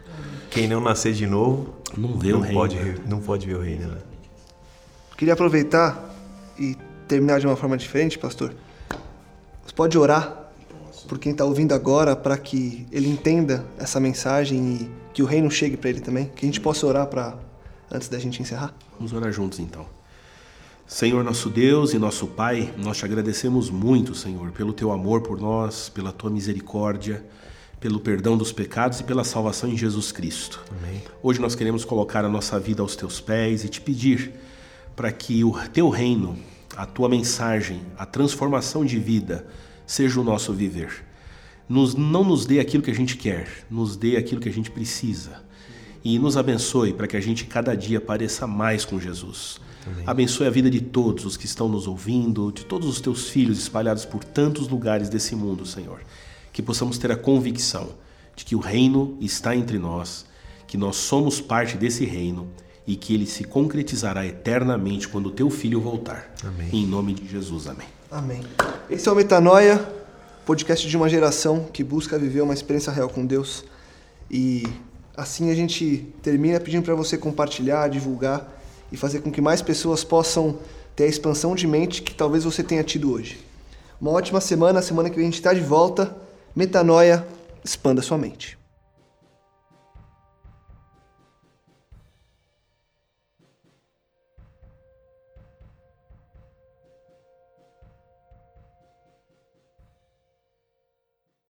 Quem 0.49 0.67
não 0.67 0.81
nascer 0.81 1.13
de 1.13 1.27
novo, 1.27 1.75
não 1.95 2.17
vê 2.17 2.31
não 2.31 2.39
o 2.39 2.41
reino. 2.41 2.59
Pode, 2.59 2.95
não 3.07 3.21
pode 3.21 3.45
ver 3.45 3.55
o 3.55 3.61
reino. 3.61 3.87
Né? 3.87 3.97
Queria 5.15 5.35
aproveitar 5.35 6.11
e 6.57 6.75
terminar 7.07 7.39
de 7.39 7.45
uma 7.45 7.55
forma 7.55 7.77
diferente, 7.77 8.17
pastor. 8.17 8.64
Você 9.75 9.77
pode 9.77 9.97
orar 9.97 10.53
por 11.05 11.19
quem 11.19 11.33
está 11.33 11.43
ouvindo 11.43 11.73
agora 11.73 12.15
para 12.15 12.37
que 12.37 12.87
ele 12.93 13.09
entenda 13.09 13.65
essa 13.77 13.99
mensagem 13.99 14.57
e 14.73 14.91
que 15.13 15.21
o 15.21 15.25
reino 15.25 15.51
chegue 15.51 15.75
para 15.75 15.89
ele 15.89 15.99
também? 15.99 16.31
Que 16.33 16.45
a 16.45 16.47
gente 16.47 16.61
possa 16.61 16.87
orar 16.87 17.07
para 17.07 17.37
antes 17.91 18.07
da 18.07 18.17
gente 18.17 18.41
encerrar? 18.41 18.73
Vamos 18.97 19.11
orar 19.11 19.33
juntos 19.33 19.59
então. 19.59 19.85
Senhor 20.87 21.25
nosso 21.25 21.49
Deus 21.49 21.93
e 21.93 21.99
nosso 21.99 22.25
Pai, 22.25 22.73
nós 22.77 22.95
te 22.95 23.03
agradecemos 23.03 23.69
muito, 23.69 24.15
Senhor, 24.15 24.49
pelo 24.51 24.71
teu 24.71 24.93
amor 24.93 25.19
por 25.19 25.41
nós, 25.41 25.89
pela 25.89 26.13
tua 26.13 26.29
misericórdia, 26.29 27.25
pelo 27.77 27.99
perdão 27.99 28.37
dos 28.37 28.53
pecados 28.53 29.01
e 29.01 29.03
pela 29.03 29.25
salvação 29.25 29.69
em 29.69 29.75
Jesus 29.75 30.09
Cristo. 30.09 30.63
Amém. 30.79 31.03
Hoje 31.21 31.41
nós 31.41 31.53
queremos 31.53 31.83
colocar 31.83 32.23
a 32.23 32.29
nossa 32.29 32.57
vida 32.57 32.81
aos 32.81 32.95
teus 32.95 33.19
pés 33.19 33.65
e 33.65 33.67
te 33.67 33.81
pedir 33.81 34.35
para 34.95 35.11
que 35.11 35.43
o 35.43 35.51
teu 35.67 35.89
reino, 35.89 36.39
a 36.77 36.85
tua 36.85 37.09
mensagem, 37.09 37.81
a 37.97 38.05
transformação 38.05 38.85
de 38.85 38.97
vida 38.97 39.45
seja 39.85 40.19
o 40.19 40.23
nosso 40.23 40.53
viver 40.53 41.05
nos, 41.67 41.95
não 41.95 42.23
nos 42.23 42.45
dê 42.45 42.59
aquilo 42.59 42.83
que 42.83 42.91
a 42.91 42.95
gente 42.95 43.17
quer, 43.17 43.47
nos 43.69 43.95
dê 43.95 44.17
aquilo 44.17 44.39
que 44.39 44.49
a 44.49 44.53
gente 44.53 44.71
precisa. 44.71 45.43
E 46.03 46.19
nos 46.19 46.37
abençoe 46.37 46.93
para 46.93 47.07
que 47.07 47.17
a 47.17 47.21
gente 47.21 47.45
cada 47.45 47.75
dia 47.75 47.99
pareça 47.99 48.45
mais 48.45 48.85
com 48.85 48.99
Jesus. 48.99 49.59
Amém. 49.85 50.03
Abençoe 50.05 50.45
a 50.45 50.51
vida 50.51 50.69
de 50.69 50.79
todos 50.79 51.25
os 51.25 51.35
que 51.35 51.47
estão 51.47 51.67
nos 51.67 51.87
ouvindo, 51.87 52.51
de 52.51 52.63
todos 52.63 52.87
os 52.87 53.01
teus 53.01 53.29
filhos 53.29 53.57
espalhados 53.57 54.05
por 54.05 54.23
tantos 54.23 54.67
lugares 54.67 55.09
desse 55.09 55.35
mundo, 55.35 55.65
Senhor. 55.65 56.01
Que 56.53 56.61
possamos 56.61 56.99
ter 56.99 57.11
a 57.11 57.15
convicção 57.15 57.89
de 58.35 58.45
que 58.45 58.55
o 58.55 58.59
reino 58.59 59.17
está 59.19 59.55
entre 59.55 59.79
nós, 59.79 60.25
que 60.67 60.77
nós 60.77 60.95
somos 60.95 61.41
parte 61.41 61.75
desse 61.75 62.05
reino 62.05 62.47
e 62.85 62.95
que 62.95 63.13
ele 63.13 63.25
se 63.25 63.43
concretizará 63.43 64.25
eternamente 64.27 65.07
quando 65.07 65.27
o 65.27 65.31
teu 65.31 65.49
filho 65.49 65.81
voltar. 65.81 66.31
Amém. 66.43 66.69
Em 66.71 66.85
nome 66.85 67.15
de 67.15 67.27
Jesus, 67.27 67.65
amém. 67.65 67.87
Amém. 68.15 68.41
Esse 68.89 69.09
é 69.09 69.11
o 69.11 69.15
Metanoia 69.15 69.85
podcast 70.45 70.87
de 70.87 70.95
uma 70.95 71.09
geração 71.09 71.65
que 71.73 71.83
busca 71.83 72.17
viver 72.17 72.39
uma 72.39 72.53
experiência 72.53 72.89
real 72.89 73.09
com 73.09 73.25
Deus. 73.25 73.65
E 74.31 74.63
assim 75.17 75.51
a 75.51 75.53
gente 75.53 76.13
termina 76.23 76.57
pedindo 76.57 76.81
para 76.81 76.95
você 76.95 77.17
compartilhar, 77.17 77.89
divulgar 77.89 78.47
e 78.89 78.95
fazer 78.95 79.19
com 79.19 79.29
que 79.29 79.41
mais 79.41 79.61
pessoas 79.61 80.05
possam 80.05 80.59
ter 80.95 81.03
a 81.03 81.07
expansão 81.07 81.55
de 81.55 81.67
mente 81.67 82.01
que 82.03 82.15
talvez 82.15 82.45
você 82.45 82.63
tenha 82.63 82.85
tido 82.85 83.11
hoje. 83.11 83.37
Uma 83.99 84.11
ótima 84.11 84.39
semana, 84.39 84.81
semana 84.81 85.09
que 85.09 85.19
a 85.19 85.23
gente 85.23 85.33
está 85.33 85.53
de 85.53 85.59
volta. 85.59 86.15
Metanoia, 86.55 87.27
expanda 87.65 88.01
sua 88.01 88.17
mente. 88.17 88.57